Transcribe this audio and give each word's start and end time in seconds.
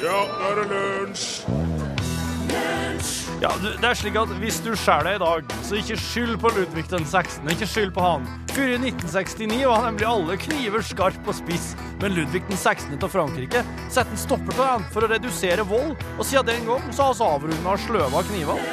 Ja, 0.00 0.20
nå 0.32 0.46
er 0.48 0.54
det 0.56 0.68
lunsj! 0.70 1.24
Ja, 3.40 3.50
du, 3.60 3.66
det 3.80 3.84
er 3.84 3.96
slik 3.96 4.16
at 4.20 4.30
Hvis 4.40 4.58
du 4.64 4.70
skjærer 4.76 5.06
deg 5.10 5.18
i 5.18 5.20
dag, 5.22 5.52
så 5.64 5.76
ikke 5.76 5.96
skyld 6.00 6.38
på 6.40 6.50
Ludvig 6.54 6.84
den 6.88 7.04
16. 7.04 7.50
Ikke 7.52 7.68
skyld 7.68 7.92
på 7.96 8.04
han. 8.04 8.24
Før 8.52 8.72
i 8.74 8.78
1969 8.78 9.58
var 9.68 9.84
nemlig 9.86 10.06
alle 10.08 10.36
kniver 10.40 10.84
skarp 10.84 11.28
og 11.28 11.36
spiss, 11.36 11.70
men 12.00 12.16
Ludvig 12.16 12.42
den 12.48 12.56
16. 12.56 12.96
av 12.96 13.12
Frankrike 13.12 13.64
setter 13.88 14.12
en 14.12 14.22
stopper 14.24 14.56
til 14.56 14.64
han 14.64 14.88
for 14.92 15.04
å 15.04 15.10
redusere 15.12 15.68
vold, 15.68 15.92
og 16.16 16.24
siden 16.28 16.48
den 16.48 16.68
gang 16.68 16.88
så 16.96 17.10
har 17.10 17.16
vi 17.20 17.28
avrunda 17.28 17.76
sløva 17.84 18.24
kniver. 18.28 18.64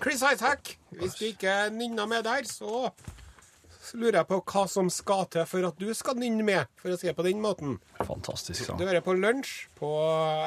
Chris 0.00 0.24
Hightack, 0.24 0.76
hvis 0.96 1.16
du 1.20 1.28
ikke 1.28 1.58
nynner 1.76 2.08
med 2.08 2.24
der, 2.24 2.44
så 2.48 2.88
lurer 3.94 4.20
jeg 4.20 4.28
på 4.30 4.40
hva 4.42 4.66
som 4.68 4.90
skal 4.90 5.26
til 5.30 5.46
for 5.46 5.68
at 5.68 5.78
du 5.78 5.88
skal 5.94 6.18
nynne 6.18 6.42
med, 6.46 6.66
for 6.80 6.90
å 6.90 6.98
si 6.98 7.06
det 7.06 7.16
på 7.16 7.24
den 7.26 7.40
måten. 7.44 7.78
Fantastisk 8.02 8.60
Du 8.60 8.66
sang. 8.72 8.80
hører 8.82 9.04
på 9.04 9.14
Lunsj 9.14 9.68
på 9.78 9.90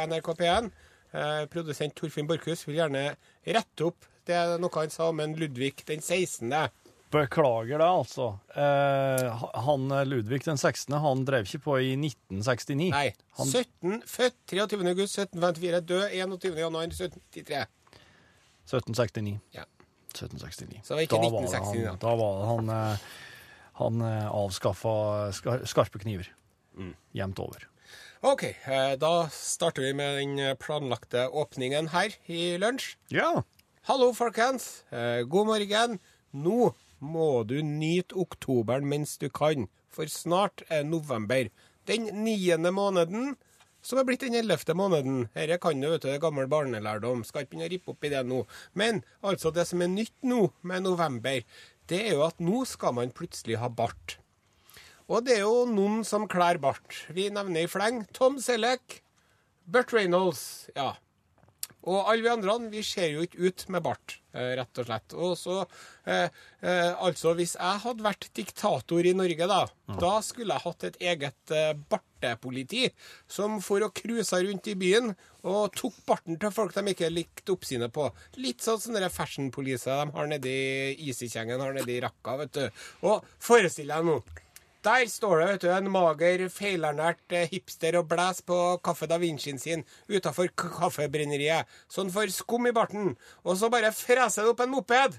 NRK 0.09 0.33
P1. 0.39 0.71
Eh, 1.09 1.45
produsent 1.49 1.95
Torfinn 1.97 2.27
Borchhus 2.29 2.67
vil 2.67 2.81
gjerne 2.81 3.15
rette 3.47 3.87
opp 3.87 4.05
det 4.29 4.35
er 4.37 4.59
noe 4.61 4.69
han 4.75 4.91
sa 4.93 5.07
om 5.09 5.19
en 5.23 5.33
Ludvig 5.39 5.79
den 5.87 6.03
16. 6.05 6.51
Beklager 7.09 7.81
det, 7.81 7.85
altså. 7.87 8.27
Eh, 8.53 9.45
han 9.65 9.87
Ludvig 10.05 10.43
den 10.45 10.59
16. 10.59 10.93
han 11.01 11.23
drev 11.25 11.47
ikke 11.47 11.63
på 11.65 11.77
i 11.81 11.95
1969. 11.97 12.91
Nei. 12.93 13.07
Han, 13.39 13.49
17, 13.49 14.03
født 14.05 14.37
23. 14.53 14.83
august 14.91 15.17
1754, 15.17 15.81
død 15.89 16.05
21. 16.13 16.59
januar 16.61 16.85
1793. 16.91 17.63
1769. 18.69 19.39
Ja. 19.57 19.65
1769. 20.13 20.83
Så 20.83 20.93
det 20.93 20.99
var 20.99 21.01
ikke 21.07 21.17
Da 21.17 21.33
var 21.33 21.49
han, 21.65 21.97
da 22.05 22.13
var 22.21 22.37
det 22.37 22.51
han 22.53 22.71
eh, 22.75 23.09
Han 23.79 24.03
eh, 24.03 24.27
avskaffa 24.27 25.31
skarpe 25.31 26.01
kniver. 26.03 26.27
Mm. 26.75 26.93
Jevnt 27.15 27.39
over. 27.39 27.67
OK, 28.21 28.43
eh, 28.43 28.93
da 28.99 29.29
starter 29.31 29.85
vi 29.87 29.93
med 29.95 30.17
den 30.19 30.57
planlagte 30.59 31.29
åpningen 31.31 31.87
her 31.93 32.15
i 32.27 32.57
lunsj. 32.59 32.97
Ja. 33.15 33.43
Hallo, 33.87 34.11
folkens. 34.13 34.83
Eh, 34.91 35.23
god 35.23 35.47
morgen. 35.47 35.99
Nå 36.35 36.73
må 36.99 37.29
du 37.47 37.61
nyte 37.63 38.19
oktoberen 38.19 38.89
mens 38.91 39.15
du 39.17 39.29
kan, 39.31 39.69
for 39.87 40.11
snart 40.11 40.65
er 40.67 40.83
november. 40.83 41.47
Den 41.87 42.09
niende 42.25 42.73
måneden, 42.75 43.37
som 43.89 43.97
er 43.97 44.05
blitt 44.05 44.21
den 44.21 44.37
ellevte 44.37 44.75
måneden. 44.77 45.23
Dette 45.33 45.57
kan 45.61 45.81
du, 45.81 45.87
vet 45.89 46.03
du, 46.03 46.11
det 46.11 46.21
gammel 46.21 46.49
barnelærdom. 46.51 47.23
Skal 47.25 47.45
ikke 47.45 47.55
begynne 47.55 47.69
å 47.69 47.73
rippe 47.73 47.93
opp 47.95 48.05
i 48.05 48.11
det 48.13 48.21
nå. 48.29 48.43
Men 48.77 49.01
altså, 49.25 49.49
det 49.55 49.65
som 49.65 49.81
er 49.81 49.89
nytt 49.89 50.17
nå 50.29 50.43
med 50.61 50.85
november, 50.85 51.41
det 51.89 52.01
er 52.05 52.19
jo 52.19 52.25
at 52.27 52.37
nå 52.43 52.61
skal 52.69 52.93
man 52.99 53.13
plutselig 53.15 53.57
ha 53.57 53.71
bart. 53.73 54.19
Og 55.09 55.25
det 55.25 55.39
er 55.39 55.45
jo 55.47 55.65
noen 55.65 56.03
som 56.05 56.29
klær 56.29 56.61
bart. 56.61 57.07
Vi 57.09 57.31
nevner 57.33 57.65
i 57.65 57.71
fleng 57.71 58.03
Tom 58.13 58.37
Selleck, 58.37 58.99
Burt 59.65 59.93
Reynolds, 59.95 60.69
ja. 60.77 60.93
Og 61.87 62.09
alle 62.11 62.25
vi 62.25 62.31
andre 62.31 62.57
vi 62.69 62.81
ser 62.83 63.13
jo 63.13 63.23
ikke 63.23 63.39
ut 63.47 63.65
med 63.71 63.83
bart, 63.85 64.17
eh, 64.33 64.51
rett 64.59 64.81
og 64.81 64.87
slett. 64.89 65.15
Og 65.15 65.37
så, 65.39 65.61
eh, 66.05 66.27
eh, 66.61 66.91
altså 66.99 67.33
Hvis 67.35 67.55
jeg 67.55 67.83
hadde 67.85 68.03
vært 68.03 68.29
diktator 68.35 69.05
i 69.05 69.13
Norge, 69.13 69.47
da, 69.47 69.65
da 69.99 70.13
skulle 70.21 70.53
jeg 70.53 70.65
hatt 70.65 70.83
et 70.83 70.99
eget 70.99 71.51
eh, 71.55 71.73
bartepoliti 71.73 72.89
som 73.27 73.61
for 73.61 73.79
å 73.79 73.93
cruisa 73.95 74.41
rundt 74.43 74.67
i 74.67 74.75
byen 74.75 75.15
og 75.47 75.71
tok 75.71 75.95
barten 76.05 76.37
til 76.37 76.51
folk 76.51 76.73
de 76.75 76.83
ikke 76.91 77.13
likte 77.13 77.55
oppsynet 77.55 77.93
på. 77.95 78.09
Litt 78.43 78.59
sånn 78.59 78.79
som 78.79 78.93
sånne 78.93 79.09
fashion-poliser 79.13 80.03
de 80.03 80.17
har 80.17 80.27
nedi 80.27 80.57
Easy-kjengen 80.99 81.63
har 81.63 81.73
nedi 81.73 82.01
rakka, 82.03 82.35
vet 82.43 82.53
du. 82.57 82.83
Og 83.07 83.23
forestill 83.39 83.87
deg 83.87 84.03
nå. 84.03 84.19
Der 84.79 85.03
står 85.11 85.41
det 85.41 85.47
vet 85.47 85.63
du, 85.65 85.69
en 85.75 85.89
mager, 85.91 86.45
feilernært 86.55 87.33
eh, 87.35 87.49
hipster 87.51 87.97
og 87.99 88.05
blæs 88.07 88.37
på 88.47 88.55
Kaffe 88.79 89.09
Da 89.11 89.17
Vincien 89.19 89.57
sin 89.59 89.81
utafor 90.07 90.47
kaffebrenneriet. 90.55 91.67
Sånn 91.91 92.11
får 92.13 92.31
skum 92.31 92.69
i 92.69 92.71
barten. 92.71 93.17
Og 93.43 93.57
så 93.59 93.67
bare 93.73 93.91
freser 93.91 94.47
det 94.47 94.53
opp 94.53 94.63
en 94.63 94.71
moped 94.71 95.17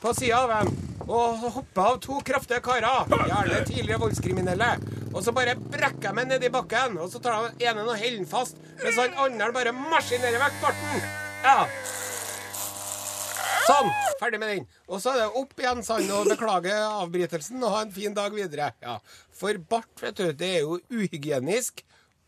på 0.00 0.14
sida 0.16 0.38
av 0.46 0.54
en. 0.62 0.72
Og 1.02 1.44
hopper 1.58 1.90
av 1.90 1.98
to 2.00 2.22
kraftige 2.24 2.62
karer, 2.64 3.12
gjerne 3.28 3.60
tidligere 3.68 4.00
voldskriminelle. 4.00 4.70
Og 5.12 5.20
så 5.26 5.34
bare 5.36 5.58
brekker 5.60 6.08
de 6.08 6.14
meg 6.16 6.30
nedi 6.30 6.48
bakken, 6.54 6.96
og 6.96 7.12
så 7.12 7.20
tar 7.20 7.50
de 7.50 7.68
ene 7.68 7.84
og 7.84 7.92
holder 7.92 8.16
den 8.16 8.30
fast, 8.30 8.56
mens 8.80 8.96
han 8.96 9.18
andre 9.26 9.50
bare 9.52 9.76
maskinerer 9.76 10.40
vekk 10.46 10.62
barten. 10.64 11.04
Ja. 11.44 11.58
Sånn, 13.66 13.90
ferdig 14.20 14.40
med 14.42 14.50
den. 14.52 14.66
Og 14.90 15.00
så 15.02 15.12
er 15.12 15.22
det 15.22 15.40
opp 15.40 15.60
igjen, 15.60 15.82
sann, 15.86 16.08
og 16.14 16.30
beklage 16.32 16.74
avbrytelsen, 16.74 17.62
og 17.62 17.74
ha 17.76 17.82
en 17.84 17.94
fin 17.94 18.14
dag 18.16 18.34
videre. 18.34 18.72
Ja, 18.82 18.98
For 19.30 19.58
bart, 19.70 19.92
vet 20.02 20.18
du, 20.18 20.30
det 20.36 20.48
er 20.58 20.64
jo 20.64 20.80
uhygienisk 20.90 21.84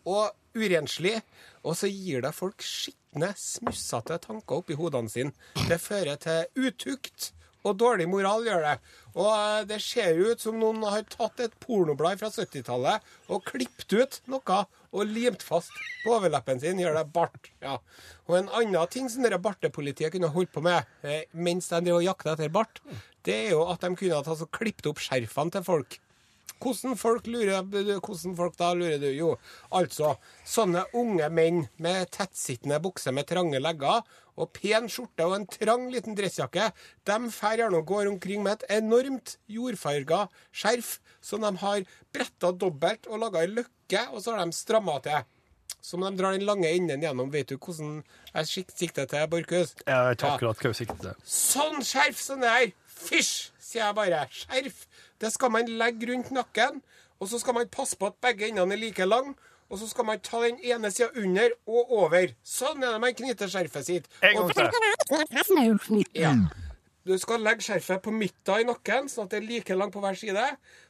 og 0.07 0.35
urenslig, 0.55 1.17
og 1.65 1.75
så 1.79 1.89
gir 1.91 2.23
det 2.25 2.35
folk 2.37 2.63
skitne, 2.63 3.33
smussete 3.41 4.21
tanker 4.23 4.61
oppi 4.61 4.77
hodene 4.79 5.11
sine. 5.11 5.35
Det 5.69 5.81
fører 5.83 6.21
til 6.23 6.69
utukt. 6.69 7.33
Og 7.65 7.77
dårlig 7.81 8.07
moral 8.11 8.45
gjør 8.47 8.65
det. 8.67 8.75
Og 9.15 9.31
eh, 9.33 9.65
det 9.71 9.81
ser 9.83 10.19
ut 10.21 10.43
som 10.43 10.59
noen 10.61 10.83
har 10.85 11.07
tatt 11.09 11.41
et 11.45 11.57
pornoblad 11.63 12.21
fra 12.21 12.31
70-tallet 12.35 13.05
og 13.33 13.45
klippet 13.49 13.97
ut 13.97 14.21
noe 14.31 14.61
og 14.95 15.11
limt 15.11 15.43
fast 15.43 15.73
på 16.05 16.13
overleppen 16.15 16.61
sin. 16.63 16.81
Gjør 16.83 17.01
det 17.01 17.09
bart. 17.15 17.51
Ja. 17.65 17.79
Og 18.29 18.39
en 18.39 18.53
annen 18.61 18.93
ting 18.93 19.11
som 19.11 19.25
dere 19.25 19.41
bartepolitiet 19.43 20.15
kunne 20.15 20.33
holdt 20.35 20.53
på 20.55 20.63
med 20.65 20.85
eh, 21.03 21.25
mens 21.33 21.71
de 21.73 21.99
jakta 22.05 22.37
etter 22.37 22.53
bart, 22.53 22.83
det 23.25 23.37
er 23.47 23.55
jo 23.57 23.65
at 23.73 23.83
de 23.83 23.95
kunne 23.97 24.21
ha 24.21 24.49
klippet 24.53 24.91
opp 24.91 25.03
skjerfene 25.03 25.57
til 25.57 25.67
folk. 25.67 25.99
Hvordan 26.65 26.97
folk 26.97 27.27
lurer 27.29 27.63
Hvordan 28.01 28.37
folk 28.39 28.57
da 28.57 28.73
lurer 28.73 29.01
du? 29.03 29.11
Jo, 29.13 29.35
altså 29.69 30.15
sånne 30.49 30.87
unge 30.97 31.29
menn 31.29 31.67
med 31.77 32.09
tettsittende 32.15 32.81
bukse 32.85 33.13
med 33.13 33.29
trange 33.29 33.61
legger 33.61 34.01
og 34.35 34.51
pen 34.57 34.89
skjorte 34.91 35.27
og 35.29 35.37
en 35.37 35.47
trang 35.47 35.87
liten 35.93 36.17
dressjakke, 36.19 36.71
de 37.07 37.19
drar 37.29 37.61
gjerne 37.61 37.79
og 37.79 37.87
går 37.87 38.11
omkring 38.11 38.43
med 38.43 38.57
et 38.65 38.81
enormt 38.81 39.37
jordfarga 39.51 40.25
skjerf 40.51 40.97
som 41.25 41.45
de 41.45 41.53
har 41.63 41.85
bretta 42.15 42.51
dobbelt 42.53 43.07
og 43.11 43.23
laga 43.23 43.45
ei 43.45 43.53
løkke, 43.53 44.03
og 44.11 44.21
så 44.23 44.35
har 44.35 44.45
de 44.45 44.57
stramma 44.57 44.99
til. 45.05 45.23
Som 45.85 46.01
de 46.01 46.11
drar 46.17 46.33
den 46.33 46.47
lange 46.49 46.71
enden 46.73 47.03
gjennom. 47.05 47.29
Vet 47.33 47.51
du 47.53 47.59
hvordan 47.59 47.99
jeg 48.33 48.65
sikter 48.73 49.05
til, 49.09 49.27
Borchhus? 49.29 49.75
Jeg 49.85 50.07
vet 50.09 50.25
akkurat 50.25 50.63
hva 50.63 50.73
du 50.73 50.79
sikter 50.79 51.01
til. 51.03 51.27
Sånn 51.29 51.85
skjerf 51.85 52.23
som 52.25 52.41
det 52.41 52.53
her! 52.53 52.73
Fysj, 52.95 53.51
sier 53.59 53.87
jeg 53.87 53.97
bare. 53.97 54.27
Skjerf. 54.33 54.85
Det 55.21 55.33
skal 55.35 55.53
man 55.55 55.71
legge 55.81 56.13
rundt 56.13 56.31
nakken, 56.35 56.83
og 57.21 57.31
så 57.31 57.41
skal 57.43 57.57
man 57.59 57.71
passe 57.73 57.99
på 57.99 58.11
at 58.11 58.19
begge 58.23 58.49
endene 58.49 58.77
er 58.77 58.83
like 58.87 59.07
lang. 59.09 59.35
Og 59.73 59.79
så 59.81 59.89
skal 59.89 60.05
man 60.05 60.21
ta 60.21 60.43
den 60.45 60.59
ene 60.63 60.91
sida 60.93 61.09
under 61.19 61.55
og 61.67 61.93
over. 61.97 62.35
Sånn 62.47 62.85
er 62.85 62.93
det 62.95 63.01
man 63.01 63.15
knyter 63.17 63.49
skjerfet 63.51 63.87
sitt. 63.87 64.11
En 64.23 64.37
gang 64.37 64.53
til. 64.53 66.05
Ja. 66.15 66.35
Du 67.05 67.13
skal 67.21 67.43
legge 67.45 67.65
skjerfet 67.65 68.01
på 68.05 68.13
midten 68.15 68.63
i 68.63 68.67
nakken, 68.69 69.09
sånn 69.13 69.27
at 69.27 69.35
det 69.35 69.41
er 69.43 69.49
like 69.49 69.75
langt 69.77 69.93
på 69.93 70.01
hver 70.05 70.17
side. 70.17 70.45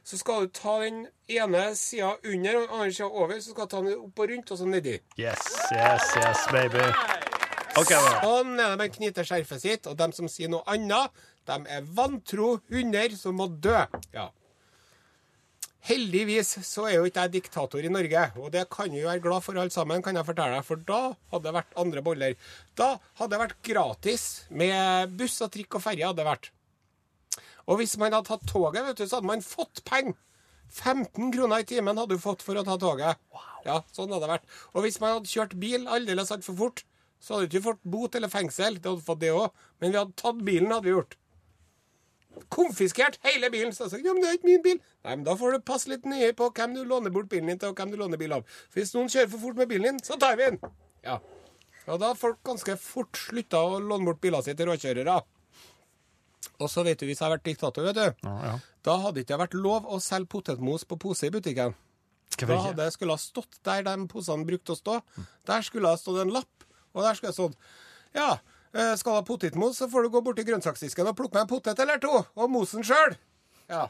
Så 0.05 0.19
skal 0.19 0.45
du 0.45 0.53
ta 0.55 0.77
den 0.83 1.01
ene 1.31 1.63
sida 1.75 2.13
under 2.19 2.59
og 2.59 2.67
den 2.67 2.75
andre 2.77 2.91
sida 2.95 3.09
over. 3.09 3.39
Så 3.39 3.55
skal 3.55 3.67
du 3.67 3.73
ta 3.73 3.81
den 3.83 3.97
opp 3.97 4.21
og 4.23 4.31
rundt, 4.31 4.51
og 4.51 4.59
så 4.61 4.67
nedi. 4.69 4.99
Yes, 5.19 5.49
yes, 5.75 6.11
yes, 6.21 6.45
baby. 6.51 6.85
Okay. 7.75 7.99
Sånn 8.23 8.53
er 8.55 8.75
det 8.75 8.79
man 8.79 8.93
knyter 8.93 9.27
skjerfet 9.27 9.63
sitt, 9.65 9.89
og 9.91 9.97
dem 9.99 10.15
som 10.15 10.29
sier 10.31 10.51
noe 10.51 10.63
annet, 10.71 11.25
de 11.49 11.75
er 11.77 11.85
vantro 11.97 12.55
hunder 12.71 13.15
som 13.17 13.37
må 13.39 13.47
dø. 13.47 13.77
Ja. 14.15 14.29
Heldigvis 15.85 16.55
så 16.65 16.87
er 16.89 16.95
jo 16.95 17.05
ikke 17.05 17.27
jeg 17.27 17.33
diktator 17.35 17.85
i 17.85 17.91
Norge, 17.93 18.21
og 18.41 18.49
det 18.55 18.63
kan 18.73 18.89
vi 18.89 19.03
være 19.05 19.21
glad 19.21 19.43
for 19.45 19.57
alle 19.61 19.73
sammen, 19.73 20.01
kan 20.01 20.17
jeg 20.17 20.25
fortelle 20.25 20.57
deg, 20.57 20.65
for 20.65 20.81
da 20.81 21.01
hadde 21.29 21.45
det 21.45 21.53
vært 21.59 21.75
andre 21.77 22.01
boller. 22.05 22.37
Da 22.73 22.95
hadde 23.19 23.35
det 23.35 23.41
vært 23.43 23.59
gratis 23.69 24.23
med 24.49 25.13
buss 25.19 25.37
og 25.45 25.51
trikk 25.53 25.77
og 25.77 25.85
ferje, 25.85 26.07
hadde 26.07 26.23
det 26.23 26.29
vært. 26.31 26.49
Og 27.69 27.77
hvis 27.81 27.93
man 28.01 28.15
hadde 28.17 28.31
tatt 28.31 28.47
toget, 28.49 28.81
vet 28.87 28.97
du, 28.97 29.05
så 29.05 29.19
hadde 29.19 29.29
man 29.29 29.45
fått 29.45 29.83
penger. 29.85 30.17
15 30.73 31.29
kroner 31.35 31.61
i 31.61 31.67
timen 31.69 31.97
hadde 32.01 32.17
du 32.17 32.21
fått 32.21 32.41
for 32.41 32.57
å 32.57 32.63
ta 32.65 32.79
toget. 32.81 33.21
Ja, 33.65 33.77
sånn 33.93 34.09
hadde 34.09 34.25
det 34.25 34.31
vært. 34.33 34.49
Og 34.73 34.85
hvis 34.85 34.97
man 35.01 35.19
hadde 35.19 35.29
kjørt 35.29 35.53
bil 35.61 35.85
aldeles 35.85 36.33
altfor 36.33 36.57
fort, 36.57 36.81
så 37.21 37.35
hadde 37.35 37.45
du 37.45 37.53
ikke 37.53 37.67
fått 37.69 37.85
bot 37.93 38.17
eller 38.17 38.33
fengsel. 38.33 38.79
Det 38.81 38.89
hadde 38.89 39.05
fått 39.05 39.21
det 39.21 39.31
òg. 39.33 39.53
Men 39.81 39.93
vi 39.93 40.01
hadde 40.01 40.17
tatt 40.19 40.41
bilen, 40.45 40.73
hadde 40.73 40.89
vi 40.89 40.95
gjort. 40.95 41.15
Konfiskert 42.53 43.17
hele 43.25 43.49
bilen. 43.53 43.73
Så 43.75 43.85
jeg 43.85 43.91
sa, 43.95 43.99
ja, 44.03 44.13
men 44.13 44.21
det 44.23 44.29
er 44.31 44.37
ikke 44.39 44.49
min 44.49 44.63
bil. 44.65 44.79
Nei, 45.05 45.15
men 45.15 45.23
da 45.27 45.35
får 45.39 45.55
du 45.57 45.63
passe 45.67 45.89
litt 45.91 46.05
nøye 46.09 46.33
på 46.37 46.49
hvem 46.57 46.75
du 46.77 46.83
låner 46.87 47.13
bort 47.15 47.29
bilen 47.31 47.51
din 47.51 47.59
til, 47.61 47.71
og 47.73 47.79
hvem 47.79 47.93
du 47.93 47.97
låner 48.01 48.19
bil 48.21 48.35
av. 48.37 48.43
For 48.69 48.81
hvis 48.81 48.93
noen 48.97 49.11
kjører 49.11 49.31
for 49.33 49.43
fort 49.47 49.61
med 49.61 49.69
bilen 49.71 49.87
din, 49.95 50.03
så 50.05 50.17
tar 50.21 50.37
vi 50.39 50.49
den. 50.49 50.59
Ja. 51.05 51.19
Og 51.85 51.99
da 52.01 52.11
har 52.11 52.17
folk 52.17 52.39
ganske 52.47 52.75
fort 52.81 53.17
slutta 53.19 53.61
å 53.61 53.79
låne 53.79 54.07
bort 54.09 54.21
bilene 54.23 54.43
sine 54.45 54.57
til 54.57 54.69
råkjørere. 54.71 55.19
Og 56.61 56.69
så 56.71 56.83
vet 56.87 57.01
du, 57.01 57.05
hvis 57.09 57.19
jeg 57.19 57.25
har 57.25 57.33
vært 57.35 57.45
diktator, 57.49 57.83
vet 57.89 57.97
du, 57.97 58.27
Ja, 58.29 58.35
ja. 58.45 58.53
da 58.87 58.95
hadde 59.03 59.17
det 59.19 59.25
ikke 59.25 59.41
vært 59.41 59.57
lov 59.57 59.87
å 59.91 59.99
selge 60.03 60.29
potetmos 60.31 60.85
på 60.87 60.97
pose 61.01 61.27
i 61.27 61.33
butikken. 61.33 61.75
Hvorfor 62.35 62.51
Da 62.51 62.61
hadde 62.69 62.85
jeg 62.87 62.93
skulle 62.95 63.15
ha 63.15 63.21
stått 63.21 63.59
der 63.63 63.83
de 63.85 63.95
posene 64.11 64.47
brukte 64.47 64.73
å 64.73 64.79
stå. 64.79 64.95
Der 65.47 65.61
skulle 65.67 65.91
ha 65.91 65.99
stått 65.99 66.21
en 66.23 66.33
lapp, 66.35 66.65
og 66.93 67.03
der 67.05 67.13
skulle 67.17 67.31
ha 67.33 67.37
stått 67.37 67.57
Ja, 68.15 68.29
skal 68.99 69.13
du 69.13 69.17
ha 69.17 69.25
potetmos, 69.27 69.77
så 69.79 69.87
får 69.91 70.05
du 70.05 70.13
gå 70.13 70.21
bort 70.25 70.39
til 70.39 70.47
grønnsaksdisken 70.49 71.07
og 71.07 71.15
plukke 71.15 71.37
med 71.37 71.45
en 71.45 71.51
potet 71.51 71.79
eller 71.79 72.01
to. 72.03 72.11
Og 72.35 72.51
mosen 72.51 72.83
sjøl. 72.83 73.15
Ja. 73.71 73.87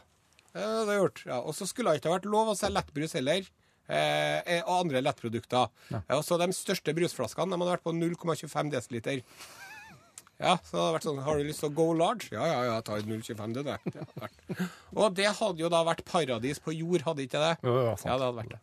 Det 0.55 0.63
hadde 0.63 0.93
jeg 0.93 1.01
gjort. 1.01 1.21
Ja. 1.27 1.39
Og 1.41 1.55
så 1.57 1.67
skulle 1.67 1.91
det 1.91 2.03
ikke 2.03 2.11
ha 2.11 2.17
vært 2.19 2.27
lov 2.31 2.53
å 2.53 2.57
selge 2.57 2.79
lettbrus 2.79 3.15
heller. 3.17 3.47
Eh, 3.85 4.39
eh, 4.39 4.61
og 4.63 4.85
andre 4.85 5.01
lettprodukter. 5.03 5.69
Ja. 5.91 6.21
så 6.25 6.39
de 6.41 6.47
største 6.55 6.95
brusflaskene 6.97 7.51
de 7.53 7.59
hadde 7.59 7.73
vært 7.75 7.85
på 7.85 7.93
0,25 7.93 8.71
dl. 8.73 9.21
Ja, 10.35 10.57
så 10.67 10.75
det 10.75 10.81
hadde 10.81 10.93
vært 10.97 11.05
sånn 11.07 11.19
Har 11.23 11.37
du 11.39 11.45
lyst 11.47 11.61
til 11.63 11.69
å 11.69 11.75
go 11.75 11.85
large? 11.95 12.27
Ja, 12.33 12.43
ja, 12.49 12.63
ja, 12.67 12.79
ta 12.83 12.97
0,25 12.99 13.53
det, 13.55 13.77
det. 13.93 14.67
Og 14.91 15.15
det 15.15 15.29
hadde 15.37 15.63
jo 15.63 15.71
da 15.71 15.83
vært 15.87 16.03
paradis 16.07 16.59
på 16.63 16.75
jord, 16.75 17.05
hadde 17.05 17.23
ikke 17.23 17.39
det? 17.39 17.53
Ja, 17.63 17.93
det 17.95 18.11
hadde 18.11 18.31
vært 18.41 18.55
det. 18.57 18.61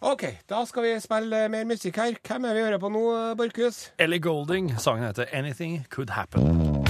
OK, 0.00 0.22
da 0.48 0.60
skal 0.68 0.84
vi 0.84 0.96
spille 1.00 1.46
mer 1.48 1.64
musikk 1.64 1.96
her. 1.96 2.16
Hvem 2.28 2.44
er 2.44 2.54
vi 2.54 2.64
hører 2.66 2.78
på 2.78 2.88
nå, 2.92 3.04
Borchhus? 3.38 3.92
Ellie 3.98 4.20
Golding. 4.20 4.74
Sangen 4.78 5.06
heter 5.06 5.24
'Anything 5.32 5.86
Could 5.88 6.10
Happen'. 6.10 6.84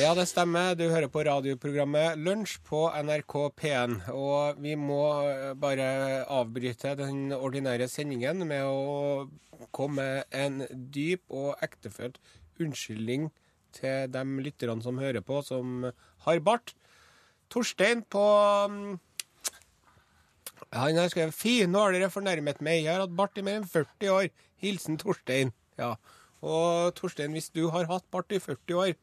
Ja, 0.00 0.14
det 0.14 0.28
stemmer. 0.28 0.74
Du 0.74 0.88
hører 0.88 1.08
på 1.08 1.22
radioprogrammet 1.24 2.18
Lunsj 2.18 2.58
på 2.64 2.90
NRK 3.02 3.34
P1. 3.60 4.10
Og 4.12 4.54
vi 4.60 4.74
må 4.74 5.24
eh, 5.24 5.54
bare 5.54 6.24
avbryte 6.28 6.96
den 6.96 7.32
ordinære 7.32 7.88
sendingen 7.88 8.46
med 8.48 8.64
å 8.64 9.28
komme 9.72 10.02
med 10.02 10.22
en 10.32 10.64
dyp 10.92 11.22
og 11.28 11.54
ektefølt 11.62 12.18
unnskyldning 12.60 13.30
til 13.76 14.10
de 14.12 14.24
lytterne 14.44 14.82
som 14.84 14.98
hører 15.00 15.24
på, 15.24 15.40
som 15.46 15.88
har 16.26 16.42
bart. 16.44 16.74
Torstein 17.50 18.04
på 18.06 18.24
mm, 18.70 18.98
Han 20.70 20.96
har 20.96 21.08
skrevet 21.10 21.34
'Fy, 21.34 21.66
nå 21.66 21.82
har 21.82 21.92
dere 21.92 22.10
fornærmet 22.10 22.60
meg. 22.62 22.84
Jeg 22.84 22.94
har 22.94 23.02
hatt 23.02 23.16
bart 23.16 23.38
i 23.38 23.42
mer 23.42 23.58
enn 23.58 23.66
40 23.66 24.12
år. 24.14 24.28
Hilsen 24.62 24.98
Torstein'. 25.00 25.50
Ja. 25.80 25.96
Og 26.42 26.94
Torstein, 26.94 27.32
hvis 27.34 27.50
du 27.50 27.68
har 27.74 27.88
hatt 27.90 28.06
bart 28.12 28.30
i 28.32 28.38
40 28.38 28.78
år, 28.78 28.94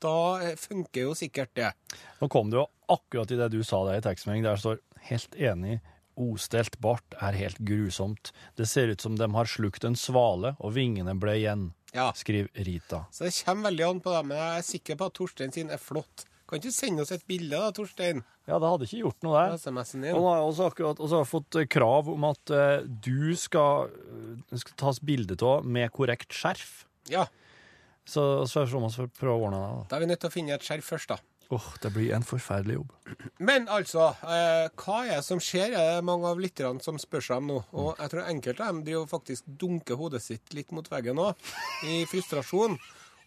da 0.00 0.54
funker 0.60 1.08
jo 1.08 1.16
sikkert 1.16 1.54
det. 1.56 1.72
Nå 2.20 2.28
kom 2.28 2.52
det 2.52 2.60
jo 2.60 2.68
akkurat 2.92 3.32
i 3.32 3.40
det 3.40 3.50
du 3.52 3.62
sa 3.64 3.82
der 3.88 3.98
i 3.98 4.04
tekstmelding, 4.04 4.44
der 4.44 4.56
står 4.56 4.78
'helt 5.08 5.34
enig'. 5.34 5.80
Ostelt 6.16 6.78
bart 6.80 7.14
er 7.20 7.36
helt 7.36 7.58
grusomt. 7.58 8.32
Det 8.56 8.64
ser 8.68 8.88
ut 8.88 9.00
som 9.00 9.16
de 9.16 9.28
har 9.34 9.44
slukt 9.44 9.84
en 9.84 9.96
svale, 9.96 10.56
og 10.60 10.72
vingene 10.72 11.12
ble 11.20 11.36
igjen. 11.36 11.74
Ja. 11.94 12.10
Skriver 12.16 12.48
Rita. 12.66 13.04
Så 13.14 13.26
det 13.26 13.34
kommer 13.46 13.70
veldig 13.70 13.84
an 13.86 14.00
på 14.04 14.14
det, 14.14 14.22
men 14.26 14.40
jeg 14.40 14.62
er 14.62 14.66
sikker 14.70 14.98
på 14.98 15.06
at 15.10 15.14
Torstein 15.16 15.54
sin 15.54 15.70
er 15.72 15.80
flott. 15.82 16.26
Kan 16.46 16.60
ikke 16.60 16.70
du 16.70 16.74
sende 16.76 17.02
oss 17.02 17.10
et 17.14 17.24
bilde 17.26 17.58
da, 17.58 17.70
Torstein? 17.74 18.20
Ja, 18.46 18.60
det 18.62 18.68
hadde 18.70 18.86
ikke 18.86 19.00
gjort 19.02 19.24
noe 19.26 19.38
der. 19.40 19.56
SMS-en 19.58 20.04
Og 20.04 20.06
din. 20.06 20.18
nå 20.20 20.28
har 20.28 20.36
jeg 20.38 20.46
har 21.18 21.26
fått 21.26 21.58
eh, 21.58 21.66
krav 21.66 22.10
om 22.12 22.26
at 22.28 22.52
uh, 22.54 22.84
du 22.86 23.34
skal, 23.38 23.88
uh, 23.90 24.54
skal 24.54 24.76
tas 24.78 25.00
bilde 25.02 25.34
av 25.42 25.66
med 25.66 25.90
korrekt 25.94 26.36
skjerf. 26.36 26.84
Ja, 27.10 27.26
Så, 28.06 28.46
så 28.46 28.62
vi 28.66 28.70
får 28.94 29.10
prøve 29.18 29.34
å 29.34 29.48
ordne 29.48 29.58
det. 29.58 29.70
da. 29.74 29.86
da 29.90 29.96
er 29.96 30.04
vi 30.04 30.10
nødt 30.12 30.20
til 30.22 30.30
å 30.30 30.34
finne 30.36 30.54
et 30.54 30.62
skjerf 30.66 30.86
først, 30.94 31.10
da. 31.10 31.18
Åh, 31.54 31.66
det 31.82 31.92
blir 31.94 32.10
en 32.16 32.24
forferdelig 32.26 32.74
jobb. 32.80 32.94
Men 33.38 33.68
altså, 33.70 34.08
eh, 34.26 34.66
hva 34.82 34.96
er 35.04 35.20
det 35.20 35.26
som 35.28 35.38
skjer? 35.42 35.76
Er 35.78 35.92
det 35.96 36.06
mange 36.08 36.26
av 36.26 36.40
lytterne 36.42 36.82
som 36.82 36.98
spør 36.98 37.22
seg 37.22 37.38
om 37.38 37.52
nå? 37.52 37.58
Og 37.78 38.00
jeg 38.00 38.12
tror 38.12 38.26
enkelte 38.26 38.64
av 38.64 38.72
dem 38.74 38.82
driver 38.88 39.06
faktisk 39.12 39.46
dunker 39.46 40.00
hodet 40.00 40.24
sitt 40.24 40.56
litt 40.58 40.74
mot 40.74 40.90
veggen 40.90 41.18
nå, 41.20 41.28
i 41.86 42.02
frustrasjon 42.10 42.74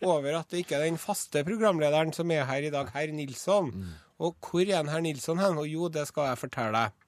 over 0.03 0.35
at 0.39 0.51
det 0.51 0.63
ikke 0.63 0.77
er 0.77 0.87
den 0.87 0.99
faste 0.99 1.43
programlederen 1.47 2.11
som 2.15 2.31
er 2.31 2.45
her 2.47 2.67
i 2.67 2.71
dag, 2.73 2.91
herr 2.95 3.11
Nilsson. 3.15 3.71
Og 4.19 4.35
hvor 4.43 4.67
er 4.67 4.91
herr 4.91 5.03
Nilsson 5.03 5.39
hen? 5.39 5.59
Og 5.59 5.67
jo, 5.67 5.87
det 5.91 6.05
skal 6.11 6.33
jeg 6.33 6.43
fortelle 6.43 6.75
deg. 6.75 7.07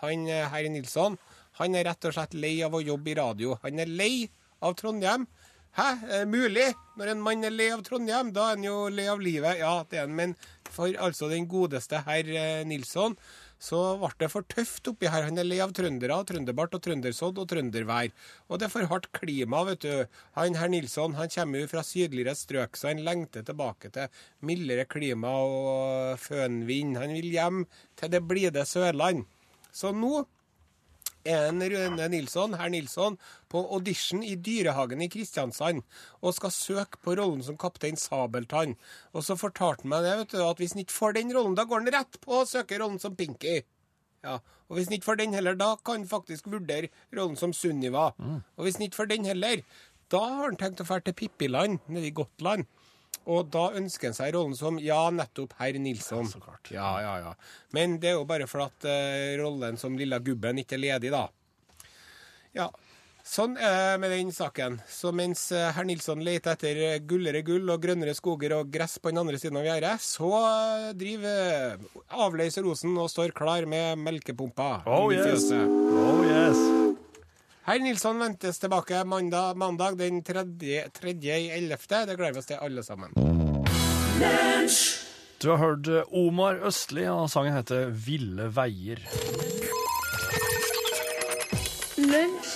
Han 0.00 0.26
eh, 0.28 0.48
herr 0.52 0.68
Nilsson, 0.72 1.20
han 1.60 1.76
er 1.76 1.88
rett 1.90 2.08
og 2.08 2.16
slett 2.16 2.36
lei 2.36 2.56
av 2.64 2.76
å 2.76 2.84
jobbe 2.84 3.12
i 3.12 3.18
radio. 3.20 3.58
Han 3.62 3.80
er 3.80 3.92
lei 3.92 4.28
av 4.64 4.76
Trondheim. 4.76 5.28
Hæ, 5.76 5.90
er 6.08 6.22
mulig? 6.24 6.70
Når 6.96 7.10
en 7.12 7.20
mann 7.20 7.44
er 7.44 7.52
lei 7.52 7.66
av 7.68 7.82
Trondheim, 7.84 8.30
da 8.32 8.46
er 8.46 8.54
han 8.54 8.62
jo 8.64 8.76
lei 8.88 9.04
av 9.12 9.18
livet. 9.20 9.58
Ja, 9.60 9.82
det 9.84 9.98
er 9.98 10.06
han. 10.06 10.14
Men 10.16 10.30
for 10.72 10.88
altså 11.04 11.28
den 11.28 11.44
godeste 11.52 11.98
herr 12.06 12.30
eh, 12.32 12.62
Nilsson, 12.64 13.12
så 13.60 13.80
ble 14.00 14.08
det 14.22 14.30
for 14.32 14.46
tøft 14.48 14.88
oppi 14.88 15.10
her. 15.12 15.26
Han 15.28 15.36
er 15.36 15.44
lei 15.44 15.58
av 15.60 15.74
trøndere, 15.76 16.16
trønderbart 16.30 16.78
og 16.78 16.80
trøndersodd 16.86 17.42
og 17.42 17.50
trøndervær. 17.52 18.08
Og 18.48 18.56
det 18.56 18.70
er 18.70 18.72
for 18.72 18.88
hardt 18.88 19.10
klima, 19.18 19.60
vet 19.68 19.84
du. 19.84 20.16
Han 20.38 20.56
herr 20.56 20.72
Nilsson 20.72 21.18
han 21.20 21.28
kommer 21.36 21.60
jo 21.60 21.68
fra 21.74 21.84
sydligere 21.84 22.32
strøk, 22.40 22.80
så 22.80 22.94
han 22.94 23.04
lengter 23.04 23.44
tilbake 23.44 23.92
til 23.92 24.24
mildere 24.48 24.88
klima 24.88 25.34
og 25.44 26.24
fønvind. 26.24 26.96
Han 27.02 27.12
vil 27.18 27.28
hjem 27.36 27.66
til 28.00 28.16
det 28.16 28.24
blide 28.24 28.64
Sørland. 28.64 29.26
Så 29.76 29.92
nå 29.92 30.24
en 31.32 31.62
Rune 31.72 32.08
Nilsson, 32.12 32.54
herr 32.58 32.70
Nilsson, 32.72 33.16
på 33.52 33.62
audition 33.74 34.22
i 34.24 34.34
Dyrehagen 34.36 35.02
i 35.04 35.08
Kristiansand 35.12 35.82
og 36.22 36.34
skal 36.36 36.54
søke 36.54 37.00
på 37.02 37.16
rollen 37.18 37.42
som 37.46 37.58
kaptein 37.60 37.98
Sabeltann. 38.00 38.76
Og 39.14 39.24
så 39.26 39.36
fortalte 39.40 39.84
han 39.84 39.92
meg 39.94 40.06
det, 40.06 40.14
vet 40.22 40.36
du, 40.36 40.42
at 40.46 40.62
hvis 40.62 40.76
han 40.76 40.84
ikke 40.84 40.96
får 40.96 41.16
den 41.18 41.32
rollen, 41.36 41.56
da 41.58 41.66
går 41.66 41.82
han 41.82 41.92
rett 41.96 42.20
på 42.22 42.40
å 42.40 42.46
søke 42.48 42.78
rollen 42.82 43.00
som 43.02 43.16
Pinky. 43.18 43.60
Ja, 44.26 44.38
Og 44.68 44.78
hvis 44.78 44.88
han 44.88 44.96
ikke 44.96 45.10
får 45.12 45.20
den 45.20 45.36
heller, 45.38 45.54
da 45.58 45.74
kan 45.78 46.00
han 46.00 46.08
faktisk 46.10 46.48
vurdere 46.50 46.88
rollen 47.14 47.36
som 47.38 47.52
Sunniva. 47.54 48.08
Og 48.56 48.64
hvis 48.66 48.78
han 48.80 48.88
ikke 48.88 49.02
får 49.02 49.12
den 49.12 49.28
heller, 49.28 49.62
da 50.10 50.22
har 50.22 50.48
han 50.48 50.58
tenkt 50.58 50.82
å 50.82 50.86
dra 50.88 50.98
til 51.02 51.14
Pippiland 51.18 51.78
nede 51.86 52.08
i 52.10 52.14
Gotland. 52.14 52.66
Og 53.26 53.48
da 53.50 53.68
ønsker 53.74 54.12
han 54.12 54.16
seg 54.16 54.34
rollen 54.36 54.54
som 54.58 54.78
ja, 54.78 55.00
nettopp 55.10 55.56
herr 55.58 55.78
Nilsson. 55.82 56.28
så 56.30 56.40
klart. 56.42 56.70
Ja, 56.70 56.92
ja, 57.02 57.14
ja. 57.24 57.34
Men 57.74 57.98
det 58.02 58.12
er 58.12 58.20
jo 58.20 58.26
bare 58.28 58.46
for 58.50 58.66
at 58.68 58.86
uh, 58.86 59.34
rollen 59.40 59.78
som 59.80 59.98
lilla 59.98 60.20
gubben 60.22 60.62
ikke 60.62 60.78
er 60.78 60.84
ledig, 60.84 61.14
da. 61.14 61.26
Ja. 62.56 62.70
Sånn 63.26 63.56
er 63.58 63.72
det 63.74 63.94
med 63.98 64.12
den 64.14 64.28
saken. 64.30 64.76
Så 64.86 65.10
mens 65.10 65.48
eh, 65.50 65.72
herr 65.74 65.86
Nilsson 65.88 66.20
leter 66.22 66.54
etter 66.54 67.00
gullere 67.10 67.40
gull 67.42 67.66
og 67.74 67.82
grønnere 67.82 68.14
skoger 68.14 68.54
og 68.60 68.70
gress 68.70 69.00
på 69.02 69.10
den 69.10 69.18
andre 69.18 69.40
siden 69.42 69.58
av 69.58 69.66
gjerdet, 69.66 69.96
så 70.04 70.30
eh, 70.38 70.92
driver 70.94 71.82
avløser 72.22 72.62
Rosen 72.62 72.94
og 72.94 73.10
står 73.10 73.34
klar 73.34 73.66
med 73.66 73.98
melkepumpa. 73.98 74.84
Oh 74.86 75.10
yes. 75.10 75.50
Oh 75.50 76.22
yes. 76.22 76.62
Herr 77.66 77.80
Nilsson 77.82 78.18
ventes 78.18 78.58
tilbake 78.58 79.04
mandag, 79.04 79.56
mandag 79.56 79.96
den 79.98 80.22
3. 80.22 80.44
3. 80.92 81.10
11. 81.10 81.76
Det 82.06 82.14
gleder 82.16 82.32
vi 82.32 82.38
oss 82.38 82.46
til, 82.46 82.60
alle 82.62 82.82
sammen. 82.86 83.10
Du 85.42 85.48
har 85.50 85.58
hørt 85.58 85.90
eh, 85.90 86.14
Omar 86.14 86.60
Østli, 86.62 87.08
og 87.10 87.26
sangen 87.32 87.56
heter 87.58 87.90
Ville 87.90 88.46
veier. 88.54 89.02
Lunsj, 91.98 92.54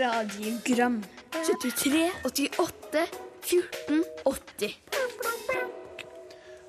radiogram 0.00 1.02
73, 1.36 2.08
88, 2.24 3.04
14, 3.44 4.02
80 4.24 4.78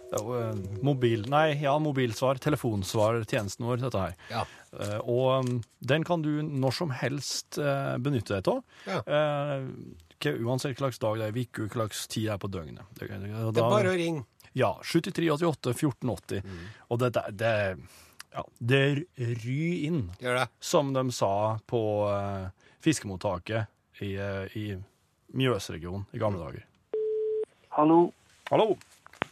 Det 0.10 0.20
er 0.20 0.20
jo 0.20 0.36
eh, 0.36 0.63
mobil... 0.84 1.24
Nei, 1.32 1.53
ja, 1.63 1.80
mobilsvar, 1.80 2.44
telefonsvartjenesten 2.44 3.72
vår, 3.72 3.86
dette 3.88 4.03
her. 4.03 4.20
Ja. 4.36 4.44
Eh, 4.74 5.00
og 5.00 5.46
um, 5.46 5.56
den 5.80 6.06
kan 6.06 6.22
du 6.22 6.42
når 6.44 6.76
som 6.78 6.94
helst 6.94 7.58
eh, 7.62 7.96
benytte 8.02 8.38
deg 8.38 8.52
av. 8.52 8.62
Ja. 8.86 9.00
Eh, 9.06 10.36
uansett 10.44 10.76
hva 10.76 10.90
slags 10.90 11.02
dag 11.02 11.22
det 11.22 11.30
er, 11.30 11.40
uke, 11.40 11.66
hva 11.70 11.88
slags 11.88 12.06
tid 12.12 12.28
det 12.28 12.36
er 12.36 12.44
på 12.44 12.52
døgnet. 12.52 12.86
Det, 13.00 13.10
er 13.10 13.56
bare 13.58 13.94
å 13.94 13.98
ringe. 13.98 14.26
Ja. 14.58 14.76
73 14.84 15.32
88 15.38 15.74
1480. 15.76 16.44
Mm. 16.46 16.62
Og 16.90 17.02
det, 17.02 17.12
det, 17.16 17.26
det, 17.40 17.56
ja, 18.36 18.46
det 18.60 18.84
ry 19.46 19.62
inn, 19.88 20.06
Gjør 20.22 20.42
det. 20.42 20.48
som 20.60 20.94
de 20.94 21.06
sa 21.16 21.34
på 21.70 21.82
uh, 22.10 22.50
fiskemottaket 22.84 24.04
i, 24.04 24.16
uh, 24.18 24.46
i 24.58 24.74
Mjøsregionen 25.40 26.08
i 26.14 26.22
gamle 26.22 26.42
dager. 26.42 26.66
Hallo, 27.78 28.10
Hallo! 28.50 28.74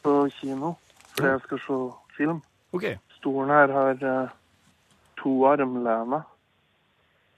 på 0.05 0.29
kino. 0.39 0.75
for 1.17 1.27
jeg 1.27 1.41
skal 1.45 1.61
se 1.65 1.77
film. 2.17 2.41
Okay. 2.71 2.97
Stolen 3.17 3.49
her 3.49 3.71
har 3.73 4.03
eh, 4.05 4.35
to 5.21 5.33
armlener. 5.49 6.23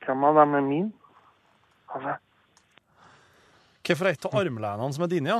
Hvem 0.06 0.24
av 0.30 0.36
dem 0.42 0.56
er 0.60 0.66
min? 0.66 0.90
Altså, 1.94 2.18
Hvorfor 3.90 4.06
er 4.06 4.14
et 4.14 4.26
av 4.30 4.36
armlenene 4.38 4.94
som 4.94 5.04
er 5.06 5.10
dine, 5.12 5.34
ja? 5.34 5.40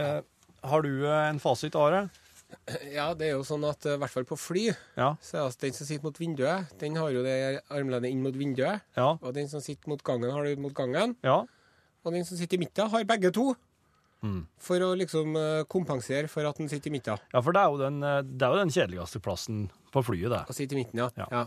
Eh, 0.00 0.20
har 0.70 0.82
du 0.86 0.90
eh, 1.04 1.26
en 1.28 1.40
fasit, 1.42 1.74
Are? 1.76 2.06
Ja, 2.88 3.10
det 3.18 3.26
er 3.28 3.34
jo 3.36 3.42
sånn 3.44 3.66
at 3.68 3.84
eh, 3.84 3.98
i 3.98 4.00
hvert 4.00 4.14
fall 4.14 4.24
på 4.28 4.38
fly, 4.40 4.62
Ja. 4.96 5.10
så 5.20 5.36
er 5.42 5.50
det 5.52 5.60
den 5.66 5.76
som 5.76 5.88
sitter 5.90 6.06
mot 6.08 6.16
vinduet, 6.20 6.70
den 6.80 6.96
har 6.96 7.10
jo 7.12 7.20
det 7.26 7.34
armlenet 7.68 8.08
inn 8.08 8.22
mot 8.24 8.32
vinduet. 8.38 8.80
Ja. 8.96 9.10
Og 9.20 9.34
den 9.36 9.50
som 9.52 9.60
sitter 9.60 9.90
mot 9.92 10.02
gangen, 10.06 10.30
har 10.32 10.44
det 10.46 10.56
ut 10.56 10.64
mot 10.64 10.74
gangen. 10.74 11.16
Ja. 11.26 11.42
Og 12.06 12.14
den 12.16 12.24
som 12.24 12.38
sitter 12.40 12.56
i 12.56 12.62
midten, 12.64 12.88
har 12.88 13.04
begge 13.04 13.30
to. 13.36 13.50
Mm. 14.24 14.40
For 14.58 14.82
å 14.82 14.90
liksom 14.98 15.36
eh, 15.38 15.60
kompensere 15.70 16.26
for 16.30 16.46
at 16.48 16.58
den 16.58 16.70
sitter 16.70 16.90
i 16.90 16.96
midten. 16.96 17.20
ja, 17.32 17.42
for 17.44 17.54
det 17.54 17.60
er, 17.62 17.70
jo 17.70 17.78
den, 17.78 18.02
eh, 18.02 18.22
det 18.26 18.46
er 18.46 18.54
jo 18.54 18.62
den 18.64 18.74
kjedeligste 18.74 19.20
plassen 19.22 19.60
på 19.94 20.02
flyet, 20.02 20.32
det. 20.32 20.40
Å 20.50 20.56
sitte 20.56 20.74
i 20.74 20.80
midten, 20.80 20.98
ja. 20.98 21.08
Ja. 21.20 21.28
ja. 21.30 21.44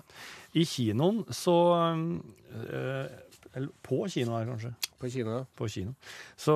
I 0.55 0.63
kinoen 0.65 1.25
så 1.35 1.55
eh, 1.75 3.11
Eller 3.51 3.69
på 3.83 4.05
kino 4.07 4.37
her, 4.37 4.47
kanskje. 4.47 4.71
På 4.99 5.11
kino. 5.11 5.37
ja. 5.41 5.45
På 5.59 5.67
kino. 5.67 5.95
Så, 6.39 6.55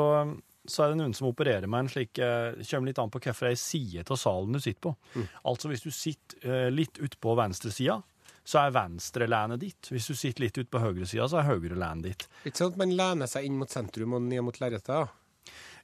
så 0.64 0.86
er 0.86 0.94
det 0.94 1.02
noen 1.02 1.16
som 1.18 1.28
opererer 1.28 1.68
med 1.68 1.84
en 1.84 1.92
slik 1.92 2.14
Det 2.16 2.64
Kommer 2.70 2.88
litt 2.90 3.02
an 3.04 3.12
på 3.12 3.20
hvilken 3.20 3.60
side 3.60 4.08
av 4.08 4.20
salen 4.22 4.56
du 4.56 4.64
sitter 4.64 4.88
på. 4.88 4.96
Altså 5.44 5.72
hvis 5.72 5.84
du 5.84 5.92
sitter 5.92 6.72
litt 6.72 7.02
ut 7.04 7.20
på 7.20 7.36
venstresida, 7.36 8.00
så 8.46 8.62
er 8.62 8.74
venstrelænet 8.78 9.60
ditt. 9.62 9.92
Hvis 9.92 10.08
du 10.08 10.16
sitter 10.16 10.46
litt 10.46 10.58
ut 10.62 10.70
på 10.72 10.80
høyresida, 10.80 11.28
så 11.28 11.42
er 11.42 11.50
høyrelænet 11.50 12.08
ditt. 12.08 12.26
Ikke 12.46 12.70
at 12.70 12.80
man 12.80 12.94
lener 12.96 13.30
seg 13.30 13.48
inn 13.48 13.58
mot 13.60 13.72
sentrum 13.72 14.16
og 14.16 14.22
ned 14.30 14.46
mot 14.46 14.60
lerretet? 14.62 15.12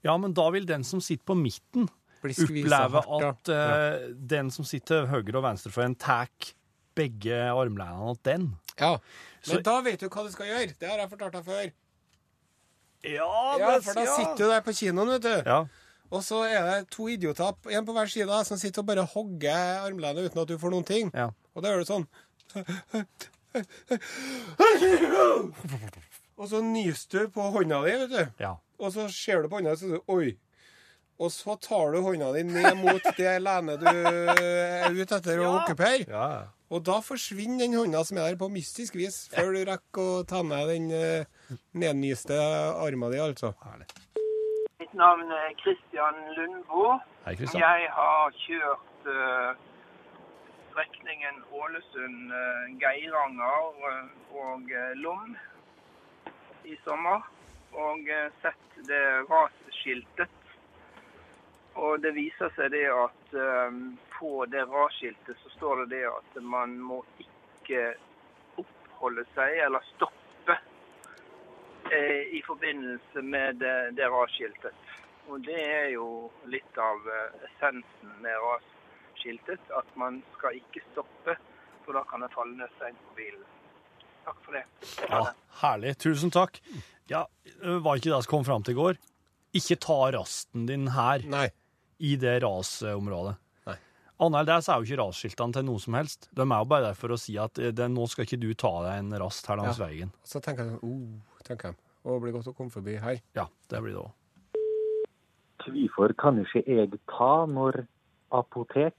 Ja. 0.04 0.12
Ja, 0.12 0.18
men 0.18 0.34
da 0.34 0.48
vil 0.50 0.66
den 0.66 0.84
som 0.88 1.02
sitter 1.02 1.26
på 1.30 1.36
midten, 1.38 1.88
oppleve 2.24 3.02
hardt, 3.02 3.22
da. 3.22 3.30
at 3.30 3.50
eh, 3.50 4.08
den 4.34 4.50
som 4.54 4.66
sitter 4.66 5.06
høyre 5.10 5.36
og 5.40 5.44
venstre 5.46 5.72
for 5.74 5.84
en 5.86 5.96
tar 5.96 6.28
begge 6.98 7.38
armlenene 7.50 8.16
til 8.18 8.24
den. 8.32 8.48
Ja. 8.80 8.92
Men 9.48 9.56
Så- 9.56 9.62
da 9.64 9.80
vet 9.82 10.00
du 10.02 10.10
hva 10.10 10.24
du 10.26 10.32
skal 10.34 10.46
gjøre. 10.50 10.74
Det 10.80 10.90
har 10.90 10.98
jeg 11.02 11.10
fortalt 11.10 11.34
deg 11.34 11.46
før. 11.46 11.72
Ja, 13.04 13.58
Ja, 13.58 13.80
For 13.82 13.94
da 13.98 14.06
sitter 14.16 14.36
du 14.38 14.48
der 14.50 14.62
på 14.62 14.72
kinoen, 14.78 15.08
vet 15.16 15.22
du. 15.26 15.42
Ja. 15.50 15.64
Og 16.12 16.22
så 16.28 16.44
er 16.46 16.62
det 16.68 16.90
to 16.92 17.08
idioter, 17.08 17.54
en 17.72 17.86
på 17.88 17.94
hver 17.96 18.06
side, 18.12 18.46
som 18.46 18.58
sitter 18.58 18.82
og 18.84 18.88
bare 18.92 19.06
hogger 19.06 19.82
armlenet 19.88 20.26
uten 20.30 20.42
at 20.42 20.48
du 20.48 20.58
får 20.58 20.70
noen 20.74 20.86
ting. 20.86 21.12
Ja. 21.16 21.30
Og 21.56 21.64
da 21.64 21.70
gjør 21.72 21.80
du 21.86 21.90
sånn. 21.90 22.08
Og 26.42 26.48
så 26.50 26.58
nyser 26.66 27.28
du 27.28 27.30
på 27.36 27.42
hånda 27.54 27.78
di, 27.86 27.92
vet 28.02 28.10
du. 28.16 28.24
ja. 28.42 28.56
Og 28.82 28.90
så 28.96 29.04
ser 29.14 29.44
du 29.44 29.48
på 29.50 29.56
hånda 29.60 29.72
og 29.76 29.78
så 29.78 29.86
sier 29.92 30.00
du 30.00 30.04
oi. 30.10 30.30
Og 31.22 31.30
så 31.30 31.54
tar 31.62 31.92
du 31.94 32.00
hånda 32.02 32.32
di 32.34 32.42
ned 32.48 32.74
mot 32.80 33.04
det 33.18 33.36
lenet 33.46 33.80
du 33.84 33.88
er 33.92 34.90
ute 34.90 35.16
etter 35.20 35.38
å 35.44 35.52
okkupere. 35.60 36.06
ja. 36.10 36.30
Og 36.72 36.80
da 36.88 37.02
forsvinner 37.04 37.60
den 37.66 37.76
hånda 37.76 38.00
som 38.08 38.16
er 38.18 38.22
der, 38.32 38.40
på 38.40 38.48
mystisk 38.50 38.96
vis, 38.96 39.28
før 39.34 39.52
du 39.54 39.60
rekker 39.68 40.02
å 40.02 40.24
ta 40.24 40.40
ned 40.42 40.68
den 40.72 40.88
uh, 40.96 41.26
nednyste 41.76 42.32
arma 42.40 43.10
di, 43.12 43.20
altså. 43.20 43.52
Herlig. 43.66 43.86
Mitt 44.80 44.94
navn 44.96 45.28
er 45.36 45.52
Kristian 45.60 46.16
Lundbo. 46.38 46.96
Hei, 47.26 47.36
Kristian. 47.36 47.60
Jeg 47.60 47.92
har 47.92 48.32
kjørt 48.46 49.04
eh, 49.14 49.52
strekningen 50.72 51.36
Ålesund-Geiranger 51.60 53.60
og 54.32 54.72
eh, 54.72 54.96
Lom 55.04 55.36
i 56.64 56.78
sommer. 56.84 57.22
Og 57.72 58.10
eh, 58.10 58.32
sett 58.42 58.86
det 58.88 59.04
rasskiltet. 59.30 60.38
Og 61.80 62.02
det 62.04 62.12
viser 62.18 62.52
seg 62.58 62.74
det 62.74 62.88
at 62.92 63.36
eh, 63.38 63.78
på 64.18 64.46
det 64.52 64.66
rasskiltet 64.70 65.40
så 65.44 65.54
står 65.56 65.84
det 65.84 65.96
det 65.96 66.08
at 66.10 66.42
man 66.44 66.76
må 66.84 67.00
ikke 67.24 67.94
oppholde 68.60 69.24
seg 69.36 69.62
eller 69.68 69.88
stoppe 69.94 70.58
eh, 71.96 72.28
i 72.36 72.44
forbindelse 72.48 73.24
med 73.24 73.64
det, 73.64 73.78
det 73.96 74.12
rasskiltet. 74.12 74.76
Og 75.32 75.40
det 75.48 75.62
er 75.64 75.90
jo 75.94 76.28
litt 76.52 76.78
av 76.82 77.08
essensen 77.48 78.14
med 78.26 78.36
rasskiltet, 78.44 79.64
at 79.78 79.96
man 79.96 80.20
skal 80.36 80.58
ikke 80.60 80.84
stoppe, 80.92 81.38
for 81.86 81.96
da 81.96 82.04
kan 82.10 82.26
det 82.26 82.34
falle 82.36 82.58
ned 82.58 82.74
stein 82.76 82.98
på 83.06 83.16
bilen. 83.22 83.51
Takk 84.26 84.42
for 84.46 84.56
det. 84.58 84.64
Ja, 85.10 85.22
herlig. 85.62 85.96
Tusen 86.02 86.32
takk. 86.34 86.60
Ja, 87.12 87.26
var 87.84 87.98
ikke 88.00 88.12
det 88.14 88.22
som 88.24 88.32
kom 88.32 88.46
fram 88.48 88.64
til 88.66 88.76
i 88.76 88.80
går? 88.80 89.00
Ikke 89.58 89.76
ta 89.84 89.98
rasten 90.16 90.66
din 90.70 90.88
her, 90.96 91.26
Nei. 91.28 91.48
i 92.00 92.14
det 92.22 92.38
rasområdet. 92.46 93.34
Nei. 93.68 93.76
Annet 94.24 94.48
der 94.48 94.62
så 94.64 94.74
er 94.78 94.80
jo 94.86 94.88
ikke 94.88 95.02
rasskiltene 95.02 95.58
til 95.58 95.66
noe 95.68 95.82
som 95.84 95.98
helst. 96.00 96.30
De 96.32 96.46
er 96.46 96.62
jo 96.64 96.70
bare 96.72 96.86
der 96.92 96.96
for 97.00 97.12
å 97.12 97.20
si 97.20 97.36
at 97.42 97.60
eh, 97.60 97.74
det, 97.76 97.90
nå 97.92 98.06
skal 98.08 98.24
ikke 98.30 98.40
du 98.40 98.54
ta 98.56 98.72
deg 98.86 99.02
en 99.02 99.12
rast 99.20 99.50
her 99.52 99.60
langs 99.60 99.82
Ja. 99.82 99.90
veien. 99.90 100.14
Så 100.24 100.40
tenker 100.40 100.70
jeg 100.70 100.78
sånn 100.78 100.88
oh, 100.88 101.42
tenker 101.44 101.74
jeg. 101.74 101.80
Å, 102.02 102.16
det 102.16 102.22
blir 102.24 102.34
godt 102.38 102.48
å 102.50 102.56
komme 102.58 102.72
forbi 102.74 102.96
her. 103.02 103.20
Ja, 103.38 103.48
det 103.70 103.82
blir 103.84 103.98
det 103.98 104.06
òg. 104.06 104.18
Hvorfor 105.62 106.14
kan 106.18 106.40
ikke 106.42 106.64
jeg 106.66 106.96
ta 107.12 107.34
når 107.46 107.84
apotek? 108.34 108.96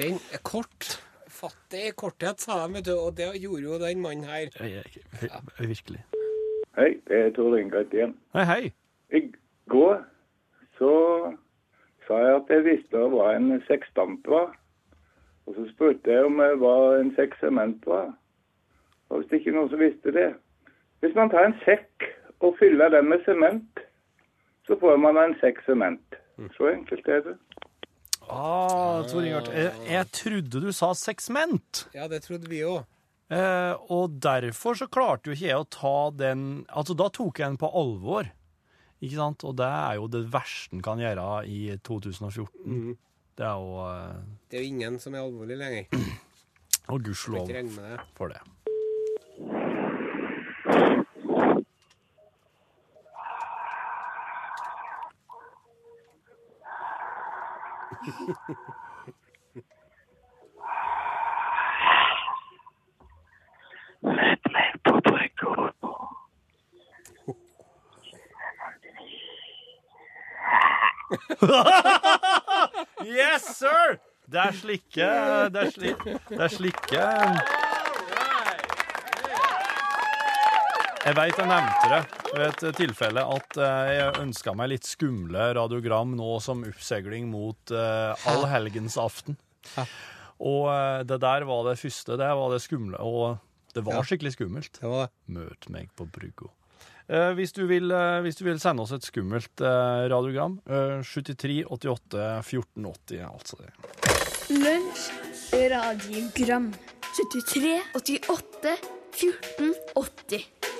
Den 0.00 0.16
er 0.34 0.40
kort. 0.42 0.96
Fatt 1.34 1.58
det 1.74 1.82
i 1.88 1.94
korthet, 1.98 2.40
sa 2.40 2.60
de, 2.62 2.74
vet 2.76 2.86
du. 2.86 2.94
Og 2.94 3.14
det 3.18 3.30
gjorde 3.42 3.62
jo 3.66 3.78
den 3.82 4.02
mannen 4.02 4.24
her. 4.28 4.50
Virkelig. 5.58 6.02
Hei, 6.78 6.90
det 7.08 7.20
er 7.20 7.30
Tor 7.34 7.56
Ingat 7.58 7.94
igjen. 7.94 8.16
Hei, 8.34 8.44
hei. 8.48 8.72
I 9.14 9.20
går 9.70 10.02
så 10.78 10.92
sa 12.06 12.18
jeg 12.20 12.36
at 12.40 12.52
jeg 12.52 12.64
visste 12.66 13.06
hva 13.12 13.30
en 13.36 13.52
seksdamp 13.68 14.26
var. 14.30 14.54
Og 15.46 15.56
så 15.58 15.66
spurte 15.74 16.10
jeg 16.12 16.24
om 16.24 16.40
hva 16.60 16.74
en 16.98 17.12
sekk 17.18 17.36
sement 17.40 17.84
var. 17.86 18.12
Og 19.10 19.20
hvis 19.20 19.30
det 19.30 19.40
ikke 19.40 19.54
noen 19.54 19.70
som 19.70 19.82
visste 19.82 20.12
det 20.16 20.30
Hvis 21.04 21.14
man 21.14 21.28
tar 21.30 21.44
en 21.44 21.58
sekk 21.66 22.06
og 22.40 22.56
fyller 22.58 22.88
den 22.88 23.10
med 23.10 23.20
sement, 23.26 23.80
så 24.66 24.76
får 24.80 24.96
man 24.96 25.18
en 25.20 25.34
sekk 25.40 25.60
sement. 25.66 26.16
Så 26.56 26.70
enkelt 26.70 27.08
er 27.08 27.20
det. 27.26 27.34
Ah, 28.30 29.02
Tor 29.10 29.24
Ingart, 29.26 29.50
jeg, 29.52 29.72
jeg 29.90 30.10
trodde 30.14 30.62
du 30.64 30.70
sa 30.74 30.92
seksment. 30.98 31.86
Ja, 31.96 32.08
det 32.10 32.22
trodde 32.24 32.48
vi 32.50 32.62
òg. 32.66 32.84
Eh, 33.34 33.74
og 33.92 34.18
derfor 34.22 34.76
så 34.78 34.88
klarte 34.92 35.30
jo 35.30 35.36
ikke 35.36 35.48
jeg 35.48 35.56
å 35.62 35.64
ta 35.72 35.92
den 36.12 36.42
Altså, 36.68 36.92
da 36.92 37.06
tok 37.08 37.40
jeg 37.40 37.54
den 37.54 37.60
på 37.60 37.70
alvor. 37.72 38.28
Ikke 39.04 39.16
sant? 39.16 39.44
Og 39.48 39.56
det 39.58 39.68
er 39.68 39.96
jo 39.98 40.08
det 40.12 40.22
verste 40.32 40.76
en 40.76 40.84
kan 40.84 41.00
gjøre 41.00 41.24
i 41.48 41.60
2014. 41.84 42.94
Det 43.34 43.46
er 43.48 43.56
jo 43.58 43.78
eh, 43.88 44.20
Det 44.50 44.60
er 44.60 44.66
jo 44.66 44.74
ingen 44.76 45.00
som 45.02 45.16
er 45.16 45.24
alvorlig 45.24 45.58
lenger. 45.60 45.88
Og 46.92 47.00
gudskjelov 47.06 47.48
for 48.16 48.32
det. 48.34 48.42
Yes, 73.04 73.42
sir! 73.56 73.98
Det 74.32 74.40
er 74.40 74.52
slikke 74.52 75.08
Det 75.52 75.60
er, 75.60 75.70
sli, 75.70 75.94
det 76.28 76.40
er 76.40 76.48
slikke 76.48 77.04
Jeg 81.04 81.16
veit 81.18 81.36
jeg 81.36 81.48
nevnte 81.50 81.88
det 81.90 82.00
ved 82.32 82.46
et 82.48 82.76
tilfelle 82.78 83.22
at 83.28 83.58
eh, 83.60 83.90
jeg 83.92 84.16
ønska 84.22 84.54
meg 84.56 84.70
litt 84.72 84.88
skumle 84.88 85.50
radiogram 85.58 86.14
nå 86.16 86.30
som 86.40 86.64
oppseiling 86.64 87.28
mot 87.28 87.74
uh, 87.76 88.16
allhelgensaften. 88.32 89.36
Og 90.42 90.68
eh, 90.72 91.04
det 91.06 91.20
der 91.22 91.44
var 91.48 91.68
det 91.68 91.78
første. 91.78 92.16
Det 92.18 92.30
var 92.40 92.52
det 92.52 92.62
skumle. 92.64 92.98
Og 92.98 93.36
det 93.74 93.84
var 93.86 94.06
skikkelig 94.06 94.34
skummelt. 94.34 94.80
Det 94.80 94.90
var 94.90 95.06
det. 95.06 95.12
Møt 95.36 95.68
meg 95.72 95.92
på 95.96 96.08
brygga. 96.10 96.50
Eh, 97.08 97.30
hvis, 97.36 97.52
du 97.52 97.66
vil, 97.68 97.90
eh, 97.92 98.20
hvis 98.24 98.40
du 98.40 98.44
vil 98.48 98.60
sende 98.62 98.84
oss 98.84 98.94
et 98.96 99.04
skummelt 99.04 99.60
eh, 99.60 100.04
radiogram, 100.12 100.58
eh, 100.66 101.04
73 101.04 101.64
88 101.68 102.24
1480, 102.40 103.24
altså 103.28 103.60
det. 103.60 103.72
Lunsj, 104.56 105.08
radiogram 105.52 106.72
73, 107.14 107.76
88, 107.94 108.78
14, 109.14 109.74
80 109.94 110.73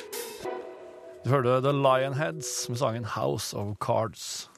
Du 1.25 1.31
hørte 1.33 1.63
The 1.65 1.73
Lionheads 1.73 2.69
med 2.69 2.77
sangen 2.77 3.07
House 3.09 3.57
of 3.57 3.79
Cards. 3.81 4.51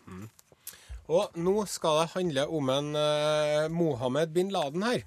Og 1.07 1.37
nå 1.39 1.61
skal 1.71 2.01
det 2.01 2.09
handle 2.17 2.47
om 2.51 2.73
en 2.75 2.89
uh, 2.99 3.69
Mohammed 3.71 4.33
bin 4.35 4.51
Laden 4.51 4.83
her. 4.83 5.05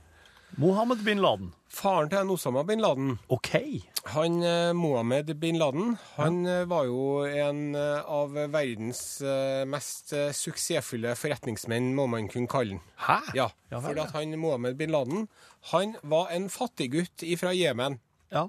Mohammed 0.55 1.03
bin 1.03 1.19
Laden. 1.19 1.51
Faren 1.67 2.07
til 2.07 2.21
en 2.21 2.31
Osama 2.31 2.63
bin 2.63 2.79
Laden. 2.79 3.17
OK. 3.27 3.51
Han 4.15 4.39
uh, 4.39 4.71
Mohammed 4.71 5.33
bin 5.41 5.59
Laden 5.59 5.97
han 6.15 6.39
ja. 6.47 6.63
var 6.71 6.87
jo 6.87 7.27
en 7.27 7.75
uh, 7.75 8.07
av 8.07 8.39
verdens 8.55 9.03
eh, 9.19 9.67
mest 9.67 10.15
eh, 10.15 10.31
suksessfulle 10.31 11.11
forretningsmenn, 11.19 11.91
må 11.91 12.07
man 12.07 12.31
kunne 12.31 12.47
kalle 12.47 12.77
han. 12.77 12.85
Hæ? 13.03 13.19
Ja, 13.35 13.51
Ja 13.67 13.83
For 13.83 13.99
at 13.99 14.15
han 14.15 14.39
Mohammed 14.39 14.79
bin 14.79 14.95
Laden 14.95 15.27
han 15.75 15.97
var 16.07 16.31
en 16.31 16.47
fattiggutt 16.47 17.27
fra 17.43 17.51
Jemen. 17.51 17.99
Ja. 18.31 18.47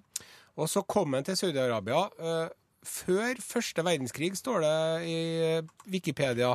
Og 0.60 0.68
så 0.68 0.82
kom 0.82 1.18
han 1.18 1.26
til 1.26 1.38
Saudi-Arabia 1.38 2.06
eh, 2.20 2.48
før 2.86 3.40
første 3.44 3.82
verdenskrig, 3.84 4.32
står 4.38 4.60
det 4.64 4.74
i 5.08 5.16
eh, 5.44 5.62
Wikipedia. 5.92 6.54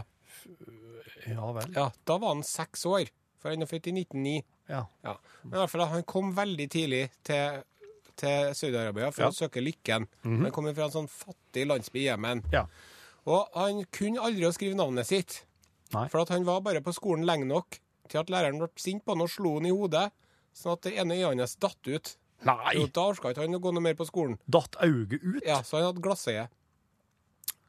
Ja 1.25 1.51
vel. 1.55 1.71
Ja, 1.75 1.87
Da 2.05 2.17
var 2.21 2.33
han 2.35 2.43
seks 2.45 2.85
år, 2.89 3.09
for 3.41 3.53
han 3.53 3.61
er 3.65 3.69
født 3.69 3.87
i 3.89 3.93
1909. 3.95 4.35
Ja. 4.69 4.83
Ja. 5.05 5.15
Men 5.43 5.53
i 5.57 5.61
hvert 5.61 5.71
fall, 5.73 5.85
han 5.91 6.03
kom 6.09 6.31
veldig 6.37 6.67
tidlig 6.73 7.03
til, 7.25 7.61
til 8.17 8.51
Saudi-Arabia 8.57 9.11
for 9.13 9.25
Ja. 9.25 9.29
å 9.29 9.37
søke 9.37 9.61
lykken. 9.63 10.07
Han 10.25 10.51
kom 10.53 10.69
fra 10.73 10.87
en 10.89 10.95
sånn 10.99 11.09
fattig 11.11 11.67
landsby 11.69 12.03
i 12.03 12.07
Jemen. 12.09 12.43
Ja. 12.53 12.65
Og 13.25 13.49
han 13.57 13.83
kunne 13.93 14.21
aldri 14.21 14.45
å 14.45 14.53
skrive 14.53 14.77
navnet 14.77 15.07
sitt. 15.09 15.43
Nei. 15.93 16.07
For 16.09 16.21
at 16.21 16.29
han 16.33 16.45
var 16.45 16.61
bare 16.65 16.81
på 16.81 16.93
skolen 16.93 17.25
lenge 17.25 17.45
nok 17.49 17.79
til 18.09 18.19
at 18.21 18.29
læreren 18.29 18.59
ble 18.61 18.69
sint 18.81 19.03
på 19.05 19.13
han 19.15 19.21
og 19.25 19.29
slo 19.33 19.55
han 19.59 19.65
i 19.69 19.73
hodet, 19.73 20.11
sånn 20.53 20.73
at 20.75 20.81
det 20.85 20.93
ene 21.01 21.15
øyet 21.17 21.39
hans 21.41 21.55
datt 21.61 21.87
ut. 21.89 22.15
Nei! 22.43 22.75
Jo, 22.77 22.85
da 22.93 23.07
orka 23.13 23.31
ikke 23.31 23.45
han 23.45 23.57
å 23.57 23.61
gå 23.63 23.71
noe 23.73 23.83
mer 23.85 23.95
på 23.97 24.05
skolen. 24.09 24.37
Datt 24.45 24.75
auget 24.83 25.23
ut? 25.23 25.41
Ja, 25.45 25.61
Så 25.63 25.79
han 25.79 25.87
hadde 25.87 26.03
glassøye. 26.03 26.47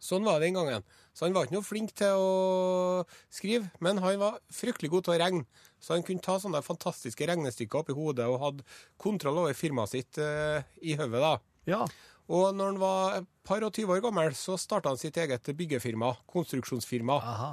Sånn 0.03 0.27
var 0.27 0.39
det 0.39 0.51
den 0.51 0.59
gangen. 0.59 0.85
Så 1.17 1.25
han 1.25 1.35
var 1.35 1.47
ikke 1.47 1.57
noe 1.57 1.65
flink 1.65 1.95
til 1.97 2.19
å 2.21 3.05
skrive, 3.33 3.71
men 3.81 3.99
han 4.05 4.19
var 4.21 4.37
fryktelig 4.53 4.91
god 4.93 5.07
til 5.07 5.15
å 5.15 5.21
regne. 5.23 5.63
Så 5.81 5.95
han 5.97 6.05
kunne 6.07 6.25
ta 6.25 6.37
sånne 6.41 6.61
fantastiske 6.65 7.27
regnestykker 7.31 7.81
opp 7.81 7.89
i 7.93 7.97
hodet 7.97 8.27
og 8.29 8.43
hadde 8.43 8.67
kontroll 9.01 9.41
over 9.41 9.57
firmaet 9.57 9.95
sitt 9.95 10.21
eh, 10.21 10.67
i 10.85 10.99
hodet. 10.99 11.23
da. 11.23 11.33
Ja. 11.71 11.81
Og 12.27 12.53
når 12.59 12.73
han 12.73 12.81
var 12.83 13.17
et 13.21 13.29
par 13.47 13.65
og 13.65 13.73
tyve 13.75 13.97
år 13.97 14.03
gammel, 14.05 14.35
så 14.37 14.59
starta 14.61 14.93
han 14.93 15.01
sitt 15.01 15.17
eget 15.23 15.49
byggefirma, 15.57 16.13
konstruksjonsfirma. 16.29 17.17
Aha. 17.23 17.51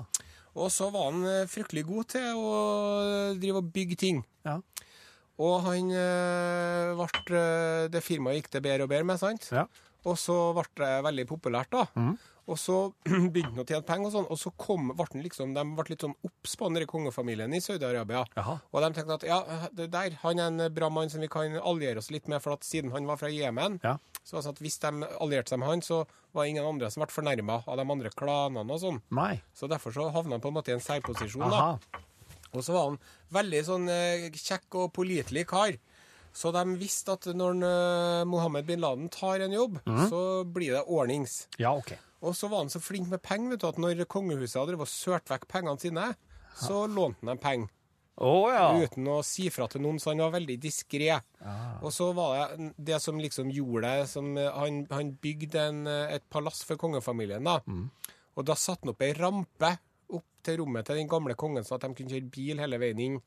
Og 0.59 0.69
så 0.73 0.89
var 0.93 1.11
han 1.11 1.23
eh, 1.29 1.47
fryktelig 1.49 1.85
god 1.87 2.11
til 2.17 2.41
å 2.43 2.57
drive 3.39 3.61
og 3.63 3.71
bygge 3.73 3.99
ting. 4.03 4.23
Ja. 4.45 4.59
Og 5.41 5.55
han 5.65 5.89
eh, 5.97 6.93
ble 6.99 7.39
eh, 7.39 7.87
Det 7.93 8.03
firmaet 8.05 8.37
gikk 8.41 8.51
det 8.53 8.61
bedre 8.67 8.85
og 8.85 8.91
bedre 8.93 9.07
med, 9.09 9.17
sant? 9.21 9.49
Ja. 9.53 9.65
Og 10.05 10.17
så 10.19 10.35
ble 10.57 10.67
det 10.77 10.91
veldig 11.05 11.25
populært, 11.29 11.71
da. 11.71 11.85
Mm. 11.95 12.13
Og 12.51 12.57
så 12.59 12.75
begynte 13.31 13.53
han 13.55 13.63
å 13.63 13.65
tjene 13.65 13.85
penger 13.87 14.09
og 14.09 14.13
sånn, 14.17 14.25
og 14.35 14.39
så 14.41 14.51
kom, 14.59 14.89
ble 14.99 15.21
liksom, 15.23 15.53
de 15.55 15.63
ble 15.77 15.85
litt 15.93 16.03
sånn 16.03 16.15
obs 16.27 16.57
på 16.59 16.67
den 16.75 16.85
kongefamilien 16.91 17.55
i 17.55 17.61
Saudi-Arabia. 17.63 18.25
Og 18.75 18.83
de 18.83 18.89
tenkte 18.97 19.15
at 19.15 19.23
ja, 19.29 19.37
det 19.71 19.87
der, 19.93 20.17
han 20.25 20.41
er 20.43 20.51
en 20.51 20.73
bra 20.75 20.89
mann 20.91 21.09
som 21.09 21.23
vi 21.23 21.29
kan 21.31 21.55
alliere 21.63 22.03
oss 22.03 22.11
litt 22.11 22.27
med, 22.27 22.43
for 22.43 22.57
at 22.57 22.67
siden 22.67 22.91
han 22.91 23.07
var 23.07 23.21
fra 23.21 23.31
Jemen, 23.31 23.79
Ja. 23.85 23.95
så 24.27 24.41
sånn 24.43 24.51
at 24.57 24.59
hvis 24.59 24.75
de 24.83 24.91
allierte 25.23 25.55
seg 25.55 25.63
med 25.63 25.71
han, 25.71 25.81
så 25.87 26.01
var 26.35 26.43
det 26.43 26.49
ingen 26.51 26.67
andre 26.67 26.91
som 26.91 27.05
ble 27.05 27.15
fornærma 27.15 27.61
av 27.63 27.79
de 27.79 27.87
andre 27.95 28.11
klanene 28.11 28.75
og 28.75 28.83
sånn. 28.83 28.99
Nei. 29.15 29.37
Så 29.55 29.71
derfor 29.71 29.95
så 29.95 30.09
havna 30.11 30.35
han 30.35 30.43
på 30.43 30.51
en 30.51 30.57
måte 30.59 30.73
i 30.73 30.75
en 30.75 30.83
særposisjon. 30.83 31.47
da. 31.47 31.77
Og 32.53 32.63
så 32.65 32.75
var 32.75 32.87
han 32.91 32.99
veldig 33.33 33.61
sånn 33.65 33.89
eh, 33.89 34.29
kjekk 34.33 34.79
og 34.81 34.93
pålitelig 34.95 35.45
kar. 35.49 35.77
Så 36.33 36.49
de 36.53 36.63
visste 36.81 37.13
at 37.13 37.27
når 37.37 37.59
eh, 37.67 38.23
Mohammed 38.29 38.65
bin 38.65 38.81
Laden 38.81 39.09
tar 39.13 39.43
en 39.45 39.53
jobb, 39.53 39.79
så 40.09 40.23
blir 40.49 40.73
det 40.77 40.85
ordnings. 40.89 41.43
Ja, 41.61 41.75
OK. 41.77 41.93
Og 42.23 42.33
så 42.37 42.47
var 42.49 42.63
han 42.63 42.71
så 42.71 42.79
flink 42.81 43.09
med 43.11 43.21
penger 43.21 43.53
vet 43.53 43.61
du, 43.61 43.67
at 43.67 43.79
når 43.81 44.05
kongehuset 44.09 44.61
hadde 44.61 44.87
sølt 44.89 45.29
vekk 45.29 45.47
pengene 45.51 45.81
sine, 45.81 46.11
så 46.55 46.85
lånte 46.87 47.19
han 47.21 47.33
dem 47.33 47.41
penger. 47.43 47.71
Å 48.23 48.33
ja. 48.53 48.65
Uten 48.77 49.07
å 49.09 49.15
si 49.25 49.47
fra 49.49 49.65
til 49.67 49.81
noen, 49.81 49.97
så 49.99 50.11
han 50.11 50.21
var 50.21 50.35
veldig 50.35 50.55
diskré. 50.61 51.15
Og 51.81 51.89
så 51.93 52.11
var 52.13 52.53
det 52.53 52.67
det 52.77 52.99
som 53.01 53.17
liksom 53.19 53.49
gjorde 53.49 53.89
det 53.89 54.09
som 54.11 54.29
eh, 54.37 54.51
Han, 54.53 54.83
han 54.93 55.15
bygde 55.21 55.63
en, 55.71 55.81
et 55.89 56.25
palass 56.29 56.61
for 56.65 56.77
kongefamilien, 56.81 57.43
da. 57.43 57.59
Og 58.37 58.45
da 58.47 58.55
satte 58.57 58.85
han 58.85 58.93
opp 58.93 59.01
ei 59.05 59.11
rampe 59.17 59.73
til 60.45 60.59
rommet 60.61 60.87
til 60.87 60.99
den 60.99 61.09
gamle 61.11 61.35
kongen, 61.39 61.65
så 61.67 61.77
at 61.77 61.85
de 61.85 61.95
kunne 61.97 62.13
kjøre 62.13 62.33
bil 62.33 62.61
hele 62.63 62.79
veien 62.81 63.01
inn. 63.01 63.21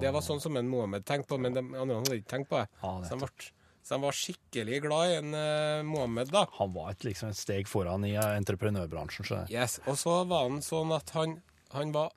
Det 0.00 0.10
var 0.14 0.24
sånn 0.24 0.40
som 0.42 0.56
en 0.58 0.68
Mohammed 0.70 1.04
tenkte 1.06 1.34
på, 1.34 1.38
men 1.42 1.54
de 1.54 1.62
andre 1.62 2.00
hadde 2.00 2.18
ikke 2.18 2.32
tenkt 2.32 2.50
på 2.50 2.58
det. 2.58 2.66
Ja, 2.82 2.92
så, 3.06 3.14
de 3.14 3.22
ble, 3.22 3.48
så 3.86 3.94
de 3.94 4.02
var 4.02 4.18
skikkelig 4.18 4.80
glad 4.82 5.12
i 5.12 5.16
en 5.20 5.36
uh, 5.36 5.86
Mohammed, 5.86 6.32
da. 6.34 6.44
Han 6.58 6.72
var 6.74 6.92
et, 6.94 7.06
liksom 7.06 7.30
et 7.30 7.38
steg 7.38 7.70
foran 7.70 8.06
i 8.08 8.14
eh, 8.16 8.32
entreprenørbransjen. 8.40 9.28
Så. 9.28 9.42
Yes, 9.52 9.78
Og 9.86 9.98
så 10.00 10.18
var 10.26 10.48
han 10.48 10.62
sånn 10.64 10.94
at 10.96 11.12
han, 11.14 11.36
han 11.74 11.94
var 11.94 12.14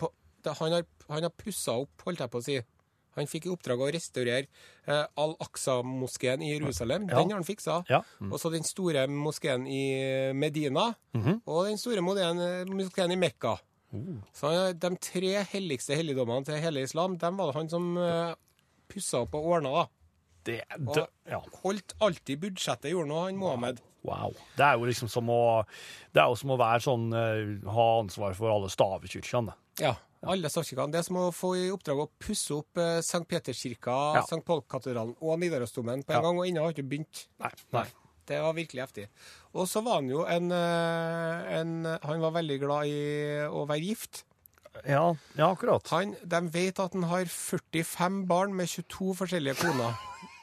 på, 0.00 0.12
det, 0.44 0.56
Han 0.62 0.78
har, 0.78 0.86
han 1.10 1.26
har 1.28 1.34
pussa 1.36 1.76
opp, 1.82 2.06
holdt 2.06 2.24
jeg 2.24 2.32
på 2.32 2.40
å 2.40 2.46
si. 2.46 2.60
Han 3.20 3.30
fikk 3.30 3.46
i 3.46 3.52
oppdrag 3.52 3.84
å 3.84 3.90
restaurere 3.94 4.48
eh, 4.88 5.04
Al-Aqsa-moskeen 5.20 6.42
i 6.42 6.52
Jerusalem. 6.54 7.06
Ja. 7.08 7.20
Den 7.20 7.30
har 7.34 7.40
han 7.40 7.46
fiksa. 7.46 7.80
Ja. 7.90 8.02
Mm. 8.20 8.32
Og 8.32 8.40
så 8.42 8.50
den 8.52 8.66
store 8.66 9.06
moskeen 9.12 9.66
i 9.70 9.82
Medina. 10.36 10.90
Mhm. 11.16 11.42
Og 11.46 11.68
den 11.70 11.80
store 11.80 12.02
moskeen, 12.04 12.40
moskeen 12.72 13.14
i 13.14 13.20
Mekka. 13.20 13.58
Oh. 13.92 14.18
Så 14.36 14.50
de 14.78 14.90
tre 15.02 15.32
helligste 15.50 15.96
helligdommene 15.98 16.46
til 16.46 16.60
hele 16.62 16.84
islam, 16.86 17.16
dem 17.18 17.38
var 17.40 17.50
det 17.50 17.58
han 17.58 17.70
som 17.72 17.88
eh, 17.98 18.34
pussa 18.90 19.24
opp 19.24 19.34
og 19.38 19.48
ordna. 19.56 19.72
da. 19.80 19.86
Det, 20.46 20.60
Og 20.78 20.94
det, 20.96 21.06
ja. 21.28 21.40
holdt 21.62 21.92
alltid 22.00 22.40
budsjettet, 22.40 22.92
gjorde 22.94 23.10
nå 23.10 23.24
han 23.26 23.36
Mohammed. 23.36 23.82
Wow. 24.06 24.32
Det 24.56 24.64
er 24.64 24.78
jo 24.80 24.86
liksom 24.88 25.10
som 25.12 25.28
å, 25.28 25.40
det 26.14 26.22
er 26.22 26.30
jo 26.32 26.38
som 26.40 26.54
å 26.54 26.60
være 26.60 26.80
sånn, 26.86 27.10
eh, 27.12 27.50
ha 27.68 27.88
ansvar 28.00 28.32
for 28.38 28.48
alle 28.54 28.70
stavekirkene. 28.72 29.52
Ja, 29.82 29.92
alle 30.22 30.50
statskirkene. 30.52 30.92
Det 30.92 30.98
er 31.00 31.06
som 31.06 31.16
å 31.16 31.30
få 31.32 31.54
i 31.56 31.70
oppdrag 31.72 32.02
å 32.02 32.08
pusse 32.20 32.52
opp 32.54 32.76
uh, 32.76 32.98
St. 33.00 33.22
Peterskirka, 33.28 33.94
Ja. 34.18 34.22
St. 34.26 34.42
Paul-katedralen 34.44 35.14
og 35.20 35.38
Nidarosdomen 35.40 36.02
på 36.04 36.12
en 36.12 36.18
Ja. 36.18 36.22
gang, 36.22 36.38
og 36.38 36.46
ennå 36.46 36.62
har 36.66 36.72
ikke 36.74 36.88
begynt. 36.88 37.26
Nei. 37.40 37.50
Nei. 37.72 37.86
Det 38.26 38.38
var 38.40 38.52
virkelig 38.54 38.82
heftig. 38.84 39.08
Og 39.54 39.66
så 39.66 39.82
var 39.82 39.94
han 39.94 40.08
jo 40.08 40.24
en, 40.24 40.52
eh, 40.52 41.58
en 41.60 41.84
Han 42.02 42.20
var 42.20 42.30
veldig 42.36 42.58
glad 42.60 42.86
i 42.86 43.48
å 43.48 43.66
være 43.66 43.82
gift. 43.82 44.24
Ja, 44.86 45.14
ja, 45.36 45.48
akkurat. 45.52 45.88
Han, 45.90 46.14
de 46.24 46.40
vet 46.48 46.78
at 46.78 46.92
han 46.92 47.02
har 47.10 47.24
45 47.24 48.26
barn 48.28 48.54
med 48.54 48.68
22 48.68 49.14
forskjellige 49.18 49.56
koner. 49.64 49.96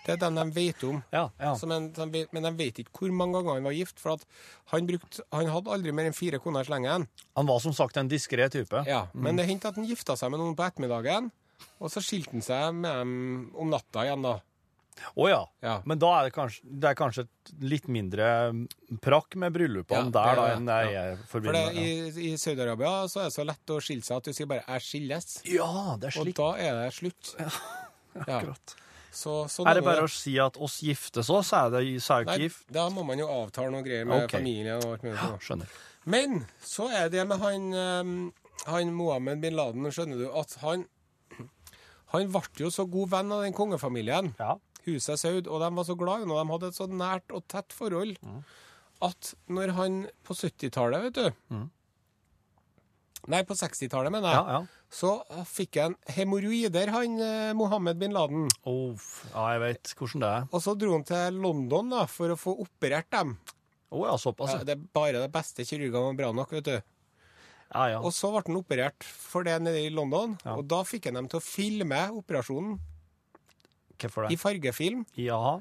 Det 0.08 0.16
er 0.16 0.22
den 0.24 0.40
de 0.40 0.46
vet 0.56 0.84
om. 0.88 1.02
Ja, 1.14 1.26
ja. 1.44 1.54
Som 1.60 1.74
en, 1.76 1.90
de 1.96 2.08
vet, 2.14 2.32
men 2.36 2.48
de 2.48 2.54
vet 2.58 2.80
ikke 2.82 3.02
hvor 3.04 3.12
mange 3.20 3.42
ganger 3.42 3.60
han 3.60 3.68
var 3.68 3.76
gift. 3.76 4.00
For 4.00 4.16
at 4.16 4.24
han, 4.74 4.88
brukt, 4.90 5.20
han 5.36 5.52
hadde 5.52 5.74
aldri 5.78 5.92
mer 5.96 6.08
enn 6.10 6.16
fire 6.18 6.40
koner 6.44 6.64
i 6.64 6.70
slengen. 6.70 7.08
Han 7.38 7.50
var 7.52 7.60
som 7.64 7.76
sagt 7.76 8.00
en 8.00 8.10
diskré 8.12 8.48
type. 8.54 8.86
Ja, 8.88 9.08
Men 9.14 9.36
det 9.40 9.46
hendte 9.50 9.70
at 9.74 9.80
han 9.80 9.88
gifta 9.90 10.16
seg 10.20 10.32
med 10.32 10.40
noen 10.42 10.56
på 10.58 10.66
ettermiddagen. 10.66 11.30
Og 11.82 11.90
så 11.94 12.02
skilte 12.06 12.32
han 12.38 12.46
seg 12.46 12.76
med 12.80 13.02
dem 13.02 13.18
om 13.58 13.70
natta 13.74 14.06
igjen, 14.08 14.24
da. 14.26 14.38
Å 15.14 15.28
ja. 15.30 15.42
Ja. 15.62 15.76
Men 15.86 16.00
da 16.02 16.10
er 16.18 16.28
det 16.28 16.34
kanskje, 16.34 16.64
det 16.82 16.88
er 16.90 16.96
kanskje 16.98 17.26
et 17.28 17.52
litt 17.62 17.86
mindre 17.92 18.28
prakk 19.04 19.36
med 19.38 19.54
bryllupene 19.54 20.08
Ja, 20.08 20.14
der 20.16 20.40
da, 20.40 20.46
enn 20.56 20.66
det, 20.66 20.78
det 20.88 20.94
ja. 20.96 21.04
jeg 21.12 21.20
For 21.20 21.30
forbinder 21.36 21.68
det, 21.68 21.76
med. 21.76 22.18
i, 22.18 22.32
i 22.32 22.40
Saudi-Arabia 22.42 22.94
så 23.12 23.22
er 23.22 23.30
det 23.30 23.36
så 23.36 23.46
lett 23.46 23.74
å 23.76 23.78
skille 23.84 24.08
seg 24.08 24.18
at 24.18 24.30
du 24.30 24.34
sier 24.34 24.50
bare 24.50 24.66
'jeg 24.66 24.86
skilles'. 24.88 25.38
Ja, 25.54 25.70
det 26.02 26.10
er 26.10 26.20
Og 26.24 26.34
da 26.42 26.50
er 26.58 26.82
det 26.82 26.90
slutt. 26.98 27.36
Ja. 27.38 27.50
Akkurat. 28.26 28.76
Så, 29.12 29.48
så 29.50 29.64
Er 29.66 29.80
det 29.80 29.84
bare 29.86 30.04
å 30.06 30.10
si 30.12 30.36
at 30.42 30.58
oss 30.62 30.80
giftes 30.86 31.30
òg, 31.34 31.44
så 31.48 31.64
er 31.66 31.72
det 31.78 31.84
så 32.04 32.20
er 32.20 32.28
Nei, 32.30 32.38
gift? 32.46 32.66
da 32.74 32.88
må 32.94 33.06
man 33.08 33.18
jo 33.22 33.28
avtale 33.32 33.72
noe 33.74 33.86
greier 33.86 34.06
med 34.06 34.26
okay. 34.28 34.38
familien 34.40 34.78
og 34.82 34.98
alt 34.98 35.06
mulig. 35.08 35.18
Ja, 35.18 35.30
Skjønner. 35.42 35.72
Men 36.08 36.38
så 36.64 36.88
er 36.94 37.10
det 37.12 37.24
med 37.28 37.42
han, 37.42 37.66
eh, 37.74 38.70
han 38.70 38.94
Mohammed 38.96 39.42
bin 39.44 39.58
Laden, 39.58 39.88
skjønner 39.92 40.22
du, 40.22 40.30
at 40.32 40.58
han 40.64 40.86
Han 42.14 42.30
ble 42.32 42.42
jo 42.64 42.70
så 42.72 42.86
god 42.88 43.10
venn 43.12 43.32
av 43.36 43.42
den 43.44 43.52
kongefamilien, 43.52 44.30
Ja. 44.40 44.54
huset 44.86 45.20
Saud, 45.20 45.48
og 45.52 45.60
de 45.60 45.68
var 45.76 45.84
så 45.84 45.96
glad 46.00 46.22
i 46.22 46.24
ham, 46.24 46.30
de 46.32 46.54
hadde 46.54 46.68
et 46.72 46.78
så 46.78 46.88
nært 46.88 47.34
og 47.36 47.44
tett 47.52 47.74
forhold, 47.76 48.16
at 49.04 49.34
når 49.52 49.74
han 49.76 49.98
på 50.24 50.34
70-tallet, 50.34 51.04
vet 51.10 51.18
du 51.20 51.66
Nei, 53.28 53.42
på 53.44 53.58
60-tallet, 53.60 54.08
mener 54.14 54.30
jeg. 54.32 54.40
Ja, 54.40 54.60
ja. 54.62 54.77
Så 54.94 55.12
fikk 55.50 55.78
han 55.82 55.96
hemoroider, 56.16 56.88
han 56.96 57.20
eh, 57.20 57.54
Mohammed 57.58 58.00
bin 58.00 58.14
Laden. 58.16 58.48
Oh, 58.70 58.96
ja, 59.34 59.44
jeg 59.56 59.64
vet 59.66 59.94
hvordan 60.00 60.24
det 60.24 60.30
er. 60.38 60.46
Og 60.52 60.64
så 60.64 60.76
dro 60.80 60.94
han 60.96 61.04
til 61.08 61.40
London 61.44 61.92
da, 61.92 62.06
for 62.12 62.32
å 62.32 62.38
få 62.40 62.56
operert 62.64 63.10
dem. 63.14 63.36
Oh, 63.92 64.06
ja, 64.08 64.16
såpass. 64.20 64.54
Ja, 64.56 64.62
Ja, 64.64 64.68
det 64.70 64.78
er 64.78 64.86
bare 64.96 65.24
de 65.24 65.32
beste 65.32 65.66
kirurgene 65.68 66.06
var 66.10 66.18
bra 66.22 66.32
nok, 66.36 66.56
vet 66.56 66.70
du. 66.70 66.78
ja. 66.78 67.88
ja. 67.92 68.00
Og 68.00 68.14
så 68.16 68.32
ble 68.32 68.46
han 68.48 68.60
operert 68.62 69.04
for 69.04 69.44
det 69.48 69.58
nede 69.64 69.84
i 69.84 69.92
London, 69.92 70.38
og 70.56 70.64
da 70.72 70.84
fikk 70.88 71.10
han 71.12 71.20
dem 71.20 71.28
til 71.32 71.42
å 71.42 71.44
filme 71.44 72.00
operasjonen 72.16 72.78
Hvorfor 74.00 74.28
det? 74.28 74.36
i 74.36 74.40
fargefilm. 74.40 75.04
Ja. 75.20 75.58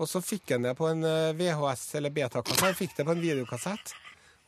Og 0.00 0.08
så 0.08 0.22
fikk 0.24 0.54
han 0.54 0.64
det 0.64 0.72
på 0.78 0.88
en 0.88 1.04
eh, 1.04 1.34
VHS 1.36 1.82
eller 2.00 2.12
betakassett. 2.16 2.64
Han 2.64 2.78
fikk 2.78 2.96
det 2.96 3.04
på 3.04 3.12
en 3.12 3.20
videokassett. 3.20 3.92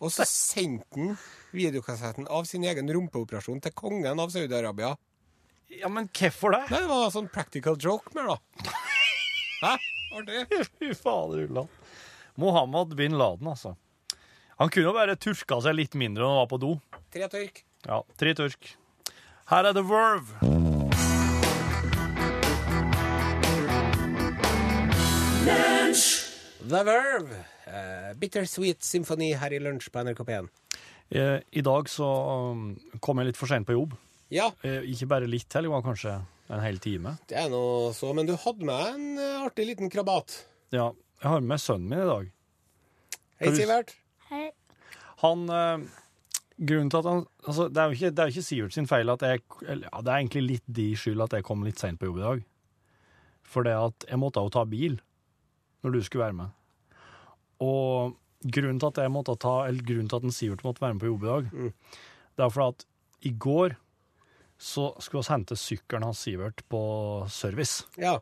Og 0.02 0.10
så 0.10 0.26
sendte 0.26 0.98
han 0.98 1.14
videokassetten 1.54 2.26
av 2.26 2.46
sin 2.48 2.64
egen 2.66 2.90
rumpeoperasjon 2.90 3.60
til 3.62 3.74
kongen 3.78 4.18
av 4.18 4.32
Saudi-Arabia. 4.34 4.96
ja, 5.70 5.88
men 5.88 6.08
hvorfor 6.10 6.56
det? 6.56 6.64
Nei, 6.72 6.80
det 6.82 6.90
var 6.90 7.12
sånn 7.14 7.30
practical 7.30 7.78
joke 7.78 8.10
mer, 8.16 8.32
da. 8.34 8.72
Hæ? 9.62 9.76
Artig? 10.18 10.66
Fy 10.80 10.90
fader, 10.98 11.46
Ulland. 11.46 11.68
Mohammed 12.34 12.96
bin 12.98 13.14
Laden, 13.20 13.46
altså. 13.54 13.76
Han 14.58 14.70
kunne 14.72 14.90
jo 14.90 14.96
bare 14.96 15.16
turka 15.16 15.60
seg 15.62 15.78
litt 15.78 15.94
mindre 15.98 16.24
når 16.26 16.34
han 16.34 16.42
var 16.42 16.50
på 16.50 16.60
do. 16.64 16.72
Tre 17.14 17.28
tørk. 17.30 17.62
Ja, 17.86 18.02
tre 18.18 18.34
turk. 18.38 18.74
Her 19.52 19.70
er 19.70 19.76
The 19.76 19.86
Verve. 19.86 20.50
The 26.72 26.84
Verve. 26.86 27.51
Eh, 27.72 28.12
Bittersweet 28.20 28.84
symfoni 28.84 29.32
her 29.40 29.54
i 29.54 29.60
lunsj 29.62 29.88
på 29.92 30.02
NRK 30.04 30.24
P1. 30.28 30.48
Eh, 31.12 31.38
I 31.40 31.62
dag 31.64 31.88
så 31.88 32.08
um, 32.52 32.66
kom 33.04 33.20
jeg 33.20 33.30
litt 33.30 33.40
for 33.40 33.50
sent 33.50 33.68
på 33.68 33.76
jobb. 33.76 33.96
Ja, 34.32 34.50
Eh, 34.64 34.80
ikke 34.88 35.08
bare 35.10 35.28
litt 35.28 35.52
heller, 35.52 35.68
det 35.68 35.74
var 35.74 35.84
kanskje 35.84 36.12
en 36.52 36.60
hel 36.64 36.78
time. 36.80 37.16
det 37.28 37.36
er 37.36 37.48
nå 37.52 37.92
så. 37.96 38.12
Men 38.16 38.28
du 38.28 38.34
hadde 38.36 38.64
med 38.64 38.86
en 38.94 39.18
uh, 39.20 39.46
artig 39.46 39.66
liten 39.68 39.92
krabat. 39.92 40.46
Ja, 40.72 40.92
jeg 41.22 41.28
har 41.28 41.40
med 41.40 41.60
sønnen 41.60 41.88
min 41.88 42.00
i 42.04 42.08
dag. 42.08 42.30
Hei, 43.42 43.52
Sivert. 43.56 43.92
Hei. 44.30 44.46
Han 45.24 45.44
uh, 45.50 45.84
Grunnen 46.62 46.90
til 46.92 47.00
at 47.00 47.08
han 47.08 47.22
altså, 47.48 47.66
det, 47.68 47.80
er 47.80 47.90
jo 47.90 47.96
ikke, 47.96 48.10
det 48.12 48.22
er 48.22 48.28
jo 48.28 48.34
ikke 48.36 48.46
Sivert 48.46 48.74
sin 48.76 48.86
feil 48.86 49.10
at 49.10 49.22
jeg 49.26 49.40
eller, 49.66 49.88
ja, 49.88 50.00
Det 50.00 50.12
er 50.12 50.18
egentlig 50.20 50.42
litt 50.46 50.66
de 50.80 50.88
skyld 50.96 51.24
at 51.24 51.36
jeg 51.36 51.46
kom 51.48 51.64
litt 51.66 51.80
seint 51.80 51.98
på 52.00 52.08
jobb 52.10 52.20
i 52.20 52.26
dag. 52.26 52.42
For 53.42 53.66
det 53.66 53.76
at 53.76 54.06
jeg 54.08 54.20
måtte 54.20 54.44
jo 54.44 54.52
ta 54.52 54.64
bil 54.68 55.00
når 55.82 55.96
du 55.96 56.02
skulle 56.06 56.24
være 56.24 56.38
med. 56.38 56.52
Og 57.62 58.16
grunnen 58.42 58.80
til 58.82 58.90
at 58.90 59.00
jeg 59.04 59.12
måtte 59.14 59.36
ta, 59.38 59.54
eller 59.68 59.86
grunnen 59.86 60.10
til 60.10 60.18
at 60.18 60.26
en 60.26 60.34
Sivert 60.34 60.64
måtte 60.66 60.82
være 60.82 60.96
med 60.96 61.04
på 61.04 61.10
jobb 61.12 61.24
i 61.26 61.30
dag, 61.30 61.50
det 62.36 62.44
er 62.46 62.50
fordi 62.50 62.68
at 62.74 62.86
i 63.28 63.32
går 63.38 63.76
så 64.62 64.88
skulle 65.02 65.22
vi 65.22 65.32
hente 65.34 65.56
sykkelen 65.58 66.06
hans 66.06 66.22
Sivert 66.26 66.62
på 66.70 66.82
service. 67.30 67.84
Ja. 67.98 68.16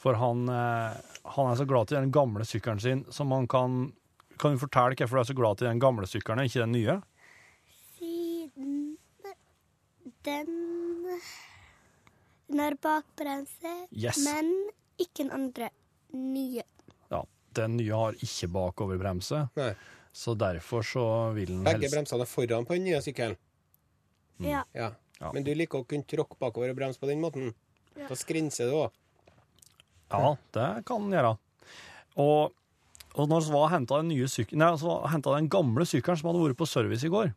For 0.00 0.16
han, 0.16 0.46
eh, 0.48 0.96
han 1.36 1.50
er 1.50 1.56
så 1.60 1.66
glad 1.68 1.88
til 1.90 1.98
den 2.00 2.12
gamle 2.12 2.44
sykkelen 2.48 2.80
sin, 2.80 3.04
som 3.12 3.32
han 3.36 3.48
kan 3.48 3.92
Kan 4.40 4.54
du 4.56 4.58
fortelle 4.62 4.96
hvorfor 4.96 5.18
du 5.18 5.20
er 5.20 5.28
så 5.28 5.34
glad 5.36 5.58
til 5.60 5.66
den 5.68 5.80
gamle 5.82 6.06
sykkelen, 6.08 6.46
ikke 6.48 6.62
den 6.62 6.72
nye? 6.72 6.94
Siden 7.98 8.96
den 10.24 10.48
Den 12.48 12.58
har 12.58 12.74
bakbremse, 12.80 13.74
Yes. 13.92 14.24
men 14.24 14.48
ikke 14.98 15.24
den 15.26 15.30
andre 15.30 15.68
nye. 16.14 16.62
Ja. 17.50 17.62
den 17.62 17.76
nye 17.76 17.92
har 17.96 18.12
ikke 18.22 18.48
bakoverbremse, 18.54 19.48
Nei. 19.58 19.72
så 20.12 20.34
derfor 20.38 20.82
så 20.86 21.04
vil 21.34 21.46
den 21.50 21.64
Begge 21.66 21.82
helst 21.86 21.94
bremsene 21.96 22.22
er 22.26 22.30
foran 22.30 22.66
på 22.66 22.76
den 22.78 22.84
nye 22.84 23.00
sykkelen. 23.02 23.36
Ja. 24.40 24.64
Ja. 24.74 24.92
Ja. 25.20 25.32
Men 25.34 25.44
du 25.44 25.52
liker 25.54 25.82
å 25.82 25.84
kunne 25.88 26.06
tråkke 26.08 26.38
bakover 26.40 26.70
og 26.72 26.78
bremse 26.78 27.00
på 27.02 27.06
den 27.10 27.20
måten. 27.20 27.50
Ja. 27.98 28.06
Da 28.08 28.16
skrinser 28.16 28.70
du 28.70 28.78
òg. 28.86 28.90
Ja, 30.10 30.36
det 30.56 30.68
kan 30.88 31.04
den 31.04 31.12
gjøre. 31.18 31.34
Og, 32.16 32.54
og 33.14 33.28
når 33.30 33.44
vi 33.52 33.60
henta 33.74 34.00
den 34.00 34.14
altså, 34.64 34.96
den 35.36 35.48
gamle 35.52 35.84
sykkelen 35.86 36.18
som 36.18 36.30
hadde 36.30 36.42
vært 36.48 36.58
på 36.58 36.66
service 36.66 37.04
i 37.06 37.12
går, 37.12 37.34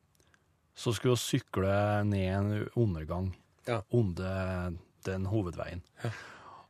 så 0.74 0.94
skulle 0.96 1.14
vi 1.18 1.22
sykle 1.22 1.76
ned 2.08 2.30
en 2.34 2.70
undergang 2.76 3.34
Ja. 3.68 3.82
under 3.92 4.74
den 5.06 5.26
hovedveien. 5.26 5.84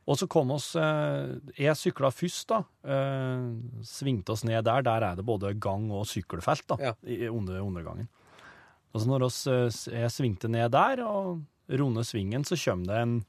Og 0.06 0.18
så 0.20 0.26
kom 0.28 0.50
oss 0.52 0.74
eh, 0.76 1.30
Jeg 1.56 1.76
sykla 1.80 2.10
først, 2.12 2.46
da. 2.50 2.58
Eh, 2.84 3.46
svingte 3.88 4.34
oss 4.34 4.44
ned 4.44 4.64
der. 4.66 4.82
Der 4.84 5.06
er 5.12 5.16
det 5.16 5.24
både 5.24 5.54
gang- 5.58 5.90
og 5.92 6.04
sykkelfelt 6.06 6.66
da, 6.68 6.76
Ja. 6.80 6.92
under 7.30 7.60
undergangen. 7.62 8.08
Og 8.94 9.00
så 9.00 9.06
når 9.08 9.24
oss, 9.26 9.46
eh, 9.46 9.70
jeg 9.96 10.10
svingte 10.12 10.48
ned 10.50 10.70
der 10.72 11.00
og 11.06 11.40
runde 11.68 12.04
svingen, 12.04 12.44
så 12.44 12.54
kommer 12.60 12.86
det 12.86 12.98
en 13.02 13.24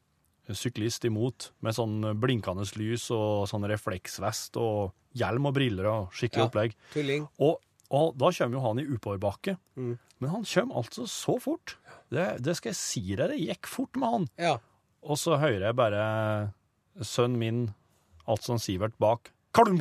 syklist 0.53 1.05
imot 1.07 1.51
med 1.61 1.73
sånn 1.73 2.03
blinkende 2.19 2.67
lys 2.77 3.09
og 3.09 3.47
sånn 3.49 3.65
refleksvest 3.65 4.57
og 4.61 4.91
hjelm 5.15 5.47
og 5.47 5.55
briller 5.55 5.88
og 5.89 6.11
skikkelig 6.11 6.43
Ja. 6.43 6.49
opplegg. 6.49 6.75
Tulling. 6.93 7.27
Og, 7.39 7.61
og 7.89 8.17
da 8.17 8.29
kommer 8.31 8.51
jo 8.59 8.59
han 8.67 8.79
i 8.79 8.85
oppoverbakke. 8.85 9.57
Mm. 9.77 9.97
Men 10.19 10.29
han 10.29 10.43
kommer 10.43 10.75
altså 10.83 11.07
så 11.07 11.39
fort. 11.41 11.77
Det, 12.11 12.41
det 12.43 12.55
skal 12.57 12.69
jeg 12.71 12.75
si 12.75 13.15
deg, 13.15 13.29
det 13.31 13.39
gikk 13.47 13.65
fort 13.65 13.95
med 13.95 14.09
han. 14.11 14.27
Ja. 14.38 14.57
Og 15.01 15.17
så 15.17 15.39
hører 15.39 15.61
jeg 15.69 15.75
bare 15.75 16.53
sønnen 17.03 17.39
min, 17.39 17.62
altså 18.27 18.53
han 18.55 18.60
Sivert, 18.63 18.95
bak. 19.01 19.31
Hvordan 19.55 19.77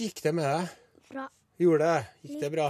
gikk 0.00 0.22
det 0.24 0.32
med 0.34 0.44
deg? 0.48 0.68
Bra. 1.12 1.26
Gjorde 1.60 1.86
det? 1.88 2.06
Gikk 2.26 2.40
det 2.42 2.50
bra? 2.54 2.68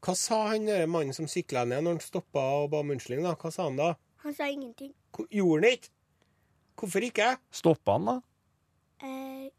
Hva 0.00 0.14
sa 0.16 0.38
han 0.48 0.64
der 0.66 0.86
mannen 0.88 1.12
som 1.12 1.26
sykla 1.28 1.66
ned 1.68 1.84
når 1.84 1.98
han 1.98 2.04
stoppa 2.04 2.40
og 2.62 2.70
ba 2.72 2.80
om 2.80 2.92
unnskyldning? 2.94 3.26
da? 3.28 3.34
Hva 3.36 3.50
sa 3.52 3.66
han 3.68 3.76
da? 3.76 3.90
Han 4.24 4.34
sa 4.36 4.48
ingenting. 4.48 4.94
Hvor- 5.12 5.28
Gjorde 5.30 5.60
han 5.66 5.76
ikke? 5.76 5.90
Hvorfor 6.80 7.04
ikke? 7.04 7.28
Stoppa 7.52 7.92
han, 7.98 8.06
da? 8.08 8.14
Eh, 9.04 9.50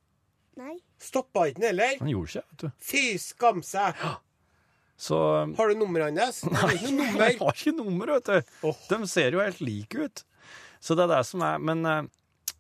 nei. 0.58 0.76
Stoppa 1.00 1.46
ikke 1.52 1.62
han 1.62 1.68
heller? 1.70 1.96
Han 2.00 2.10
gjorde 2.10 2.32
ikke, 2.32 2.44
vet 2.50 2.64
du. 2.66 2.72
Fy 2.90 3.04
skam 3.22 3.62
seg! 3.66 4.02
Så 5.02 5.18
Har 5.58 5.70
du 5.70 5.76
nummeret 5.80 6.18
hans? 6.18 6.44
Nei, 6.54 6.76
Han 6.78 7.00
har 7.40 7.54
ikke 7.56 7.72
nummer, 7.74 8.12
vet 8.20 8.26
du. 8.30 8.52
Oh. 8.70 8.78
De 8.90 9.00
ser 9.10 9.32
jo 9.34 9.42
helt 9.42 9.62
like 9.62 9.98
ut. 9.98 10.24
Så 10.82 10.98
det 10.98 11.06
er 11.06 11.12
det 11.16 11.24
som 11.30 11.44
er 11.46 11.60
Men 11.62 11.86
eh, 11.86 12.02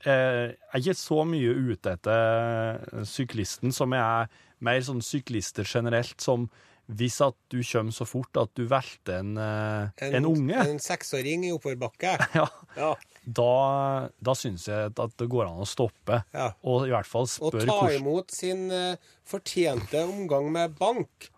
jeg 0.05 0.57
er 0.73 0.81
ikke 0.84 0.97
så 0.97 1.23
mye 1.27 1.53
ute 1.73 1.95
etter 1.97 3.05
syklisten 3.10 3.73
som 3.75 3.93
jeg 3.97 4.01
er 4.01 4.29
mer 4.62 4.81
sånn 4.86 5.01
syklister 5.01 5.65
generelt, 5.65 6.19
som 6.21 6.47
hvis 6.91 7.21
at 7.23 7.36
du 7.53 7.62
kommer 7.63 7.93
så 7.95 8.03
fort 8.10 8.36
at 8.41 8.49
du 8.57 8.65
velter 8.67 9.21
en, 9.21 9.38
en, 9.39 9.91
en, 10.17 10.25
unge, 10.27 10.57
En 10.60 10.79
seksåring 10.81 11.45
i 11.47 11.51
oppoverbakke. 11.55 12.17
ja, 12.39 12.47
Ja. 12.75 12.89
da, 13.23 14.10
da 14.19 14.36
syns 14.36 14.65
jeg 14.67 14.91
at 14.91 15.15
det 15.21 15.27
går 15.31 15.45
an 15.47 15.62
å 15.63 15.67
stoppe. 15.69 16.19
Ja. 16.36 16.49
Og 16.67 16.88
i 16.89 16.91
hvert 16.91 17.07
fall 17.07 17.29
Og 17.29 17.55
ta 17.55 17.63
hvordan 17.63 17.95
imot 18.01 18.36
sin 18.36 18.67
eh, 18.75 18.99
fortjente 19.23 20.03
omgang 20.03 20.51
med 20.51 20.75
bank. 20.81 21.29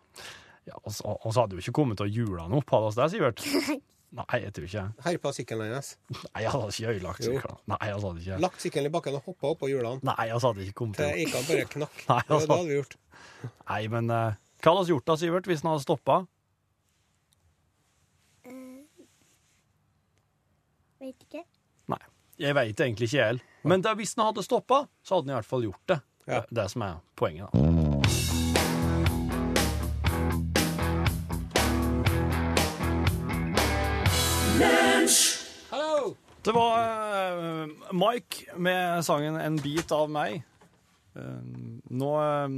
ja, 0.65 0.79
Og 0.81 0.91
så 0.95 1.13
og 1.19 1.29
så 1.31 1.43
hadde 1.43 1.59
jo 1.59 1.63
ikke 1.63 1.77
kommet 1.83 2.01
til 2.01 2.09
å 2.09 2.13
jule 2.15 2.41
han 2.47 2.57
opp, 2.57 2.73
hadde 2.73 2.89
vi 2.89 3.01
det, 3.03 3.11
Sivert? 3.13 3.81
Nei, 4.13 4.39
jeg 4.43 4.53
tror 4.53 4.65
ikke 4.67 4.81
Herpa 5.07 5.31
sykkelen 5.33 5.71
hennes? 5.71 5.87
Nei, 6.13 6.43
jeg 6.43 6.51
hadde 6.53 6.67
ikke 6.69 6.91
ødelagt 6.91 7.23
sykkelen. 7.25 7.61
Nei, 7.71 7.79
jeg 7.81 7.95
hadde 7.97 8.21
ikke 8.21 8.35
Lagt 8.43 8.61
sykkelen 8.61 8.89
i 8.89 8.93
bakken 8.93 9.17
og 9.17 9.25
hoppa 9.25 9.49
oppå 9.55 9.69
hjulene. 9.71 10.05
Nei, 10.05 10.27
jeg 10.29 10.43
hadde 10.43 10.67
ikke 10.67 10.77
kommet 10.83 10.99
Til 11.01 11.23
Eika 11.23 11.41
bare 11.47 11.65
knakk. 11.71 12.03
Nei, 12.11 12.19
altså. 12.27 12.45
det 12.45 12.57
hadde 12.57 12.67
vi 12.69 12.77
gjort. 12.77 12.95
Nei, 13.71 13.81
men 13.95 14.13
uh, 14.13 14.37
hva 14.61 14.75
hadde 14.75 14.85
vi 14.85 14.93
gjort 14.93 15.09
da, 15.09 15.17
Sivert, 15.23 15.49
hvis 15.49 15.65
han 15.65 15.71
hadde 15.73 15.85
stoppa? 15.87 16.19
Vet 21.03 21.25
ikke. 21.25 21.41
Nei, 21.91 21.99
jeg 22.39 22.55
veit 22.55 22.85
egentlig 22.85 23.09
ikke 23.09 23.17
jeg 23.17 23.31
heller. 23.33 23.49
Men 23.67 23.81
da, 23.83 23.97
hvis 23.97 24.13
han 24.15 24.29
hadde 24.29 24.45
stoppa, 24.45 24.85
så 25.01 25.17
hadde 25.17 25.27
han 25.27 25.33
i 25.33 25.39
hvert 25.41 25.49
fall 25.49 25.65
gjort 25.65 25.83
det. 25.89 25.99
Ja. 26.27 26.45
Det 26.45 26.53
er 26.53 26.61
det 26.61 26.69
som 26.71 26.85
er 26.85 27.01
poenget, 27.19 27.49
da. 27.49 27.92
Det 36.43 36.51
var 36.51 36.79
uh, 36.83 37.67
Mike 37.95 38.55
med 38.59 39.05
sangen 39.05 39.37
'En 39.39 39.55
bit 39.63 39.91
av 39.91 40.09
meg'. 40.11 40.41
Uh, 41.15 41.39
nå 41.93 42.09
eh, 42.19 42.49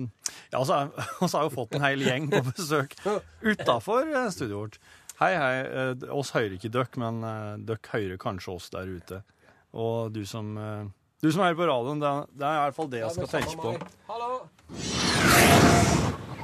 Ja, 0.51 0.61
så 0.65 0.73
har 0.73 1.43
vi 1.43 1.49
jo 1.49 1.49
fått 1.57 1.75
en 1.75 1.83
hel 1.83 1.99
gjeng 2.01 2.29
på 2.31 2.39
besøk 2.55 2.95
utafor 3.43 4.07
studioet 4.31 4.61
vårt. 4.61 4.79
Hei, 5.19 5.33
hei. 5.35 5.55
Uh, 5.91 6.05
oss 6.15 6.31
hører 6.31 6.55
ikke 6.57 6.71
dere, 6.71 6.87
men 6.97 7.19
uh, 7.23 7.57
dere 7.59 7.79
hører 7.91 8.17
kanskje 8.17 8.55
oss 8.55 8.69
der 8.73 8.87
ute. 8.89 9.21
Og 9.75 10.13
du 10.15 10.21
som, 10.25 10.53
du 11.21 11.27
som 11.35 11.41
er 11.43 11.53
på 11.53 11.65
radioen, 11.67 11.99
det, 11.99 12.07
er- 12.07 12.29
det 12.31 12.45
er 12.47 12.55
i 12.55 12.61
hvert 12.63 12.75
fall 12.77 12.87
det 12.93 12.99
jeg 13.01 13.11
skal 13.11 13.27
tenke 13.27 13.57
på. 13.59 13.73
Hallo! 14.07 14.47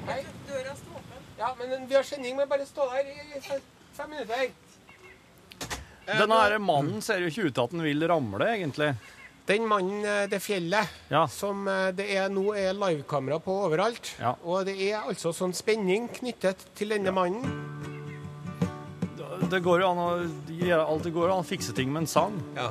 Hei. 0.10 0.20
Døra 0.50 0.76
står 0.76 0.98
åpen. 1.00 1.22
Ja, 1.40 1.54
men 1.62 1.88
vi 1.88 1.96
har 1.96 2.04
sending, 2.04 2.36
men 2.36 2.50
bare 2.52 2.66
stå 2.68 2.90
der 2.92 3.08
i 3.08 3.40
fem- 3.46 3.64
fem 3.96 4.10
minutter. 4.12 4.52
Eh, 6.12 6.20
Denne 6.20 6.38
her 6.44 6.58
mannen 6.60 7.02
ser 7.02 7.22
jo 7.24 7.32
ikke 7.32 7.48
ut 7.48 7.56
til 7.56 7.64
at 7.64 7.72
han 7.76 7.84
vil 7.86 8.08
ramle, 8.12 8.48
egentlig. 8.58 8.92
Den 9.48 9.66
mannen, 9.68 10.04
eh, 10.06 10.28
det 10.30 10.40
fjellet, 10.44 10.88
Ja. 11.10 11.26
som 11.28 11.68
eh, 11.68 11.92
det 11.92 12.10
er 12.16 12.30
nå 12.30 12.52
er 12.56 12.74
livekamera 12.78 13.40
på 13.42 13.56
overalt. 13.66 14.14
Ja. 14.20 14.36
Og 14.46 14.66
det 14.68 14.76
er 14.92 15.02
altså 15.02 15.32
sånn 15.34 15.54
spenning 15.56 16.10
knyttet 16.14 16.58
til 16.76 16.90
denne 16.94 17.12
mannen. 17.16 17.48
Det 19.52 19.60
går 19.66 19.82
jo 19.82 19.88
an 19.90 19.98
å 20.00 20.10
gjøre 20.48 20.86
alt 20.88 21.04
det 21.04 21.12
går 21.14 21.32
an 21.34 21.42
å 21.44 21.48
fikse 21.48 21.74
ting 21.76 21.92
med 21.92 22.04
en 22.06 22.08
sang. 22.08 22.38
Ja. 22.56 22.70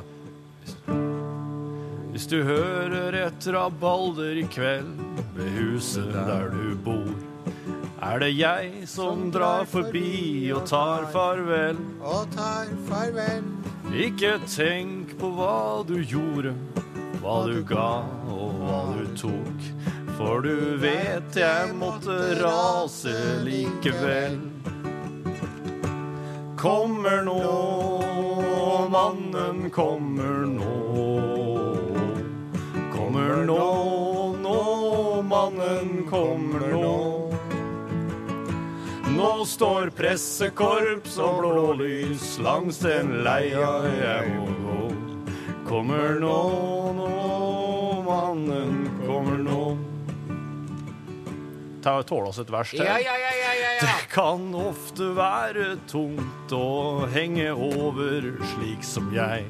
Hvis 2.11 2.25
du 2.27 2.41
hører 2.43 3.13
et 3.27 3.45
rabalder 3.53 4.39
i 4.41 4.45
kveld 4.51 4.97
ved 5.35 5.51
huset 5.59 6.09
der 6.13 6.49
du 6.51 6.73
bor, 6.83 7.11
er 8.01 8.21
det 8.23 8.31
jeg 8.33 8.87
som 8.89 9.27
drar 9.33 9.67
forbi 9.69 10.49
og 10.55 10.65
tar 10.69 11.05
farvel. 11.13 11.77
Og 12.01 12.25
tar 12.33 12.71
farvel. 12.89 13.45
Ikke 13.93 14.37
tenk 14.49 15.13
på 15.21 15.29
hva 15.37 15.83
du 15.85 15.99
gjorde, 15.99 16.55
hva 17.21 17.41
du 17.45 17.59
ga 17.67 18.01
og 18.31 18.61
hva 18.61 18.79
du 18.95 19.05
tok. 19.19 19.67
For 20.17 20.41
du 20.45 20.77
vet 20.81 21.37
jeg 21.37 21.75
måtte 21.77 22.17
rase 22.41 23.13
likevel. 23.45 24.39
Kommer 26.61 27.23
nå, 27.25 27.37
mannen 28.93 29.69
kommer 29.73 30.45
nå. 30.45 30.75
Kommer 32.93 33.45
nå, 33.49 33.63
nå, 34.45 34.59
mannen 35.25 36.03
kommer 36.09 36.69
nå. 36.69 37.00
Nå 39.21 39.43
står 39.45 39.91
pressekorps 39.93 41.19
og 41.21 41.43
blålys 41.43 42.39
langs 42.41 42.79
den 42.81 43.19
leia 43.21 43.69
jeg 43.93 44.31
må 44.33 44.47
gå. 44.63 44.77
Kommer 45.67 46.15
nå, 46.17 46.37
nå, 46.97 47.09
mannen 48.07 48.79
kommer 49.03 49.37
nå. 49.45 49.59
Ta 51.85 51.99
Tåle 52.01 52.31
oss 52.31 52.41
et 52.41 52.49
vers 52.49 52.73
til. 52.73 52.81
Ja, 52.81 52.97
ja, 52.97 53.13
ja, 53.13 53.29
ja, 53.43 53.53
ja, 53.59 53.69
ja. 53.75 53.85
Det 53.85 54.09
kan 54.09 54.49
ofte 54.57 55.11
være 55.17 55.75
tungt 55.91 56.57
å 56.57 57.05
henge 57.13 57.51
over 57.53 58.25
slik 58.55 58.81
som 58.85 59.13
jeg. 59.13 59.45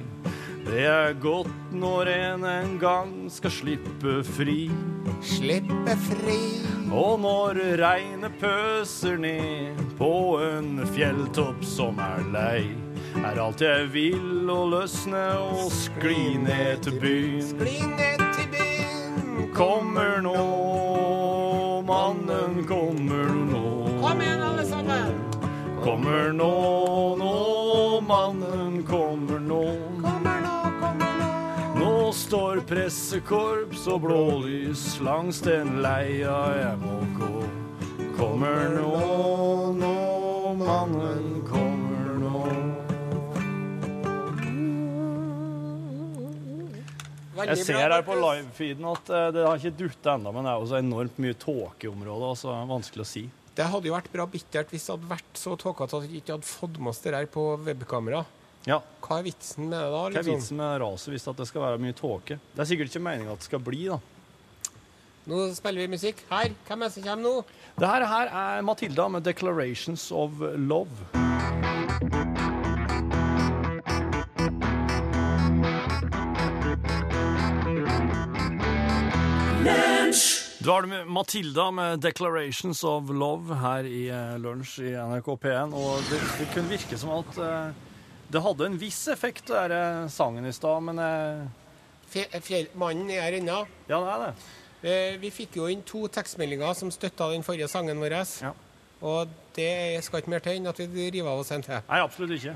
Det 0.66 0.84
er 0.86 1.14
godt 1.20 1.50
når 1.74 2.10
en 2.14 2.44
en 2.46 2.76
gang 2.80 3.14
skal 3.34 3.52
slippe 3.52 4.22
fri. 4.24 4.70
Slippe 5.26 5.96
fri. 6.06 6.38
Og 6.92 7.20
når 7.24 7.58
regnet 7.82 8.36
pøser 8.40 9.18
ned 9.18 9.80
på 9.98 10.12
en 10.44 10.82
fjelltopp 10.94 11.64
som 11.66 12.00
er 12.04 12.22
lei, 12.34 12.64
er 13.26 13.40
alt 13.42 13.64
jeg 13.64 13.88
vil 13.94 14.50
å 14.52 14.62
løsne 14.70 15.24
og 15.40 15.72
skli 15.74 16.38
ned 16.44 16.84
til 16.86 17.00
byen. 17.02 17.48
Skli 17.54 17.78
ned 17.96 18.22
til 18.38 18.52
byen. 18.54 19.50
Kommer 19.56 20.22
nå, 20.24 20.36
mannen 21.88 22.62
kommer 22.70 23.34
nå. 23.50 23.66
Kom 24.04 24.22
igjen, 24.22 24.46
alle 24.46 24.68
sammen. 24.70 25.18
Kommer 25.82 26.30
nå, 26.38 26.54
nå, 27.18 27.34
mannen 28.06 28.84
kommer 28.86 29.42
nå. 29.42 29.91
Står 32.32 32.62
pressekorps 32.64 33.82
og 33.92 34.06
blålys 34.06 34.82
langs 35.04 35.42
den 35.44 35.82
leia 35.84 36.36
jeg 36.56 36.78
må 36.80 37.00
gå. 37.18 37.42
Kommer 38.16 38.70
nå, 38.72 38.92
nå, 39.76 39.90
mannen 40.62 41.42
kommer 41.50 42.16
nå. 42.22 42.46
Jeg 47.42 47.66
ser 47.66 47.84
her 47.84 48.00
på 48.08 48.16
livefeeden 48.16 48.88
at 48.94 49.12
eh, 49.12 49.30
det 49.36 49.44
har 49.50 49.60
ikke 49.60 49.76
dutta 49.84 50.16
ennå, 50.16 50.32
men 50.32 50.48
det 50.48 50.54
er 50.54 50.64
jo 50.64 50.72
så 50.72 50.80
enormt 50.80 51.20
mye 51.20 51.36
tåke 51.36 51.90
i 51.90 51.92
området, 51.92 52.32
og 52.32 52.40
så 52.40 52.54
det 52.56 52.68
vanskelig 52.72 53.10
å 53.10 53.12
si. 53.12 53.28
Det 53.60 53.68
hadde 53.74 53.92
jo 53.92 54.00
vært 54.00 54.14
bra 54.14 54.32
bittert 54.32 54.72
hvis 54.72 54.88
det 54.88 54.96
hadde 54.96 55.16
vært 55.18 55.42
så 55.42 55.60
tåkete 55.60 56.00
at 56.00 56.08
vi 56.08 56.24
ikke 56.24 56.38
hadde 56.38 56.48
fått 56.48 56.80
med 56.80 56.96
oss 56.96 57.04
det 57.04 57.12
der 57.18 57.28
på 57.28 57.50
webkamera. 57.68 58.24
Ja. 58.70 58.78
Hva 59.02 59.18
er 59.20 59.26
vitsen 59.26 59.68
med 59.70 59.78
det 59.80 59.88
da? 59.90 59.98
Hva 59.98 60.08
er 60.08 60.16
Liksom? 60.18 60.36
vitsen 60.38 60.58
med 60.62 60.82
raset 60.84 61.14
hvis 61.16 61.26
det 61.42 61.48
skal 61.50 61.62
være 61.66 61.82
mye 61.82 61.96
tåke? 61.98 62.38
Det 62.54 62.62
er 62.62 62.70
sikkert 62.70 62.92
ikke 62.94 63.04
meninga 63.08 63.34
at 63.34 63.42
det 63.42 63.50
skal 63.50 63.64
bli, 63.66 63.86
da. 63.90 64.00
Nå 65.32 65.42
spiller 65.54 65.84
vi 65.86 65.92
musikk. 65.96 66.24
Her, 66.32 66.54
hvem 66.68 66.82
er 66.82 66.90
det 66.90 66.94
som 66.96 67.04
kommer 67.06 67.24
nå? 67.26 67.34
Det 67.80 67.88
her, 67.88 68.06
her 68.10 68.32
er 68.58 68.62
Matilda 68.66 69.08
med 69.10 69.24
'Declarations 69.24 70.12
of 70.12 70.32
Love'. 70.58 71.22
Du 80.64 80.70
har 80.70 80.82
det 80.82 80.88
med 80.88 81.08
Matilda 81.08 81.72
med 81.72 82.00
'Declarations 82.00 82.84
of 82.84 83.04
Love' 83.04 83.56
her 83.56 83.84
i 83.84 84.08
eh, 84.10 84.38
Lunsj 84.40 84.80
i 84.80 84.92
NRK 84.94 85.26
P1. 85.42 85.74
Og 85.74 86.04
det, 86.10 86.20
det 86.40 86.48
kunne 86.54 86.70
virke 86.70 86.98
som 86.98 87.10
at 87.16 87.38
eh, 87.42 87.72
det 88.32 88.42
hadde 88.42 88.66
en 88.70 88.78
viss 88.80 89.08
effekt, 89.12 89.48
den 89.52 89.72
eh, 89.76 90.08
sangen 90.12 90.46
i 90.48 90.54
stad, 90.56 90.84
men 90.88 91.00
eh, 91.00 91.48
Fjell, 92.12 92.68
mannen 92.76 93.08
er 93.12 93.22
her 93.24 93.38
ennå. 93.38 93.62
Ja, 93.88 94.00
det 94.04 94.12
er 94.12 94.24
det. 94.26 94.34
Eh, 94.84 95.18
Vi 95.22 95.30
fikk 95.32 95.56
jo 95.62 95.68
inn 95.72 95.84
to 95.88 96.06
tekstmeldinger 96.12 96.74
som 96.76 96.92
støtta 96.92 97.30
den 97.32 97.44
forrige 97.48 97.70
sangen 97.72 98.02
vår. 98.04 98.18
Ja. 98.44 98.52
Og 99.02 99.32
det 99.56 100.04
skal 100.06 100.20
ikke 100.22 100.34
mer 100.34 100.44
til 100.44 100.60
enn 100.60 100.68
at 100.70 100.80
vi 100.80 101.08
river 101.12 101.32
av 101.32 101.40
oss 101.44 101.52
en 101.56 101.64
til. 101.66 101.80
Nei, 101.88 102.02
absolutt 102.04 102.36
ikke. 102.36 102.56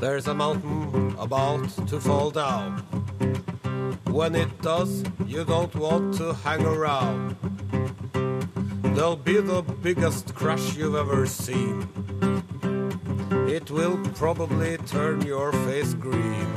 There's 0.00 0.26
a 0.28 0.34
mountain 0.34 1.14
about 1.18 1.68
to 1.88 2.00
fall 2.00 2.30
down. 2.30 2.80
When 4.10 4.34
it 4.34 4.48
does, 4.62 5.04
you 5.26 5.44
don't 5.44 5.74
want 5.76 6.16
to 6.16 6.32
hang 6.32 6.64
around. 6.64 7.36
There'll 9.00 9.16
be 9.16 9.40
the 9.40 9.62
biggest 9.62 10.34
crash 10.34 10.76
you've 10.76 10.94
ever 10.94 11.24
seen. 11.24 11.88
It 13.48 13.70
will 13.70 13.96
probably 14.12 14.76
turn 14.76 15.22
your 15.22 15.52
face 15.64 15.94
green. 15.94 16.50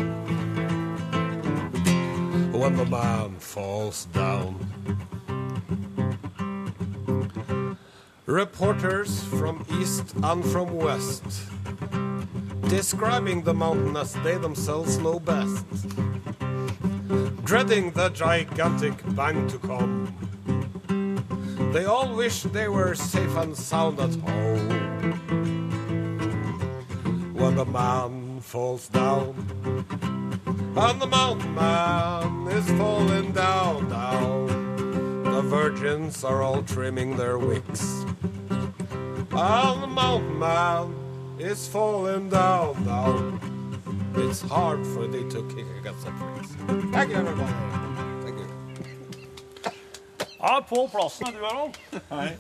When 2.52 2.76
the 2.76 2.86
man 2.86 3.40
falls 3.40 4.08
down. 4.08 4.60
Reporters 8.26 9.24
from 9.24 9.66
east 9.80 10.14
and 10.22 10.44
from 10.44 10.74
west 10.74 11.24
describing 12.68 13.44
the 13.44 13.54
mountain 13.54 13.96
as 13.96 14.16
they 14.16 14.36
themselves 14.38 14.98
know 14.98 15.18
best, 15.18 15.66
dreading 17.46 17.92
the 17.92 18.10
gigantic 18.10 18.96
bang 19.16 19.48
to 19.48 19.58
come. 19.60 20.23
They 21.74 21.86
all 21.86 22.14
wish 22.16 22.44
they 22.44 22.68
were 22.70 22.94
safe 22.94 23.36
and 23.36 23.58
sound 23.58 24.00
at 24.00 24.14
home. 24.14 24.70
When 27.34 27.56
the 27.56 27.66
man 27.66 28.42
falls 28.42 28.88
down, 28.90 29.34
and 30.78 31.02
the 31.02 31.08
mountain 31.08 31.56
man 31.56 32.48
is 32.50 32.70
falling 32.78 33.32
down, 33.32 33.90
down. 33.90 35.24
The 35.24 35.42
virgins 35.42 36.24
are 36.24 36.44
all 36.44 36.62
trimming 36.62 37.18
their 37.18 37.40
wicks. 37.40 38.06
And 39.32 39.84
the 39.84 39.88
mountain 39.88 40.38
man 40.38 40.94
is 41.40 41.68
falling 41.68 42.30
down, 42.30 42.86
down. 42.86 44.14
It's 44.16 44.42
hard 44.42 44.86
for 44.86 45.08
thee 45.08 45.28
to 45.28 45.42
kick 45.48 45.66
against 45.80 46.06
the 46.06 46.12
pricks. 46.12 46.50
Thank 46.92 47.10
you, 47.10 47.16
everybody. 47.16 47.93
Ja, 50.44 50.58
på 50.70 50.82
plassen 50.92 51.30
er 51.30 51.38
du, 51.38 51.44
Harald. 51.46 51.78
Hei. 52.10 52.34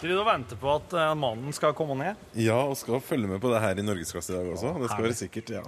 Driver 0.00 0.16
du 0.16 0.20
og 0.22 0.26
venter 0.26 0.58
på 0.58 0.70
at 0.74 0.94
eh, 0.96 1.10
mannen 1.18 1.52
skal 1.54 1.74
komme 1.78 1.94
ned? 2.00 2.18
Ja, 2.40 2.56
og 2.66 2.74
skal 2.80 3.02
følge 3.04 3.28
med 3.30 3.38
på 3.42 3.50
det 3.52 3.60
her 3.62 3.78
i 3.78 3.84
Norgesklasse 3.84 4.32
i 4.32 4.38
dag 4.38 4.48
også. 4.56 4.72
Det 4.80 4.88
skal 4.90 5.06
være 5.06 5.18
sikkert, 5.20 5.52
ja. 5.60 5.62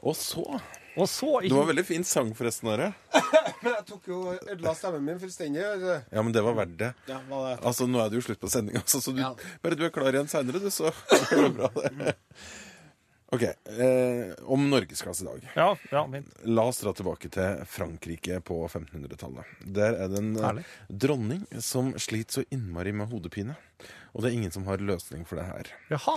Og 0.00 0.16
så 0.16 0.44
Og 0.96 1.06
så 1.08 1.38
Det 1.44 1.52
var 1.54 1.68
veldig 1.70 1.84
fin 1.86 2.04
sang, 2.04 2.32
forresten, 2.36 2.68
Are. 2.72 2.90
Men 3.62 3.72
jeg 3.78 3.84
tok 3.88 4.08
jo 4.10 4.18
ødela 4.34 4.74
stemmen 4.76 5.04
min 5.06 5.20
fullstendig. 5.22 5.62
Ja, 5.62 6.22
men 6.24 6.32
det 6.32 6.40
var 6.44 6.54
verdt 6.56 6.76
det. 6.80 6.88
Ja, 7.08 7.18
var 7.28 7.44
det? 7.50 7.56
Altså, 7.68 7.86
Nå 7.88 8.00
er 8.00 8.08
det 8.12 8.16
jo 8.20 8.24
slutt 8.24 8.40
på 8.40 8.48
sendinga, 8.50 8.80
så 8.88 9.00
du, 9.12 9.20
Ja. 9.20 9.34
bare 9.62 9.76
du 9.76 9.84
er 9.84 9.92
klar 9.92 10.08
igjen 10.16 10.28
seinere, 10.32 10.60
du, 10.64 10.70
så 10.72 10.88
går 11.30 11.42
det 11.44 11.50
bra. 11.58 11.68
det. 11.76 12.14
OK. 13.30 13.42
Eh, 13.42 14.34
om 14.50 14.70
norgesklasse 14.70 15.22
i 15.22 15.26
dag. 15.28 15.48
Ja, 15.54 15.76
ja, 15.90 16.02
fint. 16.12 16.32
La 16.50 16.64
oss 16.66 16.80
dra 16.82 16.90
tilbake 16.98 17.30
til 17.30 17.60
Frankrike 17.70 18.40
på 18.42 18.56
1500-tallet. 18.66 19.52
Der 19.70 19.94
er 20.02 20.10
det 20.10 20.18
en 20.18 20.32
eh, 20.34 20.42
Herlig. 20.48 20.64
dronning 20.90 21.44
som 21.62 21.92
sliter 21.94 22.40
så 22.40 22.46
innmari 22.50 22.90
med 22.92 23.10
hodepine. 23.12 23.54
Og 24.10 24.22
det 24.24 24.32
er 24.32 24.38
ingen 24.40 24.54
som 24.54 24.66
har 24.66 24.82
løsning 24.82 25.22
for 25.28 25.38
det 25.38 25.46
her. 25.46 25.70
Jaha. 25.92 26.16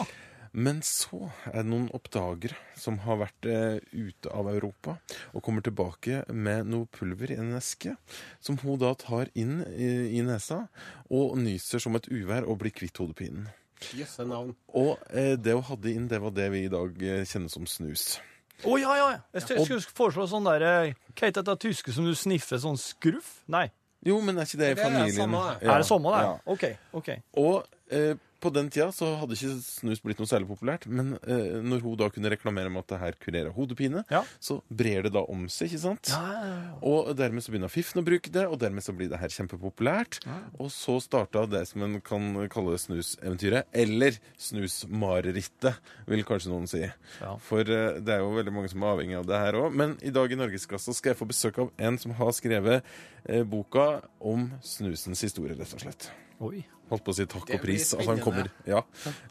Men 0.54 0.82
så 0.86 1.32
er 1.50 1.62
det 1.64 1.70
noen 1.70 1.88
oppdagere 1.98 2.58
som 2.78 3.00
har 3.06 3.22
vært 3.24 3.46
eh, 3.50 3.78
ute 3.94 4.30
av 4.34 4.50
Europa 4.52 4.98
og 5.34 5.42
kommer 5.46 5.66
tilbake 5.66 6.24
med 6.30 6.70
noe 6.70 6.90
pulver 6.94 7.34
i 7.34 7.40
en 7.42 7.56
eske, 7.58 7.96
som 8.42 8.58
hun 8.62 8.78
da 8.82 8.92
tar 9.02 9.30
inn 9.34 9.64
i, 9.74 10.18
i 10.18 10.22
nesa 10.26 10.64
og 11.10 11.38
nyser 11.42 11.82
som 11.82 11.98
et 11.98 12.10
uvær 12.10 12.46
og 12.46 12.62
blir 12.62 12.74
kvitt 12.74 13.02
hodepinen. 13.02 13.50
Jøsse 13.98 14.26
navn. 14.28 14.56
Og 14.74 14.98
eh, 15.10 15.36
det 15.36 15.54
hun 15.54 15.64
hadde 15.64 15.94
inn, 15.94 16.08
det 16.08 16.22
var 16.22 16.32
det 16.32 16.50
vi 16.52 16.64
i 16.66 16.72
dag 16.72 17.04
eh, 17.04 17.24
kjenner 17.30 17.50
som 17.52 17.66
snus. 17.70 18.20
Å 18.64 18.78
ja, 18.80 18.94
ja. 18.96 19.08
Jeg 19.34 19.42
skulle- 19.44 19.60
jeg 19.60 19.82
skulle 19.84 19.98
foreslå 19.98 20.28
sånn 20.30 20.46
der 20.46 20.64
Kate, 20.64 20.96
Hva 21.14 21.28
heter 21.28 21.44
dette 21.44 21.60
tyske 21.68 21.92
som 21.92 22.06
du 22.06 22.14
sniffer 22.16 22.58
sånn 22.62 22.78
skruff? 22.80 23.42
Nei. 23.48 23.70
Jo, 24.06 24.20
men 24.22 24.38
er 24.38 24.44
ikke 24.48 24.58
det 24.60 24.72
i 24.78 24.82
familien? 24.82 25.08
Det 25.08 25.14
er 25.14 25.22
samme, 25.24 25.42
det. 25.60 25.68
Ja, 25.68 25.74
Er 25.74 25.78
det 25.78 25.88
samme, 25.88 26.12
det? 26.12 26.22
ja. 26.24 26.40
OK. 26.46 26.64
ok. 26.94 27.10
Og 27.38 27.66
eh, 27.92 28.16
på 28.44 28.52
den 28.54 28.68
tida 28.74 28.90
så 28.96 29.14
hadde 29.22 29.38
ikke 29.38 29.54
snus 29.64 30.02
blitt 30.04 30.20
noe 30.22 30.28
særlig 30.30 30.50
populært, 30.52 30.86
men 30.92 31.14
eh, 31.24 31.62
når 31.64 31.82
hun 31.86 31.96
da 32.02 32.10
kunne 32.14 32.32
reklamere 32.34 32.70
med 32.74 32.84
at 32.84 32.92
det 32.94 33.00
her 33.02 33.18
kurerer 33.24 33.54
hodepine, 33.56 34.04
Ja. 34.12 34.22
så 34.44 34.60
brer 34.70 35.08
det 35.08 35.14
da 35.16 35.24
om 35.32 35.48
seg, 35.50 35.72
ikke 35.72 35.82
sant? 35.86 36.12
Og 36.84 37.14
dermed 37.18 37.44
så 37.46 37.54
begynner 37.54 37.72
Fiffen 37.72 38.04
å 38.04 38.06
bruke 38.06 38.32
det, 38.34 38.44
og 38.50 38.60
dermed 38.62 38.84
så 38.86 38.92
blir 38.96 39.10
det 39.12 39.20
her 39.22 39.32
kjempepopulært. 39.34 40.20
Og 40.60 40.70
så 40.76 41.00
starta 41.04 41.46
det 41.50 41.64
som 41.72 41.84
en 41.88 41.98
kan 42.04 42.28
kalle 42.52 42.76
snuseventyret, 42.82 43.66
eller 43.74 44.20
snusmarerittet, 44.38 45.80
vil 46.10 46.24
kanskje 46.28 46.52
noen 46.52 46.68
si. 46.70 46.84
Ja. 47.22 47.36
For 47.44 47.64
eh, 47.64 48.00
det 48.04 48.18
er 48.18 48.24
jo 48.24 48.34
veldig 48.38 48.54
mange 48.56 48.72
som 48.72 48.84
er 48.84 48.94
avhengig 48.96 49.18
av 49.22 49.28
det 49.30 49.40
her 49.46 49.58
òg. 49.60 49.76
Men 49.80 49.96
i 50.04 50.12
dag 50.14 50.32
i 50.34 50.40
Norgesklassa 50.40 50.94
skal 50.96 51.14
jeg 51.14 51.22
få 51.22 51.30
besøk 51.30 51.62
av 51.64 51.72
en 51.80 52.00
som 52.02 52.16
har 52.18 52.34
skrevet 52.36 52.84
eh, 53.26 53.44
boka 53.48 54.02
om 54.24 54.50
snusens 54.66 55.24
historie, 55.26 55.56
rett 55.60 55.76
og 55.78 55.84
slett. 55.88 56.10
Oi. 56.44 56.64
Holdt 56.92 57.04
på 57.06 57.14
å 57.14 57.16
si 57.16 57.26
takk 57.26 57.48
og 57.56 57.62
pris. 57.64 57.94
Altså, 57.96 58.10
han 58.12 58.20
kommer. 58.22 58.50
Ja. 58.68 58.82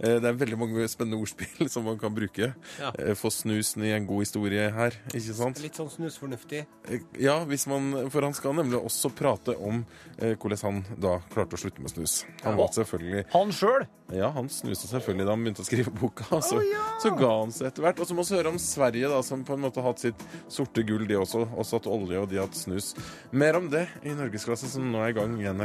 Eh, 0.00 0.18
Det 0.22 0.24
er 0.30 0.38
veldig 0.40 0.58
mange 0.58 0.86
spennende 0.90 1.20
ordspill 1.20 1.68
som 1.70 1.84
man 1.84 1.98
kan 2.00 2.14
bruke. 2.16 2.54
Ja. 2.80 2.92
Eh, 2.98 3.12
Få 3.18 3.30
snusen 3.30 3.84
i 3.86 3.92
en 3.94 4.06
god 4.08 4.24
historie 4.24 4.70
her, 4.72 4.96
ikke 5.12 5.34
sant? 5.36 5.60
Litt 5.62 5.76
sånn 5.78 5.90
snusfornuftig. 5.92 6.64
Eh, 6.88 7.00
Ja, 7.20 7.44
hvis 7.44 7.66
man, 7.70 7.92
for 8.10 8.22
han 8.22 8.34
skal 8.34 8.54
nemlig 8.58 8.80
også 8.80 9.12
prate 9.14 9.54
om 9.58 9.84
hvordan 10.18 10.62
han 10.62 10.84
da 11.00 11.18
klarte 11.32 11.54
å 11.56 11.60
slutte 11.60 11.80
med 11.82 11.90
snus. 11.92 12.24
Han 12.42 12.56
Ja. 12.56 12.58
var 12.64 12.72
selvfølgelig 12.72 13.24
Han 13.32 13.50
sjøl? 13.52 13.86
Ja, 14.12 14.28
han 14.30 14.48
snuste 14.52 14.88
selvfølgelig 14.90 15.24
da 15.24 15.32
han 15.32 15.44
begynte 15.44 15.62
å 15.62 15.68
skrive 15.68 15.90
boka. 16.00 16.24
Så, 16.42 16.58
så 17.00 17.12
ga 17.16 17.30
han 17.40 17.52
seg 17.54 17.68
etter 17.70 17.82
hvert. 17.86 18.00
Og 18.02 18.06
så 18.10 18.14
må 18.14 18.26
vi 18.28 18.36
høre 18.36 18.50
om 18.52 18.58
Sverige, 18.60 19.08
da, 19.08 19.22
som 19.24 19.44
på 19.44 19.54
en 19.56 19.62
måte 19.64 19.80
har 19.80 19.88
hatt 19.92 20.02
sitt 20.04 20.20
sorte 20.52 20.82
gull, 20.84 21.06
de 21.08 21.14
også. 21.16 21.46
Også 21.56 21.78
hatt 21.78 21.86
olje, 21.88 22.18
og 22.20 22.28
de 22.28 22.36
har 22.36 22.46
hatt 22.48 22.58
snus. 22.58 22.92
Mer 23.32 23.56
om 23.56 23.70
det 23.72 23.86
i 24.04 24.12
Norgesklasse, 24.12 24.68
som 24.68 24.84
nå 24.92 25.00
er 25.06 25.14
i 25.14 25.16
gang 25.16 25.38
igjen. 25.40 25.64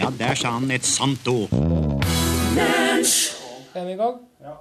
Ja, 0.00 0.10
der 0.18 0.34
sa 0.34 0.56
han 0.58 0.70
et 0.74 0.83
sant 0.84 1.28
ord. 1.32 1.52
Er 2.54 3.86
vi 3.86 3.94
i 3.94 3.98
gang? 3.98 4.18
Ja. 4.44 4.58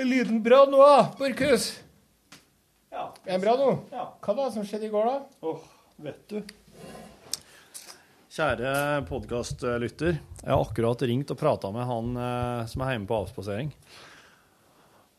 Er 0.00 0.08
lyden 0.08 0.40
bra 0.42 0.64
nå, 0.68 0.80
da, 0.82 1.04
Borchhus? 1.18 1.70
Ja. 2.90 3.10
Er 3.24 3.36
den 3.36 3.44
bra 3.44 3.54
nå? 3.60 3.68
Ja. 3.92 4.08
Hva 4.18 4.34
var 4.34 4.48
det 4.48 4.56
som 4.56 4.66
skjedde 4.66 4.88
i 4.88 4.92
går, 4.92 5.06
da? 5.06 5.46
Åh, 5.46 5.62
vet 6.06 6.32
du. 6.32 6.40
Kjære 8.30 8.72
podkastlytter. 9.08 10.18
Jeg 10.40 10.50
har 10.50 10.64
akkurat 10.64 11.02
ringt 11.06 11.30
og 11.34 11.38
prata 11.38 11.70
med 11.74 11.86
han 11.86 12.12
eh, 12.16 12.66
som 12.70 12.82
er 12.84 12.94
hjemme 12.94 13.10
på 13.10 13.20
avspasering. 13.24 13.70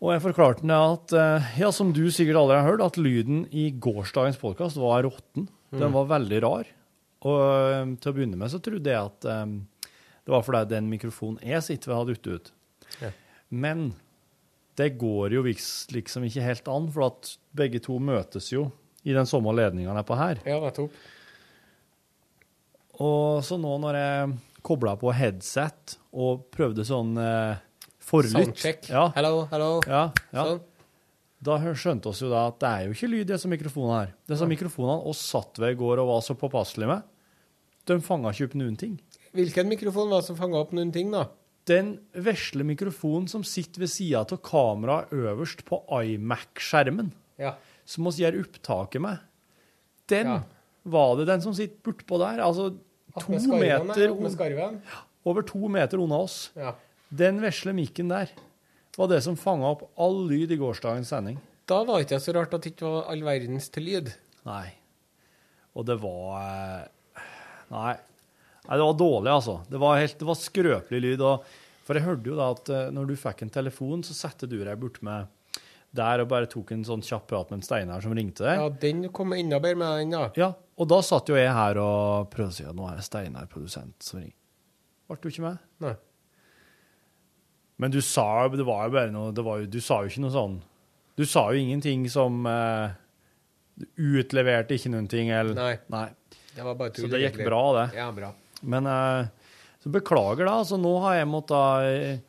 Og 0.02 0.14
jeg 0.16 0.24
forklarte 0.24 0.66
ham 0.66 0.98
at, 0.98 1.16
eh, 1.16 1.50
ja, 1.62 1.72
som 1.76 1.92
du 1.96 2.04
sikkert 2.12 2.42
aldri 2.44 2.60
har 2.60 2.68
hørt, 2.72 2.84
at 2.84 3.00
lyden 3.00 3.46
i 3.56 3.70
gårsdagens 3.72 4.40
podkast 4.42 4.80
var 4.82 5.06
råtten. 5.08 5.48
Den 5.72 5.94
var 5.96 6.10
veldig 6.10 6.40
rar. 6.44 6.72
Og 7.28 7.42
eh, 7.42 7.94
til 8.02 8.12
å 8.12 8.16
begynne 8.18 8.40
med 8.40 8.52
så 8.54 8.62
trodde 8.64 8.90
jeg 8.90 8.98
at 8.98 9.28
um, 9.30 9.60
det 10.26 10.34
var 10.34 10.46
fordi 10.46 10.64
den 10.74 10.90
mikrofonen 10.90 11.42
jeg 11.46 11.66
sitter 11.66 11.92
ved, 11.92 12.00
hadde 12.00 12.18
ute 12.18 12.36
ut. 12.38 12.52
Ja. 13.02 13.12
Men 13.52 13.92
det 14.80 14.94
går 15.02 15.36
jo 15.36 15.44
liksom 15.46 16.26
ikke 16.28 16.46
helt 16.46 16.70
an, 16.72 16.88
for 16.94 17.10
at 17.10 17.34
begge 17.58 17.82
to 17.84 17.98
møtes 18.02 18.52
jo 18.54 18.70
i 19.04 19.16
den 19.16 19.28
samme 19.30 19.54
ledninga 19.58 19.94
nedpå 19.98 20.18
her. 20.18 20.42
Ja, 20.48 20.60
nettopp. 20.62 20.94
Og 23.02 23.42
så 23.46 23.58
nå 23.58 23.74
når 23.82 23.98
jeg 23.98 24.34
kobla 24.66 24.94
på 25.00 25.14
headset 25.16 25.98
og 26.14 26.46
prøvde 26.54 26.86
sånn 26.86 27.16
eh, 27.18 27.62
forlytt. 28.06 28.36
Soundcheck. 28.36 28.92
Ja. 28.92 29.08
Hello, 29.16 29.48
hello. 29.54 29.72
Ja, 29.90 30.10
ja. 30.34 30.46
Sånn. 30.46 30.62
Da 31.42 31.58
skjønte 31.58 32.12
oss 32.12 32.20
jo 32.22 32.30
da 32.30 32.44
at 32.52 32.60
det 32.62 32.70
er 32.70 32.84
jo 32.86 32.94
ikke 32.94 33.10
lyd 33.10 33.24
i 33.24 33.32
disse 33.34 33.50
mikrofonene 33.50 33.96
her. 33.98 34.12
Disse 34.30 34.46
mikrofonene 34.46 35.10
oss 35.10 35.24
satt 35.32 35.58
ved 35.58 35.74
i 35.74 35.80
går 35.80 36.04
og 36.04 36.12
var 36.12 36.20
så 36.22 36.36
påpasselige 36.38 36.92
med, 36.92 37.08
de 37.90 38.00
fanga 38.04 38.32
ikke 38.34 38.50
opp 38.52 38.56
noen 38.60 38.78
ting. 38.78 39.00
Hvilken 39.34 39.70
mikrofon 39.72 40.10
var 40.12 40.22
det 40.22 40.28
som 40.28 40.36
fanga 40.40 40.60
opp 40.60 40.74
noen 40.76 40.92
ting, 40.94 41.12
da? 41.12 41.26
Den 41.70 42.00
vesle 42.14 42.64
mikrofonen 42.68 43.28
som 43.30 43.44
sitter 43.46 43.84
ved 43.84 43.90
sida 43.94 44.24
av 44.26 44.42
kameraet 44.44 45.12
øverst 45.14 45.64
på 45.68 45.82
iMac-skjermen, 45.88 47.12
Ja. 47.40 47.56
som 47.86 48.04
vi 48.06 48.24
gjør 48.24 48.40
opptaket 48.44 49.02
med, 49.02 49.20
den 50.08 50.28
Ja. 50.28 50.44
var 50.86 51.16
det 51.18 51.28
den 51.28 51.42
som 51.42 51.54
sitter 51.54 51.78
bortpå 51.84 52.18
der. 52.20 52.42
Altså 52.44 52.78
to 53.20 53.32
meter 53.58 54.10
over 55.26 55.42
to 55.44 55.68
meter 55.68 55.98
unna 56.00 56.16
oss. 56.24 56.50
Ja. 56.56 56.74
Den 57.14 57.40
vesle 57.42 57.74
mikken 57.74 58.10
der 58.10 58.30
var 58.98 59.08
det 59.08 59.22
som 59.24 59.36
fanga 59.36 59.66
opp 59.72 59.90
all 59.98 60.28
lyd 60.28 60.52
i 60.52 60.58
gårsdagens 60.58 61.08
sending. 61.08 61.40
Da 61.68 61.84
var 61.84 62.00
det 62.00 62.08
ikke 62.10 62.20
så 62.20 62.34
rart 62.34 62.54
at 62.54 62.62
det 62.64 62.74
ikke 62.76 62.90
var 62.90 63.10
all 63.12 63.22
verdens 63.22 63.70
til 63.70 63.84
lyd. 63.84 64.14
Nei. 64.46 64.74
Og 65.76 65.86
det 65.86 66.00
var 66.02 66.42
eh, 66.42 66.88
Nei. 67.72 67.98
Nei, 68.68 68.78
det 68.78 68.86
var 68.86 68.98
dårlig, 69.00 69.32
altså. 69.34 69.60
Det 69.70 69.80
var, 69.82 70.00
helt, 70.00 70.18
det 70.20 70.28
var 70.28 70.38
skrøpelig 70.38 71.02
lyd. 71.02 71.24
Og, 71.26 71.46
for 71.88 71.98
jeg 71.98 72.06
hørte 72.06 72.30
jo 72.30 72.38
da 72.38 72.50
at 72.54 72.70
eh, 72.72 72.90
når 72.94 73.10
du 73.10 73.16
fikk 73.20 73.46
en 73.46 73.54
telefon, 73.54 74.04
så 74.06 74.16
satte 74.18 74.50
du 74.50 74.60
deg 74.62 74.76
bort 74.82 75.00
med 75.06 75.32
der 75.92 76.22
og 76.24 76.30
bare 76.32 76.48
tok 76.48 76.70
en 76.72 76.86
sånn 76.88 77.02
kjapp 77.04 77.26
prat 77.28 77.50
med 77.52 77.60
en 77.60 77.66
Steinar 77.66 78.04
som 78.04 78.14
ringte 78.16 78.46
deg. 78.46 78.62
Ja, 78.62 78.70
den 78.84 79.08
kom 79.12 79.34
enda 79.36 79.60
bedre 79.64 79.82
med 79.82 79.98
den, 80.00 80.14
da. 80.16 80.30
Ja, 80.40 80.54
og 80.80 80.88
da 80.88 81.02
satt 81.04 81.28
jo 81.32 81.36
jeg 81.36 81.52
her 81.52 81.80
og 81.82 82.30
prøvde 82.32 82.54
å 82.54 82.58
si 82.62 82.68
at 82.70 82.78
nå 82.78 82.86
er 82.88 83.02
det 83.02 83.08
Steinar, 83.08 83.50
produsent, 83.52 83.98
som 84.06 84.22
ringer. 84.22 84.38
Ble 85.12 85.20
du 85.20 85.28
ikke 85.28 85.44
med? 85.44 85.60
Nei. 85.84 85.98
Men 87.82 87.92
du 87.92 88.00
sa 88.06 88.46
det 88.54 88.64
var 88.64 88.86
jo 88.86 88.94
bare 88.94 89.12
noe 89.12 89.34
det 89.36 89.44
var 89.44 89.64
jo, 89.64 89.68
Du 89.74 89.80
sa 89.82 90.04
jo 90.04 90.12
ikke 90.12 90.22
noe 90.22 90.32
sånn 90.36 90.60
Du 91.18 91.24
sa 91.26 91.48
jo 91.50 91.58
ingenting 91.58 92.04
som 92.14 92.44
Du 93.74 94.20
utleverte 94.22 94.78
ikke 94.78 94.92
noen 94.94 95.08
ting, 95.10 95.32
eller 95.34 95.58
Nei. 95.90 96.06
Det 96.56 96.64
var 96.66 96.76
bare 96.76 96.94
Så 96.96 97.08
det 97.12 97.22
gikk 97.24 97.40
bra, 97.46 97.62
det. 97.78 97.86
Ja, 97.98 98.10
bra. 98.12 98.34
Men 98.62 98.86
eh, 98.88 99.28
så 99.84 99.90
beklager, 99.94 100.46
da. 100.46 100.58
Altså, 100.62 100.78
nå 100.78 100.92
har 101.06 101.16
jeg 101.20 101.28
måttet 101.32 101.86
Jeg, 101.88 102.22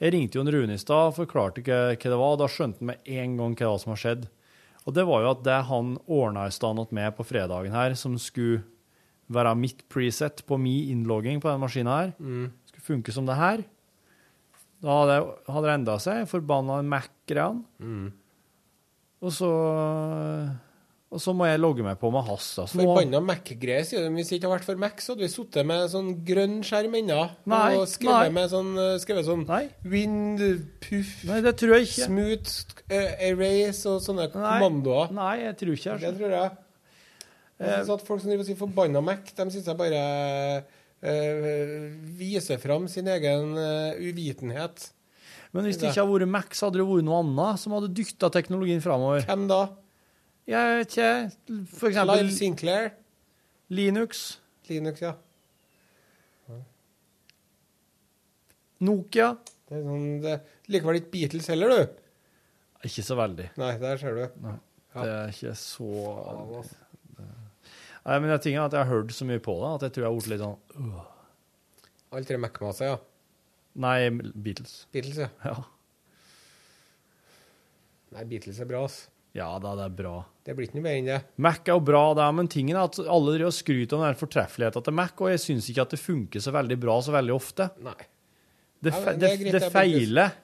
jeg 0.00 0.12
ringte 0.14 0.38
jo 0.38 0.44
en 0.46 0.52
Rune 0.54 0.74
i 0.76 0.78
stad, 0.80 1.14
forklarte 1.16 1.60
ikke 1.64 1.78
hva 1.96 1.96
det 2.12 2.18
var. 2.20 2.32
og 2.36 2.38
Da 2.44 2.46
skjønte 2.48 2.78
han 2.80 2.92
med 2.92 3.08
en 3.18 3.36
gang 3.40 3.56
hva 3.58 3.78
som 3.82 3.90
har 3.92 3.98
skjedd. 4.04 4.28
Og 4.86 4.94
det 4.94 5.04
var 5.04 5.20
jo 5.24 5.30
at 5.34 5.42
det 5.44 5.56
han 5.68 5.96
ordna 6.06 6.46
i 6.48 6.54
stand 6.54 6.78
åt 6.80 6.92
meg 6.96 7.10
på 7.18 7.26
fredagen 7.26 7.74
her, 7.74 7.92
som 7.98 8.14
skulle 8.16 8.62
være 9.28 9.52
mitt 9.58 9.82
preset 9.92 10.40
på 10.48 10.56
min 10.56 10.88
innlogging 10.94 11.42
på 11.42 11.50
den 11.50 11.60
maskina 11.60 11.98
her, 11.98 12.14
Mm. 12.18 12.46
skulle 12.70 12.86
funke 12.86 13.12
som 13.12 13.26
det 13.26 13.36
her. 13.36 13.64
Da 14.80 14.88
hadde, 15.02 15.18
hadde 15.50 15.66
det 15.66 15.74
enda 15.74 15.98
seg. 15.98 16.22
Forbanna 16.30 16.78
Mac-greiene. 16.86 17.64
Mm. 17.82 18.12
Og 19.20 19.32
så 19.34 19.50
Og 21.08 21.22
så 21.24 21.32
må 21.32 21.46
jeg 21.48 21.60
logge 21.60 21.84
meg 21.84 21.96
på 21.96 22.10
med 22.12 22.26
Hass. 22.26 22.50
Altså. 22.60 22.82
Forbanna 22.82 23.22
Mac-greier, 23.24 23.86
sier 23.88 24.02
de. 24.04 24.10
Hvis 24.12 24.28
det 24.28 24.38
ikke 24.38 24.50
hadde 24.50 24.58
vært 24.58 24.66
for 24.66 24.80
Mac, 24.82 24.98
så 25.00 25.14
hadde 25.14 25.24
vi 25.24 25.30
sittet 25.32 25.68
med 25.68 25.86
sånn 25.88 26.10
grønn 26.28 26.58
skjerm 26.68 26.98
ennå. 26.98 27.22
Og 27.48 27.84
skrevet 27.88 28.28
nei. 28.28 28.34
med 28.36 28.50
sånn, 28.52 28.74
eh, 28.82 28.96
skrevet 29.00 29.24
sånn 29.24 29.46
Wind, 29.88 30.42
puff 30.84 31.14
Nei, 31.30 31.38
det 31.46 31.54
tror 31.62 31.78
jeg 31.78 31.88
ikke. 31.88 32.10
Smooth, 32.10 32.76
uh, 32.92 33.14
erase 33.30 33.88
og 33.88 34.02
sånne 34.04 34.28
kommandoer. 34.34 35.14
Nei, 35.16 35.34
jeg 35.46 35.56
tror 35.62 35.78
ikke 35.78 35.96
det. 36.04 36.12
tror 36.20 36.36
jeg. 36.36 36.58
Jeg 37.58 37.72
synes 37.72 37.94
at 37.96 38.04
Folk 38.06 38.20
som 38.22 38.30
driver 38.30 38.44
og 38.44 38.50
sier 38.50 38.60
'forbanna 38.60 39.00
Mac', 39.02 39.32
de 39.34 39.50
syns 39.50 39.66
jeg 39.66 39.78
bare 39.80 40.02
eh, 41.02 41.90
viser 42.18 42.60
fram 42.62 42.86
sin 42.90 43.08
egen 43.08 43.56
eh, 43.58 43.98
uvitenhet. 43.98 44.90
Men 45.56 45.64
hvis 45.64 45.80
det 45.80 45.88
ikke 45.88 46.04
hadde 46.04 46.12
vært 46.12 46.30
Mac, 46.30 46.54
så 46.54 46.68
hadde 46.68 46.82
det 46.82 46.86
vært 46.86 47.06
noe 47.08 47.20
annet 47.24 47.60
som 47.62 47.72
hadde 47.72 47.94
dytta 47.96 48.28
teknologien 48.34 48.82
framover. 48.84 49.24
Hvem 49.24 49.46
da? 49.50 49.62
Jeg 50.48 50.78
vet 50.78 50.94
ikke. 50.96 51.64
For 51.76 51.90
eksempel 51.90 52.22
Live 52.22 52.32
Sinclair. 52.36 52.90
Linux. 53.68 54.38
Linux, 54.70 55.02
ja. 55.04 55.12
Nokia. 58.84 59.32
Det 59.68 59.76
er 59.76 59.82
sånn, 59.84 60.04
det 60.22 60.34
likevel 60.72 61.00
ikke 61.00 61.10
Beatles 61.12 61.48
heller, 61.50 61.72
du? 61.74 62.04
Ikke 62.86 63.02
så 63.04 63.16
veldig. 63.18 63.48
Nei, 63.58 63.72
der 63.82 64.00
ser 64.00 64.16
du. 64.16 64.24
Nei, 64.44 64.56
Ja. 64.94 65.02
Det 65.04 65.10
er 65.14 65.32
ikke 65.34 65.50
så 65.60 65.88
det. 67.18 67.26
Nei, 68.06 68.14
men 68.22 68.30
det 68.32 68.38
tingen 68.40 68.62
er 68.62 68.70
at 68.70 68.72
jeg 68.72 68.86
har 68.86 68.88
hørt 68.88 69.12
så 69.12 69.26
mye 69.28 69.42
på 69.44 69.52
det 69.60 69.68
at 69.74 69.82
jeg 69.84 69.92
tror 69.96 70.04
jeg 70.04 70.08
har 70.08 70.16
blitt 70.16 70.30
litt 70.32 70.40
sånn 70.40 70.86
øh. 70.94 71.02
Alle 72.08 72.24
tre 72.30 72.38
Mac-maser, 72.40 72.94
ja. 72.94 72.96
Nei, 73.84 74.08
Beatles. 74.32 74.78
Beatles, 74.94 75.18
ja. 75.20 75.28
Ja. 75.44 75.58
Nei, 78.16 78.24
Beatles 78.30 78.62
er 78.64 78.70
bra, 78.70 78.86
ass. 78.88 79.02
Ja 79.38 79.52
da, 79.62 79.74
det 79.78 79.86
er 79.86 79.94
bra. 80.00 80.16
Det 80.44 80.54
blir 80.56 80.66
ikke 80.68 80.78
noe 80.80 80.86
mer 80.86 80.98
enn 80.98 81.08
det. 81.10 81.18
Mac 81.44 81.60
er 81.66 81.76
jo 81.76 81.82
bra, 81.84 82.02
det 82.18 82.24
er, 82.24 82.34
men 82.34 82.50
tingen 82.50 82.76
er 82.78 82.88
at 82.88 82.98
alle 83.04 83.34
driver 83.36 83.50
og 83.52 83.56
skryter 83.56 83.98
om 83.98 84.04
den 84.06 84.18
fortreffeligheten 84.18 84.86
til 84.86 84.96
Mac, 84.98 85.14
og 85.20 85.30
jeg 85.30 85.42
syns 85.44 85.68
ikke 85.70 85.84
at 85.84 85.94
det 85.94 86.00
funker 86.02 86.42
så 86.42 86.54
veldig 86.56 86.78
bra 86.82 86.98
så 87.04 87.14
veldig 87.14 87.34
ofte. 87.36 87.68
Nei. 87.86 87.98
Det, 88.78 88.92
Ja, 88.94 89.12
det, 89.12 89.18
greit, 89.18 89.40
det 89.44 89.52
det 89.54 89.62
er 89.66 89.74
feiler. 89.74 90.36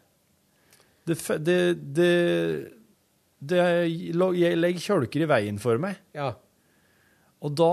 Det, 1.04 1.16
det, 1.46 1.59
det, 1.96 2.11
det 3.44 3.64
legger 4.57 4.83
kjølker 4.83 5.24
i 5.24 5.30
veien 5.30 5.61
for 5.62 5.80
meg. 5.83 6.00
Ja. 6.16 6.33
Og 7.44 7.54
da, 7.61 7.72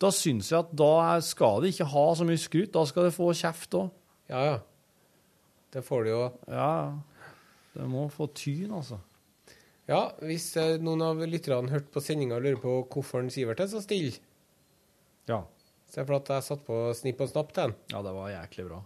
da 0.00 0.10
syns 0.14 0.52
jeg 0.52 0.60
at 0.62 0.74
da 0.78 1.20
skal 1.24 1.62
det 1.62 1.72
ikke 1.74 1.88
ha 1.92 2.04
så 2.18 2.26
mye 2.28 2.40
skryt. 2.40 2.72
Da 2.74 2.84
skal 2.88 3.08
det 3.08 3.16
få 3.16 3.32
kjeft 3.36 3.74
òg. 3.78 3.90
Ja, 4.32 4.44
ja. 4.52 4.58
Det 5.72 5.82
får 5.86 6.04
det 6.06 6.12
jo. 6.12 6.22
Ja, 6.52 6.72
det 7.74 7.88
må 7.88 8.06
få 8.12 8.28
tyn, 8.36 8.72
altså. 8.76 9.00
Ja, 9.90 10.12
hvis 10.22 10.50
eh, 10.60 10.76
noen 10.82 11.02
av 11.02 11.18
lytterne 11.26 11.72
hørte 11.72 11.90
på 11.92 12.02
sendinga 12.04 12.36
og 12.38 12.44
lurer 12.44 12.60
på 12.62 12.74
hvorfor 12.92 13.26
Sivert 13.34 13.60
er 13.64 13.66
så 13.72 13.80
stille 13.82 14.14
Ja. 15.28 15.42
Så 15.90 16.00
er 16.00 16.06
det 16.06 16.08
fordi 16.12 16.36
jeg 16.38 16.46
satt 16.46 16.62
på 16.66 16.76
snipp 16.96 17.20
og 17.20 17.28
snapp 17.28 17.50
til 17.52 17.66
den. 17.68 17.74
Ja, 17.92 18.00
det 18.06 18.12
var 18.16 18.30
jæklig 18.32 18.68
bra. 18.70 18.82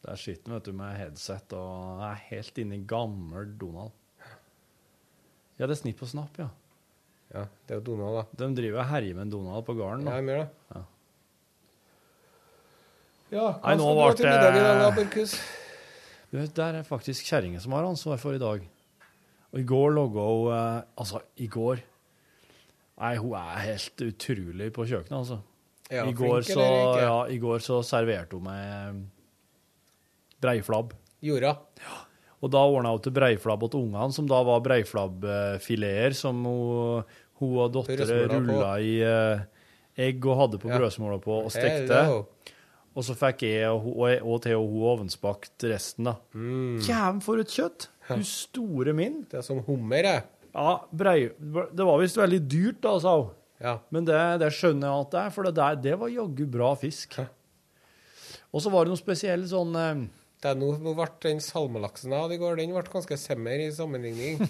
Der 0.00 0.16
sitter 0.16 0.48
han, 0.48 0.56
vet 0.56 0.64
du, 0.64 0.72
med 0.72 0.96
headset 0.96 1.52
og 1.52 2.00
er 2.06 2.20
helt 2.30 2.56
inne 2.62 2.78
i 2.78 2.84
gammel 2.88 3.50
Donald. 3.60 3.92
Ja, 5.60 5.66
det 5.68 5.74
er 5.74 5.80
snipp 5.82 6.00
og 6.00 6.08
snapp, 6.08 6.38
ja. 6.40 6.46
Ja, 7.34 7.42
det 7.68 7.74
er 7.76 7.82
jo 7.82 7.84
Donald, 7.92 8.16
da. 8.16 8.24
De 8.40 8.48
driver 8.56 8.80
og 8.80 8.88
herjer 8.90 9.18
med 9.18 9.30
Donald 9.30 9.66
på 9.68 9.74
gården. 9.76 10.06
Da. 10.08 10.16
Ja, 10.16 10.24
gjør 10.24 10.40
det. 10.40 10.48
Ja. 10.72 10.82
Ja, 13.30 13.44
hva 13.60 13.68
Nei, 13.68 13.76
nå 13.78 13.90
ble 13.94 14.08
det- 14.16 14.24
middag 14.26 14.56
i 14.56 14.64
dag, 14.64 14.80
da, 14.80 15.26
Du 16.30 16.38
vet, 16.38 16.54
Der 16.54 16.74
er 16.80 16.82
faktisk 16.82 17.28
kjerringa 17.28 17.60
som 17.60 17.72
har 17.72 17.84
ansvar 17.84 18.16
for 18.18 18.32
i 18.34 18.38
dag. 18.38 18.64
Og 19.50 19.58
i 19.60 19.66
går 19.66 19.94
logga 19.96 20.26
hun 20.30 20.52
eh, 20.54 20.82
Altså, 21.00 21.22
i 21.42 21.48
går 21.50 21.80
Nei, 23.00 23.14
hun 23.16 23.32
er 23.38 23.62
helt 23.64 24.02
utrolig 24.04 24.68
på 24.76 24.84
kjøkkenet, 24.84 25.16
altså. 25.16 25.38
Ja, 25.90 26.04
I, 26.04 26.12
går 26.14 26.42
flink 26.44 26.50
så, 26.52 26.60
eller 26.60 26.90
ikke? 26.90 27.06
ja, 27.06 27.14
I 27.32 27.38
går 27.40 27.62
så 27.64 27.78
serverte 27.86 28.36
hun 28.36 28.44
meg 28.44 28.98
breiflabb. 30.44 30.92
Gjorde 31.24 31.54
Og 32.40 32.52
da 32.52 32.60
ordna 32.62 32.92
hun 32.94 33.02
til 33.04 33.14
breiflabb 33.16 33.64
til 33.72 33.86
ungene, 33.86 34.12
som 34.14 34.28
da 34.28 34.42
var 34.46 34.60
breiflabbfileter 34.64 36.14
som 36.16 36.44
hun, 36.44 37.08
hun 37.40 37.56
og 37.64 37.72
dattera 37.74 38.20
rulla 38.30 38.70
i 38.84 38.94
eh, 39.04 39.42
egg 40.00 40.28
og 40.28 40.38
hadde 40.44 40.60
på 40.62 40.70
Ja. 40.70 40.78
brødsmåla 40.78 41.18
på 41.24 41.40
og 41.40 41.50
stekte. 41.52 42.04
Hello. 42.04 42.26
Og 42.90 43.04
så 43.06 43.14
fikk 43.14 43.44
jeg 43.46 43.68
og, 43.70 43.86
og, 43.96 44.12
og 44.26 44.40
til 44.44 44.56
og 44.58 44.68
hun 44.72 44.86
ovnsbakt 44.94 45.64
resten, 45.70 46.08
da. 46.10 46.16
Mm. 46.34 46.80
Jæven, 46.84 47.20
for 47.24 47.40
et 47.40 47.52
kjøtt! 47.52 47.88
Du 48.18 48.26
store 48.26 48.94
min. 48.96 49.20
Det 49.30 49.38
er 49.40 49.46
som 49.46 49.60
hummer, 49.66 50.08
jeg. 50.08 50.24
Ja, 50.50 50.72
brei, 50.90 51.30
det 51.38 51.86
var 51.86 52.00
visst 52.02 52.18
veldig 52.18 52.40
dyrt, 52.50 52.80
da, 52.82 52.96
sa 53.02 53.14
hun. 53.20 53.30
Ja. 53.60 53.76
Men 53.92 54.06
det, 54.08 54.18
det 54.40 54.48
skjønner 54.56 54.88
jeg 54.88 55.04
at 55.04 55.12
det 55.12 55.20
er, 55.20 55.34
for 55.34 55.46
det 55.46 55.52
der 55.58 55.76
det 55.84 55.98
var 56.00 56.10
jaggu 56.10 56.46
bra 56.50 56.72
fisk. 56.80 57.18
Og 58.50 58.64
så 58.64 58.72
var 58.72 58.86
det 58.86 58.94
noe 58.94 58.98
spesiell 58.98 59.44
sånn 59.46 59.76
eh, 59.78 60.04
Det 60.42 60.48
er 60.50 60.56
nå, 60.58 60.72
nå 60.82 60.94
ble 60.96 61.06
den 61.22 61.42
salmelaksen 61.44 62.14
hadde 62.16 62.38
i 62.38 62.40
går, 62.40 62.56
den 62.58 62.72
ble 62.74 62.82
ganske 62.88 63.18
semmer 63.20 63.62
i 63.62 63.68
sammenligning. 63.74 64.40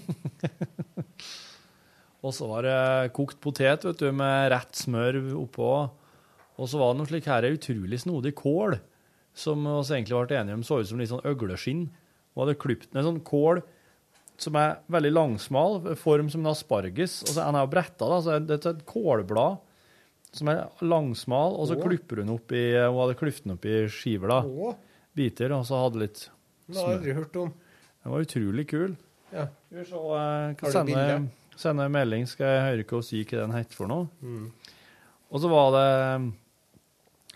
Og 2.21 2.35
så 2.37 2.47
var 2.51 2.67
det 2.67 3.13
kokt 3.17 3.41
potet 3.41 3.85
vet 3.87 4.01
du, 4.01 4.11
med 4.13 4.51
rett 4.53 4.77
smør 4.77 5.19
oppå. 5.41 5.71
Og 6.61 6.69
så 6.69 6.81
var 6.81 6.93
det 6.93 7.01
noe 7.01 7.09
slik 7.09 7.29
her 7.31 7.49
utrolig 7.49 8.03
snodig 8.03 8.35
kål, 8.37 8.77
som 9.33 9.65
vi 9.65 9.73
egentlig 9.97 10.19
ble 10.29 10.37
enige 10.37 10.59
om 10.59 10.65
så 10.67 10.83
ut 10.83 10.91
som 10.91 11.01
litt 11.01 11.11
sånn 11.13 11.25
øgleskinn. 11.29 11.87
Og 12.35 12.45
hadde 12.47 12.59
klipt 12.63 12.93
ned 12.95 13.05
sånn 13.07 13.23
kål 13.27 13.63
som 14.41 14.57
er 14.57 14.79
veldig 14.89 15.11
langsmal, 15.13 15.81
form 16.01 16.31
som 16.33 16.41
en 16.45 16.53
asparges. 16.55 17.19
Og 17.27 17.35
så 17.35 17.43
er 17.43 17.51
den 17.53 17.61
jo 17.61 17.71
bretta, 17.75 18.07
da, 18.09 18.21
så 18.25 18.39
det 18.41 18.57
er 18.65 18.71
et 18.73 18.87
kålblad 18.89 19.59
som 20.33 20.49
er 20.49 20.63
langsmal, 20.87 21.57
og 21.59 21.67
så 21.69 21.75
Åh. 21.77 21.83
klipper 21.85 22.23
hun 22.23 22.31
opp 22.37 22.53
i 22.55 22.63
Hun 22.79 23.01
hadde 23.03 23.17
klippet 23.19 23.45
den 23.49 23.57
opp 23.57 23.65
i 23.67 23.81
skiver, 23.91 24.31
da. 24.31 24.39
Åh. 24.47 24.77
Biter, 25.19 25.53
og 25.57 25.65
så 25.67 25.81
hadde 25.83 26.01
litt 26.05 26.23
smør. 26.23 26.71
Det 26.71 26.79
har 26.79 26.89
jeg 26.95 26.99
aldri 27.01 27.15
hørt 27.19 27.37
om. 27.43 27.53
Den 28.05 28.13
var 28.15 28.25
utrolig 28.25 28.67
kul. 28.71 28.93
Ja. 29.35 29.49
Skal 29.69 29.79
vi 29.81 29.85
se, 29.91 29.99
jeg 29.99 30.57
Har 30.63 30.75
sende, 30.77 31.31
sende 31.61 31.85
en 31.91 31.93
melding, 31.99 32.29
skal 32.31 32.47
jeg 32.55 32.63
høre 32.69 32.85
hva 32.87 33.01
hun 33.03 33.09
sier 33.11 33.27
hva 33.29 33.43
den 33.45 33.57
heter 33.59 33.77
for 33.77 33.91
noe. 33.91 34.07
Mm. 34.23 34.47
Og 35.31 35.43
så 35.43 35.51
var 35.51 35.75
det 35.77 35.89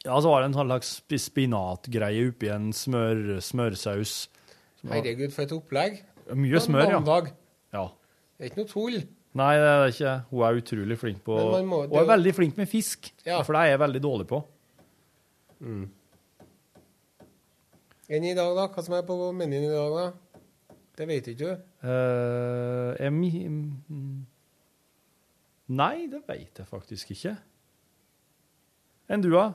Ja, 0.05 0.16
så 0.20 0.28
var 0.30 0.40
det 0.42 0.49
en 0.53 0.57
sånn 0.57 0.68
slags 0.70 0.95
spi- 1.03 1.20
spinatgreie 1.26 2.28
oppi 2.30 2.49
en 2.53 2.70
smør, 2.76 3.40
smørsaus. 3.45 4.28
Herregud, 4.93 5.30
for 5.32 5.43
et 5.47 5.53
opplegg. 5.57 6.01
Mye 6.35 6.61
smør, 6.61 6.89
ja. 6.91 6.99
mandag. 7.01 7.32
ja. 7.72 7.87
Det 8.39 8.43
er 8.45 8.51
ikke 8.51 8.61
noe 8.64 8.68
tull. 8.68 8.97
Nei, 9.35 9.53
det 9.59 9.66
er 9.68 9.80
det 9.85 9.93
ikke. 9.95 10.12
Hun 10.30 10.43
er 10.47 10.59
utrolig 10.61 10.97
flink 10.99 11.20
på 11.26 11.37
Men 11.39 11.51
man 11.53 11.66
må- 11.70 11.82
Hun 11.89 11.97
er 11.99 12.03
jo... 12.05 12.09
veldig 12.12 12.35
flink 12.35 12.57
med 12.57 12.66
fisk, 12.68 13.12
Ja. 13.26 13.41
for 13.43 13.53
det 13.55 13.61
er 13.62 13.66
jeg 13.72 13.80
veldig 13.80 14.03
dårlig 14.03 14.26
på. 14.30 14.41
Mm. 15.61 15.89
Enn 18.11 18.24
i 18.28 18.35
dag, 18.37 18.51
da? 18.57 18.66
Hva 18.68 18.82
som 18.85 18.95
er 18.99 19.03
på 19.09 19.16
menyen 19.32 19.64
i 19.64 19.72
dag, 19.72 19.95
da? 19.97 20.07
Det 20.99 21.09
vet 21.09 21.26
ikke 21.32 21.39
du. 21.47 21.62
Eh, 21.89 22.91
jeg 23.01 23.12
mi... 23.12 23.30
mm. 23.49 24.26
Nei, 25.74 26.07
det 26.12 26.20
vet 26.28 26.59
jeg 26.61 26.66
faktisk 26.68 27.11
ikke. 27.14 27.37
Enn 29.09 29.22
du, 29.24 29.30
da? 29.32 29.47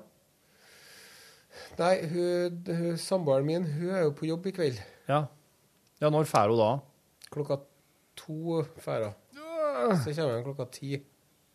Nei, 1.79 1.93
hun, 2.11 2.59
hun, 2.67 2.97
samboeren 3.01 3.45
min 3.47 3.65
hun 3.65 3.89
er 3.95 4.03
jo 4.05 4.11
på 4.17 4.27
jobb 4.29 4.45
i 4.47 4.51
kveld. 4.55 4.79
Ja. 5.09 5.23
ja, 6.01 6.09
når 6.13 6.27
drar 6.29 6.49
hun 6.53 6.59
da? 6.61 6.69
Klokka 7.33 7.59
to 8.19 8.63
færa. 8.83 9.13
Så 10.03 10.13
kommer 10.13 10.35
hun 10.39 10.43
klokka 10.49 10.69
ti. 10.71 10.99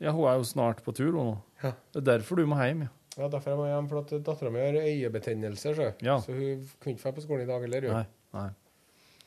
Ja, 0.02 0.10
hun 0.12 0.26
er 0.28 0.36
jo 0.40 0.44
snart 0.48 0.82
på 0.84 0.92
tur, 0.96 1.12
hun 1.14 1.30
nå. 1.32 1.36
Ja. 1.62 1.72
Det 1.94 2.02
er 2.02 2.08
derfor 2.18 2.36
du 2.40 2.46
må 2.50 2.58
hjem, 2.60 2.86
ja. 2.88 2.92
Ja, 3.16 3.28
derfor 3.30 3.52
jeg 3.52 3.58
må 3.60 3.66
hjem, 3.70 3.88
for 3.88 4.00
at 4.02 4.10
dattera 4.26 4.50
mi 4.50 4.58
har 4.58 4.74
øyebetennelse, 4.80 5.74
så. 5.78 5.92
Ja. 6.02 6.16
så 6.20 6.32
hun 6.34 6.64
kunne 6.82 6.96
ikke 6.96 7.04
dra 7.04 7.12
på 7.14 7.22
skolen 7.22 7.44
i 7.46 7.50
dag 7.52 7.60
heller. 7.62 7.86
hun. 7.86 7.94
Nei, 8.00 8.40
nei. 8.40 8.48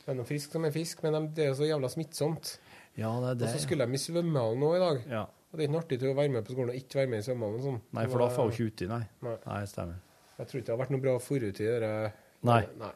Det 0.02 0.12
er 0.12 0.18
noe 0.18 0.28
frisk 0.28 0.52
som 0.52 0.64
er 0.68 0.72
fisk, 0.74 1.02
men 1.04 1.12
de- 1.16 1.30
det 1.36 1.44
er 1.44 1.48
jo 1.48 1.56
så 1.62 1.66
jævla 1.68 1.88
smittsomt. 1.92 2.58
Ja, 2.96 3.10
det 3.20 3.28
er 3.30 3.34
det. 3.40 3.48
Og 3.48 3.54
så 3.56 3.62
skulle 3.64 3.86
de 3.86 3.94
i 3.94 4.00
svømmehallen 4.02 4.60
nå 4.60 4.74
i 4.76 4.78
dag. 4.82 5.02
Ja. 5.08 5.22
Og 5.48 5.56
det 5.58 5.64
er 5.64 5.68
ikke 5.70 5.80
artig 5.82 5.98
til 6.00 6.10
å 6.12 6.16
være 6.18 6.32
med 6.32 6.44
på 6.44 6.52
skolen 6.52 6.70
og 6.70 6.76
ikke 6.76 6.94
være 7.00 7.08
med 7.08 7.18
i 7.18 7.26
svømmehallen. 7.30 7.62
Sånn. 7.64 7.80
Nei, 7.96 8.06
for 8.06 8.18
da 8.18 8.28
får 8.28 8.42
hun 8.48 8.52
ikke 8.52 8.66
uti, 8.72 8.88
nei. 8.90 9.02
Nei. 9.24 9.36
Nei, 9.46 9.60
stemmer. 9.70 9.96
Jeg 10.38 10.48
tror 10.48 10.60
ikke 10.60 10.68
det 10.68 10.74
har 10.74 10.80
vært 10.84 10.94
noe 10.94 11.02
bra 11.02 11.14
forut 11.22 11.60
i 11.60 11.68
det. 11.82 11.92
Nei. 12.46 12.62
Nei. 12.78 12.94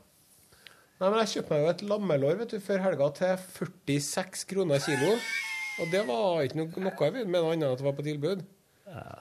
Nei, 1.02 1.08
men 1.08 1.18
jeg 1.24 1.30
kjøpte 1.32 1.50
meg 1.50 1.64
jo 1.64 1.70
et 1.72 1.80
lammelår 1.90 2.36
vet 2.38 2.52
du, 2.54 2.60
før 2.62 2.82
helga 2.84 3.08
til 3.18 3.32
46 3.42 4.44
kroner 4.52 4.82
kilo. 4.84 5.16
Og 5.82 5.88
det 5.90 6.02
var 6.06 6.44
ikke 6.44 6.60
noe, 6.60 6.84
noe 6.84 6.92
jeg 6.94 7.14
ville 7.16 7.32
med 7.32 7.42
noe 7.42 7.56
annet 7.56 7.66
enn 7.66 7.74
at 7.74 7.80
det 7.80 7.86
var 7.88 7.96
på 7.98 8.04
tilbud. 8.06 8.44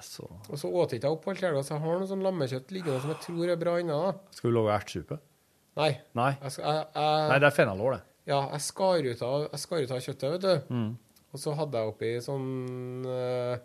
så. 0.06 0.28
Og 0.52 0.60
så 0.62 0.70
åt 0.70 0.94
ikke 0.94 1.10
jeg 1.10 1.18
opp 1.18 1.26
alt 1.32 1.42
helga, 1.42 1.64
så 1.66 1.74
jeg 1.74 1.84
har 1.88 2.02
noe 2.04 2.10
sånn 2.12 2.26
lammekjøtt 2.26 2.74
liggende 2.76 3.02
som 3.02 3.14
jeg 3.16 3.24
tror 3.26 3.54
er 3.54 3.60
bra 3.64 3.76
ennå. 3.82 4.00
Skal 4.38 4.52
du 4.52 4.58
lage 4.60 4.76
ertsuppe? 4.76 5.18
Nei. 5.80 5.92
Nei. 6.20 6.32
Jeg, 6.44 6.58
jeg, 6.60 6.84
jeg, 6.94 7.30
Nei, 7.32 7.40
det 7.42 7.50
er 7.50 7.56
fennalår, 7.56 7.98
det. 7.98 8.02
Ja, 8.30 8.44
jeg 8.52 8.66
skar 8.68 9.08
ut 9.08 9.24
av, 9.26 9.48
jeg 9.48 9.64
skar 9.64 9.82
ut 9.82 9.96
av 9.96 10.04
kjøttet, 10.06 10.36
vet 10.36 10.46
du. 10.46 10.76
Mm. 10.76 10.92
Og 11.32 11.42
så 11.42 11.56
hadde 11.58 11.82
jeg 11.82 11.94
oppi 11.96 12.12
sånn 12.22 12.48
øh, 13.08 13.56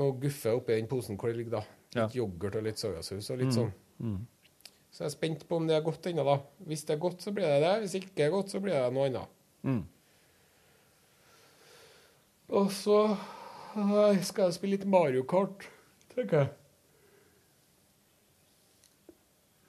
noe 0.00 0.18
guffe 0.22 0.56
oppi 0.56 0.74
den 0.78 0.90
posen 0.90 1.20
hvor 1.20 1.30
det 1.30 1.38
ligger 1.38 1.60
da. 1.60 1.62
Litt 1.94 2.14
yoghurt 2.16 2.56
og 2.56 2.62
litt 2.64 2.78
soyasaus 2.80 3.30
og 3.30 3.38
litt 3.42 3.48
Mm. 3.52 3.56
sånn. 3.56 3.72
Mm. 4.00 4.26
Så 4.92 4.98
jeg 5.04 5.06
er 5.06 5.14
spent 5.16 5.48
på 5.48 5.56
om 5.56 5.66
det 5.66 5.76
er 5.76 5.84
godt 5.84 6.02
ennå, 6.06 6.24
da. 6.24 6.38
Hvis 6.66 6.84
det 6.86 6.94
er 6.96 7.00
godt, 7.00 7.20
så 7.24 7.32
blir 7.32 7.44
det 7.48 7.60
det. 7.64 7.74
Hvis 7.82 7.94
ikke 8.00 8.26
er 8.26 8.30
godt, 8.30 8.48
så 8.52 8.60
blir 8.60 8.72
det 8.76 8.92
noe 8.92 9.06
annet. 9.08 9.28
Mm. 9.64 9.84
Og 12.52 12.70
så 12.70 12.98
eh, 13.12 14.22
skal 14.22 14.44
jeg 14.50 14.54
spille 14.58 14.76
litt 14.76 14.86
Mario 14.86 15.22
Kart, 15.24 15.64
tenker 16.14 16.42
jeg. 16.42 16.50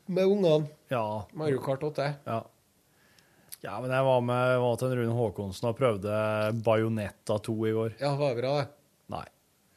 Med 0.08 0.28
ungene. 0.28 0.68
Ja. 0.92 1.26
Mario 1.34 1.62
Kart 1.64 1.84
8. 1.88 2.10
Ja. 2.28 2.42
Ja, 3.64 3.78
men 3.80 3.94
jeg 3.96 4.04
var 4.04 4.20
med 4.28 4.58
var 4.60 4.76
til 4.76 4.92
en 4.92 4.98
Rune 5.00 5.14
Håkonsen 5.16 5.70
og 5.70 5.78
prøvde 5.80 6.18
Bajonetta 6.66 7.38
2 7.46 7.54
i 7.70 7.72
går. 7.78 7.94
Ja, 8.02 8.10
var 8.20 8.34
det 8.36 8.42
bra, 8.44 8.52
det? 8.60 8.68
Nei. 9.14 9.24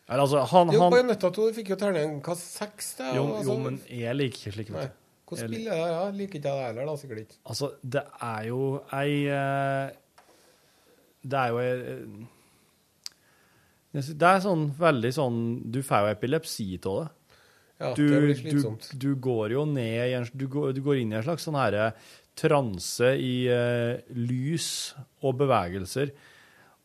Eller 0.07 0.23
altså, 0.23 0.45
han, 0.53 0.71
Jo, 0.71 0.85
han 0.85 0.95
Bajonetta 0.95 1.33
2 1.35 1.49
fikk 1.57 1.73
jo 1.73 1.79
terningkast 1.81 2.47
seks. 2.61 2.93
jo, 3.01 3.25
altså. 3.35 3.51
jo, 3.51 3.57
men 3.65 3.81
jeg 3.91 4.15
liker 4.15 4.39
ikke 4.39 4.55
slik. 4.55 4.71
Vet 4.75 4.93
du. 4.93 5.03
Hvordan 5.27 5.51
spiller 5.51 5.73
jeg 5.73 5.83
det? 5.83 5.91
Ja, 5.91 6.03
liker 6.15 6.39
ikke 6.39 6.49
jeg 6.53 6.59
det 6.61 6.67
heller, 6.69 6.87
da, 6.87 6.93
sikkert 7.01 7.21
ikke. 7.25 7.37
Altså, 7.51 7.71
det 7.83 8.03
er 8.23 8.43
jo 8.47 8.61
ei 8.95 9.13
eh, 9.35 9.87
Det 11.27 11.41
er 11.41 11.49
jo 11.51 11.59
ei 11.65 11.71
eh, 11.75 12.03
Det 14.13 14.29
er 14.31 14.45
sånn 14.45 14.69
veldig 14.79 15.13
sånn 15.17 15.41
Du 15.75 15.81
får 15.83 16.05
jo 16.05 16.13
epilepsi 16.15 16.69
av 16.77 17.01
det. 17.01 17.09
Ja, 17.77 17.91
du, 17.93 18.07
det 18.09 18.21
blir 18.23 18.31
du, 18.31 18.39
slitsomt. 18.45 18.87
du 18.97 19.11
går 19.21 19.53
jo 19.53 19.67
ned 19.69 20.15
en 20.17 20.31
du 20.33 20.47
går, 20.49 20.71
du 20.73 20.81
går 20.87 21.03
inn 21.03 21.11
i 21.13 21.19
en 21.19 21.27
slags 21.27 21.45
sånn 21.45 21.59
herre 21.59 21.91
transe 22.37 23.11
i 23.21 23.49
uh, 23.53 23.99
lys 24.17 24.95
og 25.25 25.37
bevegelser. 25.43 26.15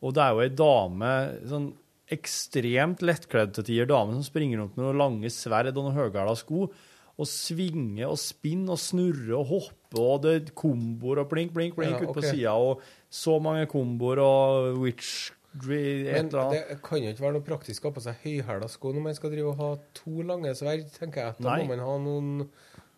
Og 0.02 0.12
det 0.16 0.24
er 0.24 0.34
jo 0.34 0.42
ei 0.42 0.52
dame, 0.52 1.12
sånn 1.48 1.70
ekstremt 2.14 3.02
lettkledd 3.04 3.54
til 3.56 3.66
tider, 3.68 3.88
dame 3.90 4.16
som 4.16 4.24
springer 4.26 4.60
rundt 4.62 4.78
med 4.78 4.86
noen 4.86 5.00
lange 5.00 5.30
sverd 5.32 5.72
og 5.72 5.78
noen 5.80 5.96
høyhæla 5.96 6.34
sko, 6.38 6.66
og 7.12 7.28
svinger 7.28 8.08
og 8.08 8.18
spinner 8.20 8.74
og 8.74 8.80
snurrer 8.80 9.34
og 9.36 9.46
hopper, 9.50 10.00
og 10.00 10.22
det 10.24 10.32
er 10.34 10.50
komboer 10.56 11.22
og 11.22 11.30
blink, 11.30 11.52
blink, 11.54 11.76
blink 11.76 11.98
Ja, 11.98 12.08
ut 12.08 12.16
på 12.16 12.24
sida, 12.24 12.54
og 12.56 12.82
så 13.12 13.36
mange 13.44 13.68
komboer 13.70 14.22
og 14.24 14.78
witch 14.80 15.30
Men 15.52 16.30
det 16.32 16.78
kan 16.80 17.04
jo 17.04 17.12
ikke 17.12 17.26
være 17.26 17.36
noe 17.36 17.44
praktisk 17.44 17.84
å 17.84 17.90
ha 17.90 17.96
på 17.98 18.04
seg 18.06 18.22
høyhæla 18.24 18.70
sko 18.72 18.94
når 18.94 19.04
man 19.04 19.18
skal 19.18 19.34
drive 19.34 19.52
og 19.52 19.60
ha 19.60 19.72
to 19.98 20.24
lange 20.24 20.54
sverd, 20.56 20.86
tenker 20.96 21.26
jeg. 21.26 21.36
Da 21.42 21.50
Nei. 21.50 21.58
må 21.60 21.74
man 21.74 21.84
ha 21.84 21.96
noen, 22.00 22.30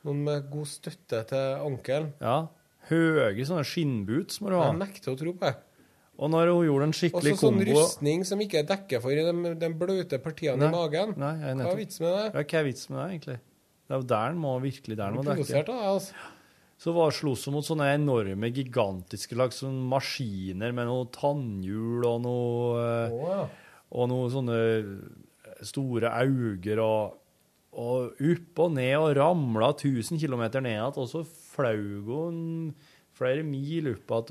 noen 0.07 0.21
med 0.29 0.47
god 0.53 0.71
støtte 0.71 1.25
til 1.33 1.65
ankelen. 1.67 2.12
Ja. 2.23 2.45
Høye 2.91 3.47
sånne 3.49 3.65
skinnboots 3.67 4.39
må 4.45 4.53
du 4.53 4.59
ha. 4.61 4.69
Jeg 4.69 4.79
nekter 4.85 5.15
å 5.15 5.19
tro 5.19 5.35
på 5.35 5.49
det. 5.49 5.57
Og 6.15 6.31
når 6.31 6.53
hun 6.53 6.61
gjorde 6.69 6.87
en 6.89 6.95
skikkelig 6.95 7.33
sånn 7.41 7.59
kombo 7.59 7.81
rustning 7.81 8.23
som 8.29 8.43
ikke 8.43 8.61
er 8.61 8.69
dekket 8.69 9.03
for 9.03 9.17
de, 9.19 9.55
de 9.59 9.71
bløte 9.75 10.21
partiene 10.23 10.61
Nei, 10.62 10.69
i 10.69 10.75
magen. 10.75 11.17
Nei, 11.19 11.33
jeg 11.41 11.59
Hva 11.59 11.73
er 11.73 11.81
vitsen 11.81 12.07
med 12.07 12.15
det? 12.15 12.29
Ja, 12.29 12.45
hva 12.45 12.61
er 12.61 12.69
vitsen 12.69 12.95
med 12.95 13.01
det, 13.01 13.09
egentlig? 13.09 13.37
Det 13.85 13.97
er 13.97 14.01
jo 14.01 14.07
der 14.15 14.31
den 14.31 14.39
må 14.45 14.53
virkelig 14.62 14.99
der 15.01 15.11
den 15.11 15.19
må 15.19 15.27
dekke. 15.27 15.65
Da, 15.67 15.81
altså. 15.91 16.31
Så 16.85 16.95
var 16.95 17.15
sloss 17.17 17.49
hun 17.49 17.57
mot 17.57 17.67
sånne 17.67 17.91
enorme, 17.97 18.51
gigantiske 18.55 19.37
lag, 19.39 19.53
sånne 19.55 19.83
maskiner 19.91 20.75
med 20.77 20.89
noe 20.91 21.11
tannhjul 21.15 22.07
og 22.07 22.25
noe 22.25 22.87
oh, 23.11 23.29
ja. 23.31 23.43
Og 23.95 24.09
noe 24.11 24.31
sånne 24.33 24.57
store 25.65 26.11
auger 26.23 26.83
og 26.85 27.21
og 27.75 28.21
opp 28.23 28.61
og 28.62 28.75
ned 28.77 28.93
og 29.01 29.17
ramla 29.19 29.73
1000 29.73 30.21
km 30.23 30.45
ned 30.47 30.69
igjen, 30.71 30.95
og 30.95 31.09
så 31.11 31.25
flaug 31.27 32.07
hun 32.07 32.37
flere 33.19 33.43
mil 33.47 33.91
opp 33.91 34.15
igjen 34.15 34.29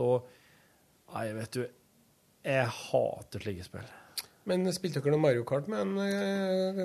Nei, 1.14 1.28
vet 1.38 1.58
du, 1.58 1.66
jeg 2.44 2.70
hater 2.78 3.44
slike 3.44 3.66
spill. 3.68 3.92
Men 4.50 4.68
spilte 4.76 5.00
dere 5.00 5.14
noe 5.14 5.24
Mario 5.24 5.46
Kart 5.48 5.70
med 5.72 5.80
en 5.86 6.00
eh, 6.04 6.80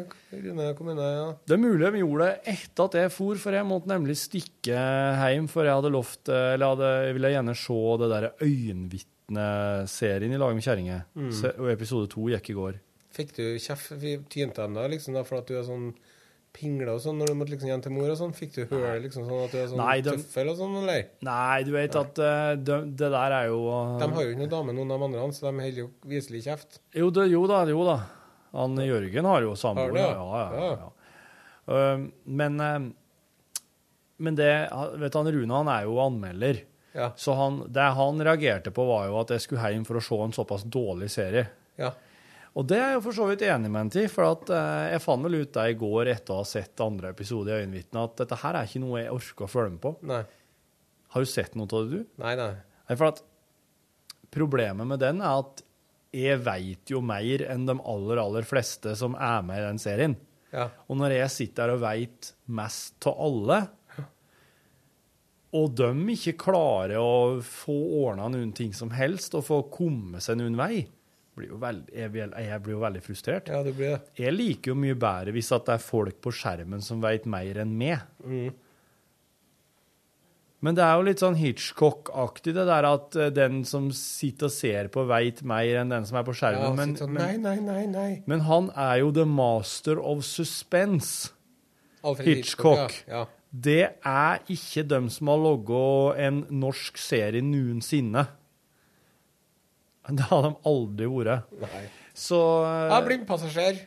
Rune 0.44 0.68
kommune? 0.78 1.02
Ja. 1.02 1.30
Det 1.42 1.56
er 1.56 1.62
mulig 1.62 1.88
vi 1.96 2.02
gjorde 2.04 2.28
det 2.28 2.52
etter 2.54 2.84
at 2.84 2.98
jeg 3.00 3.10
for, 3.10 3.40
for 3.42 3.56
jeg 3.56 3.66
måtte 3.66 3.90
nemlig 3.90 4.14
stikke 4.20 4.78
hjem, 4.78 5.48
for 5.50 5.66
jeg 5.66 5.74
hadde 5.80 5.90
lovt 5.90 6.30
Eller 6.30 6.74
hadde, 6.74 6.90
jeg 7.08 7.16
ville 7.16 7.32
gjerne 7.34 7.56
se 7.58 7.78
det 8.02 8.10
der 8.12 8.28
Øyenvitneserien 8.46 10.36
i 10.36 10.38
lag 10.38 10.54
med 10.54 10.68
kjerringa. 10.68 11.00
Mm. 11.18 11.32
Og 11.56 11.72
episode 11.72 12.12
to 12.14 12.28
gikk 12.30 12.52
i 12.52 12.58
går. 12.60 12.78
Fikk 13.18 13.34
du 13.40 13.44
kjeft? 13.58 13.90
Tynte 14.30 14.68
de 14.68 14.78
deg 14.78 14.94
liksom 14.94 15.18
da, 15.18 15.26
for 15.26 15.42
at 15.42 15.50
du 15.50 15.58
er 15.58 15.66
sånn 15.66 15.90
pingle 16.58 16.92
og 16.92 17.00
sånn 17.02 17.16
når 17.22 17.30
du 17.30 17.38
måtte 17.38 17.54
liksom 17.54 17.70
hjem 17.70 17.82
til 17.86 17.94
mor 17.94 18.10
og 18.10 18.18
sånn? 18.18 18.34
Fikk 18.36 18.52
du 18.56 18.60
høre 18.74 18.98
liksom 19.04 19.24
sånn 19.28 19.44
at 19.46 19.54
du 19.54 19.58
er 19.62 19.70
sånn 19.70 19.80
Nei, 19.80 19.96
de- 20.04 20.14
tøffel 20.18 20.52
og 20.52 20.58
sånn, 20.58 20.76
eller? 20.82 21.08
Nei, 21.28 21.56
du 21.68 21.72
vet 21.76 21.98
at 22.02 22.20
eh, 22.26 22.52
det, 22.58 22.78
det 22.98 23.10
der 23.14 23.36
er 23.38 23.48
jo 23.52 23.58
De 24.02 24.10
har 24.12 24.26
jo 24.26 24.34
ikke 24.34 24.42
noen 24.42 24.54
dame, 24.54 24.76
noen 24.76 24.94
av 24.96 25.04
de 25.06 25.08
andre, 25.22 25.32
så 25.38 25.46
de 25.48 25.52
holder 25.64 25.82
jo 25.84 25.88
viselig 26.12 26.44
kjeft. 26.48 26.80
Jo, 26.98 27.10
det, 27.14 27.28
jo 27.32 27.42
da, 27.50 27.64
jo 27.70 27.84
da. 27.88 27.98
Han 28.58 28.78
Jørgen 28.80 29.28
har 29.28 29.44
jo 29.44 29.56
samboer. 29.60 29.98
Ja, 29.98 30.08
ja? 30.12 30.46
ja, 30.52 30.64
ja. 30.64 30.70
ja. 30.86 30.94
Um, 31.68 32.08
men, 32.24 32.60
um, 32.60 32.88
men 34.16 34.38
det 34.38 34.50
vet 34.98 35.12
du, 35.12 35.18
han 35.18 35.32
Rune 35.34 35.62
han 35.62 35.68
er 35.72 35.84
jo 35.84 35.98
anmelder. 36.00 36.62
Ja. 36.96 37.12
Så 37.16 37.34
han, 37.38 37.60
det 37.72 37.90
han 37.94 38.22
reagerte 38.24 38.72
på, 38.74 38.86
var 38.88 39.06
jo 39.10 39.18
at 39.20 39.34
jeg 39.34 39.44
skulle 39.44 39.72
hjem 39.74 39.84
for 39.86 40.00
å 40.00 40.02
se 40.02 40.20
en 40.24 40.34
såpass 40.34 40.64
dårlig 40.64 41.10
serie. 41.12 41.44
Ja. 41.78 41.92
Og 42.56 42.66
det 42.68 42.78
er 42.80 42.94
jeg 42.94 43.04
for 43.04 43.16
så 43.16 43.28
vidt 43.28 43.44
enig 43.46 43.70
med 43.70 43.84
han 43.84 43.92
i, 44.00 44.06
for 44.10 44.26
at, 44.30 44.50
eh, 44.54 44.84
jeg 44.94 45.04
fant 45.04 45.24
vel 45.24 45.40
ut 45.42 45.52
det 45.54 45.66
i 45.70 45.78
går 45.78 46.10
etter 46.14 46.34
å 46.34 46.40
ha 46.40 46.48
sett 46.48 46.84
andre 46.84 47.12
episode 47.14 47.52
i 47.52 47.60
Øyenvitnet, 47.62 48.00
at 48.02 48.22
dette 48.22 48.40
her 48.42 48.58
er 48.58 48.68
ikke 48.68 48.82
noe 48.82 49.02
jeg 49.02 49.14
orker 49.14 49.46
å 49.46 49.52
følge 49.52 49.74
med 49.74 49.82
på. 49.84 49.94
Nei. 50.08 50.22
Har 51.14 51.24
du 51.24 51.30
sett 51.30 51.56
noe 51.58 51.68
av 51.68 51.88
det, 51.88 52.00
du? 52.00 52.22
Nei, 52.24 52.34
nei. 52.40 52.52
Nei, 52.88 52.96
for 52.96 53.10
at 53.12 53.22
problemet 54.34 54.88
med 54.88 55.00
den 55.02 55.22
er 55.24 55.44
at 55.44 55.62
jeg 56.16 56.40
veit 56.40 56.90
jo 56.90 57.02
mer 57.04 57.44
enn 57.52 57.66
de 57.68 57.76
aller, 57.76 58.20
aller 58.22 58.46
fleste 58.48 58.94
som 58.96 59.14
er 59.14 59.44
med 59.44 59.60
i 59.60 59.66
den 59.66 59.80
serien. 59.82 60.16
Ja. 60.52 60.70
Og 60.88 60.96
når 60.96 61.18
jeg 61.18 61.34
sitter 61.34 61.68
her 61.68 61.76
og 61.76 61.82
veit 61.84 62.30
mest 62.48 63.08
av 63.08 63.20
alle, 63.28 63.58
og 65.56 65.72
de 65.76 65.90
ikke 66.12 66.36
klarer 66.42 66.98
å 67.00 67.40
få 67.44 67.76
ordna 68.02 68.28
noen 68.32 68.50
ting 68.56 68.74
som 68.76 68.90
helst, 68.92 69.36
og 69.36 69.46
få 69.46 69.62
komme 69.72 70.20
seg 70.24 70.40
noen 70.40 70.56
vei, 70.58 70.82
blir 71.38 71.52
jo 71.54 71.58
veldig, 71.62 71.88
jeg, 72.02 72.12
vil- 72.14 72.36
jeg 72.44 72.62
blir 72.66 72.74
jo 72.76 72.84
veldig 72.84 73.02
frustrert. 73.06 73.48
Ja, 73.54 73.62
det 73.66 73.74
blir 73.78 73.94
det. 73.96 74.00
Jeg 74.20 74.34
liker 74.36 74.74
jo 74.74 74.78
mye 74.84 74.98
bedre 74.98 75.34
hvis 75.38 75.52
at 75.56 75.66
det 75.70 75.76
er 75.78 75.84
folk 75.86 76.18
på 76.26 76.34
skjermen 76.34 76.82
som 76.84 77.00
veit 77.04 77.26
mer 77.30 77.62
enn 77.64 77.76
meg. 77.80 78.02
Mm. 78.26 78.50
Men 80.66 80.74
det 80.74 80.82
er 80.82 80.96
jo 80.98 81.04
litt 81.06 81.20
sånn 81.22 81.36
Hitchcock-aktig, 81.38 82.50
det 82.56 82.64
der 82.66 82.86
at 82.88 83.14
eh, 83.14 83.28
den 83.30 83.60
som 83.68 83.92
sitter 83.94 84.48
og 84.48 84.54
ser 84.56 84.88
på, 84.90 85.04
veit 85.06 85.44
mer 85.46 85.84
enn 85.84 85.92
den 85.94 86.06
som 86.08 86.18
er 86.18 86.24
på 86.26 86.34
skjermen. 86.34 86.64
Ja, 86.66 86.72
men, 86.74 86.94
sånn, 86.98 87.14
nei, 87.14 87.36
nei, 87.38 87.58
nei, 87.62 87.84
nei. 87.92 88.08
men 88.26 88.42
han 88.48 88.72
er 88.74 88.96
jo 89.04 89.12
the 89.14 89.26
master 89.28 90.00
of 90.02 90.24
suspense. 90.26 91.30
Alfred 92.02 92.26
Hitchcock. 92.32 92.88
Hitchcock, 92.90 93.06
ja. 93.06 93.20
Ja. 93.22 93.52
det 93.68 93.84
er 94.06 94.42
ikke 94.50 94.82
dem 94.90 95.06
som 95.14 95.30
har 95.30 95.38
logga 95.46 95.84
en 96.26 96.42
norsk 96.50 96.98
serie 97.06 97.42
noensinne. 97.46 98.26
Det 100.18 100.24
har 100.30 100.42
de 100.46 100.52
aldri 100.68 101.06
vært. 101.12 101.50
Så 102.16 102.38
eh, 102.64 102.84
Ja, 102.88 103.00
blindpassasjer. 103.04 103.82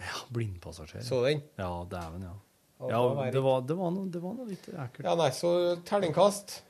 Ja, 0.00 0.22
blindpassasjer. 0.32 1.04
Så 1.04 1.20
den? 1.26 1.42
Ja, 1.60 1.68
dæven, 1.90 2.24
ja. 2.24 2.36
Ja, 2.88 3.00
det 3.28 3.42
var 3.44 3.60
det 3.68 3.76
var, 3.76 3.90
noe, 3.92 4.08
det 4.08 4.22
var 4.22 4.32
noe 4.38 4.46
litt 4.48 4.64
ekkelt. 4.72 5.04
Ja, 5.04 5.12
nei, 5.20 5.28
så 5.36 5.50
terningkast. 5.84 6.62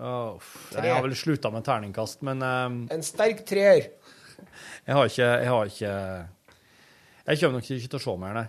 Uff. 0.00 0.50
Jeg 0.76 0.92
har 0.92 1.00
vel 1.04 1.16
slutta 1.16 1.50
med 1.52 1.64
terningkast, 1.64 2.20
men 2.28 2.44
eh, 2.44 2.66
En 2.96 3.04
sterk 3.04 3.40
treer. 3.48 3.88
jeg 4.86 4.96
har 4.96 5.08
ikke 5.08 5.26
Jeg 5.28 5.50
har 5.52 5.68
ikke 5.72 5.94
Jeg 7.26 7.40
kommer 7.40 7.56
nok 7.58 7.70
ikke 7.72 7.90
til 7.94 7.98
å 7.98 8.04
se 8.04 8.14
mer, 8.20 8.36
nei. 8.36 8.46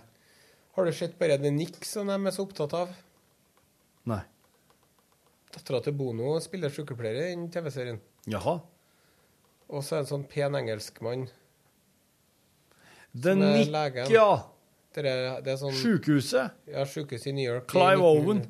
Har 0.76 0.88
du 0.88 0.92
sett 0.96 1.16
bare 1.20 1.36
det 1.40 1.52
Nick 1.52 1.82
som 1.84 2.08
de 2.08 2.16
er 2.16 2.32
så 2.32 2.44
opptatt 2.46 2.76
av? 2.76 2.92
Nei. 4.08 4.22
Dattera 5.52 5.82
til 5.84 5.96
Bono 5.96 6.38
spiller 6.40 6.72
sykepleier 6.72 7.26
i 7.26 7.34
den 7.34 7.50
TV-serien. 7.52 7.98
Jaha. 8.32 8.56
Og 9.72 9.80
så 9.84 9.96
er 9.96 10.02
det 10.02 10.06
en 10.06 10.10
sånn 10.10 10.26
pen 10.28 10.56
engelskmann. 10.58 11.26
The 13.12 13.34
Nick, 13.36 13.72
ja. 14.12 14.28
Det 14.92 15.04
er, 15.08 15.38
det 15.44 15.54
er 15.54 15.56
sånn 15.60 15.72
Sjukehuset. 15.76 16.52
Ja, 16.68 16.84
sjukehuset 16.88 17.30
i 17.30 17.34
New 17.36 17.46
York. 17.46 17.64
Clive 17.72 17.96
I 17.96 18.02
1900. 18.02 18.26
Owen. 18.26 18.42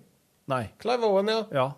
Nei. 0.51 0.65
Clive 0.83 1.07
Owen, 1.07 1.31
ja. 1.31 1.45
Ja. 1.55 1.69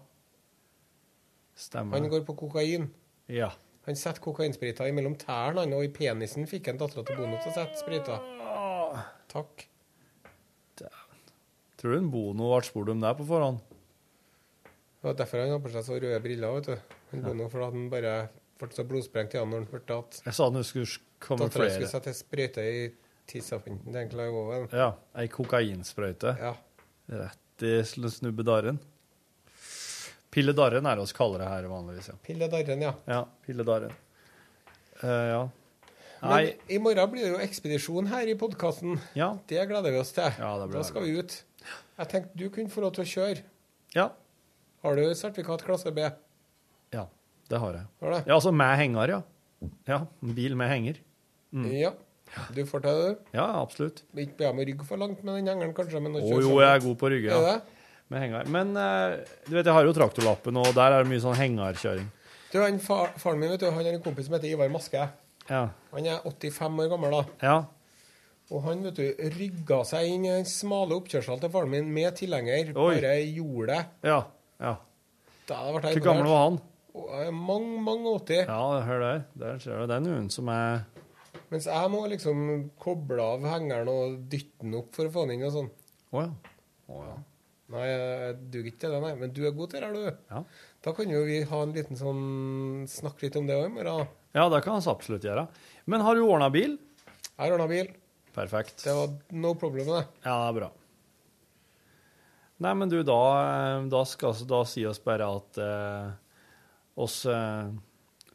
Stemmer. 1.61 2.01
Han 2.01 2.09
går 2.12 2.24
på 2.26 2.36
kokain. 2.40 2.88
Ja. 3.32 3.51
Han 3.84 4.01
setter 4.01 4.24
kokainsprita 4.24 4.88
mellom 4.97 5.16
tærne, 5.20 5.66
og 5.76 5.84
i 5.84 5.92
penisen 5.92 6.49
fikk 6.49 6.70
han 6.72 6.80
dattera 6.80 7.05
til 7.05 7.20
Bono 7.20 7.36
til 7.42 7.53
å 7.53 7.57
sette 7.59 7.80
sprita. 7.82 8.16
Takk. 9.32 9.66
Tror 11.84 11.92
du 11.92 11.99
en 11.99 12.09
Bono 12.09 12.49
ble 12.49 12.64
spurt 12.64 12.88
om 12.95 13.03
det 13.03 13.11
på 13.18 13.26
forhånd? 13.28 13.59
Det 14.64 15.05
var 15.11 15.18
derfor 15.18 15.42
han 15.42 15.51
har 15.53 15.61
på 15.61 15.72
seg 15.74 15.84
så 15.84 15.99
røde 16.01 16.20
briller, 16.24 16.55
vet 16.57 16.70
du. 16.70 16.95
Han 17.11 17.24
Bono, 17.26 17.49
for 17.53 17.61
da 17.61 17.66
hadde 17.68 17.76
han 17.82 17.90
bare 17.92 18.14
ble 18.65 18.77
så 18.77 18.85
blodsprengt 18.89 19.35
i 19.35 19.41
ja, 19.41 19.45
når 19.49 19.62
han 19.62 19.71
hørte 19.73 19.99
at 20.03 20.21
Jeg 20.25 20.37
sa 20.37 20.49
det 20.55 20.65
skulle 20.69 21.01
komme 21.23 21.47
dattera 21.47 21.65
flere. 21.65 21.75
skulle 21.79 21.93
sette 21.93 22.15
sprøyte 22.17 22.65
i 22.65 22.85
tissafinnen 23.31 23.95
til 23.95 24.11
Clive. 24.12 24.59
Ja, 24.73 24.91
ei 25.21 25.29
kokainsprøyte. 25.33 26.35
Ja. 26.41 26.55
Rett 27.25 27.65
i 27.65 27.75
snubbedarren. 27.85 28.81
Pilledarren 30.35 30.87
er 30.91 30.99
det 30.99 31.07
vi 31.07 31.15
kaller 31.15 31.45
det 31.45 31.49
her 31.49 31.69
vanligvis, 31.71 32.09
ja. 32.11 32.17
Pilledarren, 32.27 32.81
ja. 32.83 32.95
Ja, 33.07 33.21
pilledarren. 33.47 33.93
Uh, 35.03 35.27
ja. 35.31 35.43
Men 36.25 36.49
i 36.73 36.79
morgen 36.81 37.11
blir 37.12 37.27
det 37.27 37.33
jo 37.35 37.41
ekspedisjon 37.45 38.09
her 38.11 38.27
i 38.33 38.35
podkasten. 38.39 38.97
Ja. 39.15 39.35
Det 39.47 39.62
gleder 39.69 39.93
vi 39.93 40.01
oss 40.01 40.15
til. 40.17 40.31
Ja, 40.41 40.55
det 40.59 40.71
blir 40.71 40.81
da 40.81 40.85
skal 40.89 41.05
vi 41.05 41.19
ut. 41.21 41.37
Jeg 41.99 42.11
tenkte 42.11 42.41
du 42.41 42.49
kunne 42.51 42.73
få 42.73 42.83
lov 42.83 42.95
til 42.97 43.05
å 43.05 43.11
kjøre. 43.12 43.45
Ja. 43.95 44.09
Har 44.85 44.99
du 44.99 45.05
sertifikat 45.17 45.62
klasse 45.67 45.93
B? 45.95 46.09
Det 47.51 47.61
har 47.61 47.78
jeg. 47.78 47.86
Har 48.03 48.16
det? 48.16 48.22
Ja, 48.26 48.34
altså 48.38 48.53
med 48.55 48.74
henger, 48.80 49.12
ja. 49.16 49.20
Ja, 49.88 50.01
en 50.22 50.34
bil 50.36 50.57
med 50.59 50.70
henger. 50.72 50.99
Mm. 51.55 51.68
Ja. 51.76 51.92
Du 52.55 52.64
får 52.66 52.82
til 52.82 53.01
det. 53.03 53.12
Ja, 53.36 53.47
absolutt. 53.61 54.03
Ikke 54.16 54.40
be 54.40 54.49
om 54.51 54.61
å 54.62 54.66
rygge 54.66 54.86
for 54.88 55.01
langt 55.01 55.20
med 55.22 55.36
den 55.38 55.51
hengeren, 55.53 55.74
kanskje. 55.76 56.01
Men 56.03 56.18
å 56.18 56.22
Å 56.24 56.40
jo, 56.42 56.57
jeg 56.59 56.70
er 56.70 56.82
god 56.82 56.97
på 57.01 57.11
rygge, 57.12 57.30
ja. 57.30 57.53
det? 57.53 57.84
Med 58.12 58.24
henger. 58.24 58.49
Men 58.53 58.72
eh, 58.76 59.20
du 59.47 59.55
vet, 59.55 59.64
jeg 59.64 59.76
har 59.76 59.86
jo 59.86 59.95
traktorlappen, 59.97 60.59
og 60.61 60.72
der 60.76 60.97
er 60.97 61.05
det 61.05 61.12
mye 61.12 61.22
sånn 61.22 61.38
hengerkjøring. 61.38 62.11
Du, 62.51 62.59
han, 62.62 62.80
far, 62.82 63.14
Faren 63.18 63.40
min 63.40 63.53
vet 63.55 63.62
du, 63.62 63.68
han 63.70 63.80
har 63.80 63.95
en 63.95 64.03
kompis 64.03 64.28
som 64.28 64.36
heter 64.36 64.51
Ivar 64.53 64.72
Maske. 64.72 65.07
Ja. 65.49 65.62
Han 65.92 66.11
er 66.11 66.26
85 66.26 66.82
år 66.84 66.92
gammel. 66.92 67.16
da. 67.16 67.22
Ja. 67.45 67.57
Og 68.53 68.61
han 68.66 68.82
vet 68.84 68.99
du, 69.01 69.24
rygga 69.38 69.80
seg 69.88 70.11
inn 70.11 70.26
i 70.28 70.32
den 70.34 70.47
smale 70.49 70.97
oppkjørselen 70.99 71.40
til 71.42 71.53
faren 71.55 71.72
min 71.72 71.88
med 71.95 72.14
tilhenger. 72.18 72.74
Bare 72.76 73.16
gjorde 73.22 73.70
det. 73.72 73.80
Ja. 74.11 74.20
ja. 74.61 74.74
Da 75.49 75.61
ble 75.70 75.80
jeg 75.88 75.99
Hvor 76.01 76.07
gammel 76.11 76.30
var 76.30 76.47
han? 76.49 76.61
Mange, 76.95 77.80
mange 77.82 78.12
80. 78.20 78.45
Ja, 78.47 78.80
hør 78.86 79.01
der. 79.03 79.22
Der 79.34 79.62
ser 79.62 79.80
du. 79.80 79.86
Det 79.90 79.97
er 79.97 80.05
noen 80.05 80.28
som 80.30 80.51
er 80.53 80.84
Mens 81.51 81.66
jeg 81.66 81.90
må 81.90 82.01
liksom 82.11 82.38
koble 82.82 83.22
av 83.22 83.45
hengeren 83.47 83.90
og 83.90 84.14
dytte 84.30 84.64
den 84.64 84.76
opp 84.78 84.95
for 84.97 85.07
å 85.07 85.12
få 85.12 85.24
den 85.26 85.36
inn 85.36 85.47
og 85.47 85.55
sånn. 85.55 85.70
Å 86.14 86.22
ja. 86.22 86.30
Oh, 86.90 87.03
ja. 87.07 87.16
Nei, 87.74 87.84
jeg 87.88 88.36
duger 88.53 88.70
ikke 88.70 88.80
til 88.84 88.95
det, 88.95 89.01
nei. 89.03 89.12
Men 89.20 89.34
du 89.34 89.40
er 89.47 89.55
god 89.57 89.72
til 89.72 89.82
det, 89.82 89.88
er 89.88 89.95
du. 89.95 90.22
Ja. 90.30 90.40
Da 90.84 90.95
kan 90.97 91.12
jo 91.14 91.22
vi 91.26 91.40
ha 91.49 91.61
en 91.64 91.74
liten 91.74 91.99
sånn 91.99 92.24
Snakke 92.90 93.26
litt 93.26 93.38
om 93.40 93.47
det 93.49 93.57
òg 93.57 93.68
i 93.68 93.74
morgen. 93.74 94.11
Ja, 94.36 94.49
det 94.53 94.62
kan 94.66 94.78
vi 94.78 94.90
absolutt 94.92 95.26
gjøre. 95.26 95.47
Men 95.90 96.05
har 96.05 96.18
du 96.18 96.24
ordna 96.24 96.51
bil? 96.55 96.76
Jeg 97.24 97.40
har 97.40 97.55
ordna 97.57 97.68
bil. 97.70 97.90
Perfekt. 98.34 98.82
Det 98.84 98.95
var 98.95 99.14
no 99.38 99.55
problem 99.59 99.88
med 99.88 99.97
det. 100.01 100.05
Ja, 100.26 100.34
det 100.34 100.49
er 100.49 100.59
bra. 100.59 100.72
Nei, 102.64 102.74
men 102.78 102.90
du, 102.90 103.01
da, 103.07 103.20
eh, 103.45 103.86
da 103.90 104.03
skal 104.07 104.36
da 104.51 104.61
si 104.68 104.84
oss 104.86 105.01
bare 105.03 105.26
at 105.38 105.59
eh, 105.62 106.12
oss 106.97 107.24
eh, 107.26 107.74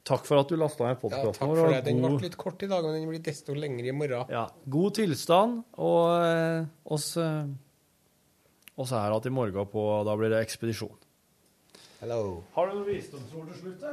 Takk 0.09 0.25
for 0.25 0.41
at 0.41 0.49
du 0.49 0.55
lasta 0.57 0.87
ned 0.87 0.95
Ja, 0.95 1.01
podkasten 1.03 1.35
takk 1.37 1.51
for 1.51 1.69
det. 1.69 1.81
Den 1.85 1.99
ble 2.01 2.15
litt 2.23 2.37
kort 2.39 2.63
i 2.65 2.69
dag, 2.71 2.85
men 2.85 2.95
den 2.97 3.09
blir 3.11 3.21
desto 3.21 3.53
lengre 3.53 3.91
i 3.91 3.93
morgen. 3.93 4.31
Ja, 4.33 4.47
god 4.65 4.95
tilstand, 4.97 5.59
og 5.77 6.23
eh, 6.25 6.63
oss, 6.89 7.11
eh, 7.21 7.51
oss 8.79 8.93
er 8.95 9.11
igjen 9.13 9.29
i 9.29 9.35
morgen 9.35 9.69
på 9.69 9.85
Da 10.07 10.15
blir 10.17 10.33
det 10.33 10.41
ekspedisjon. 10.47 10.95
Hello. 11.99 12.45
Har 12.55 12.71
du 12.71 12.79
noe 12.79 12.87
visdomsord 12.87 13.51
til 13.51 13.59
slutt? 13.59 13.85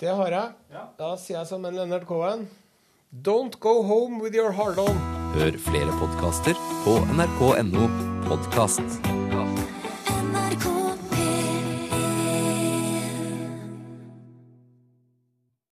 Det 0.00 0.12
har 0.12 0.32
jeg. 0.38 0.54
Ja. 0.72 0.86
Da 0.96 1.12
sier 1.20 1.40
jeg 1.40 1.50
som 1.50 1.64
en 1.66 1.76
Leonard 1.76 2.06
Cohen 2.08 2.46
Don't 3.10 3.60
go 3.60 3.82
home 3.82 4.20
with 4.22 4.34
your 4.36 4.52
hard 4.52 4.78
on. 4.78 4.96
Hør 5.36 5.60
flere 5.68 5.92
podkaster 6.00 6.56
på 6.84 6.98
nrk.no 7.16 7.88
podkast. 8.28 9.25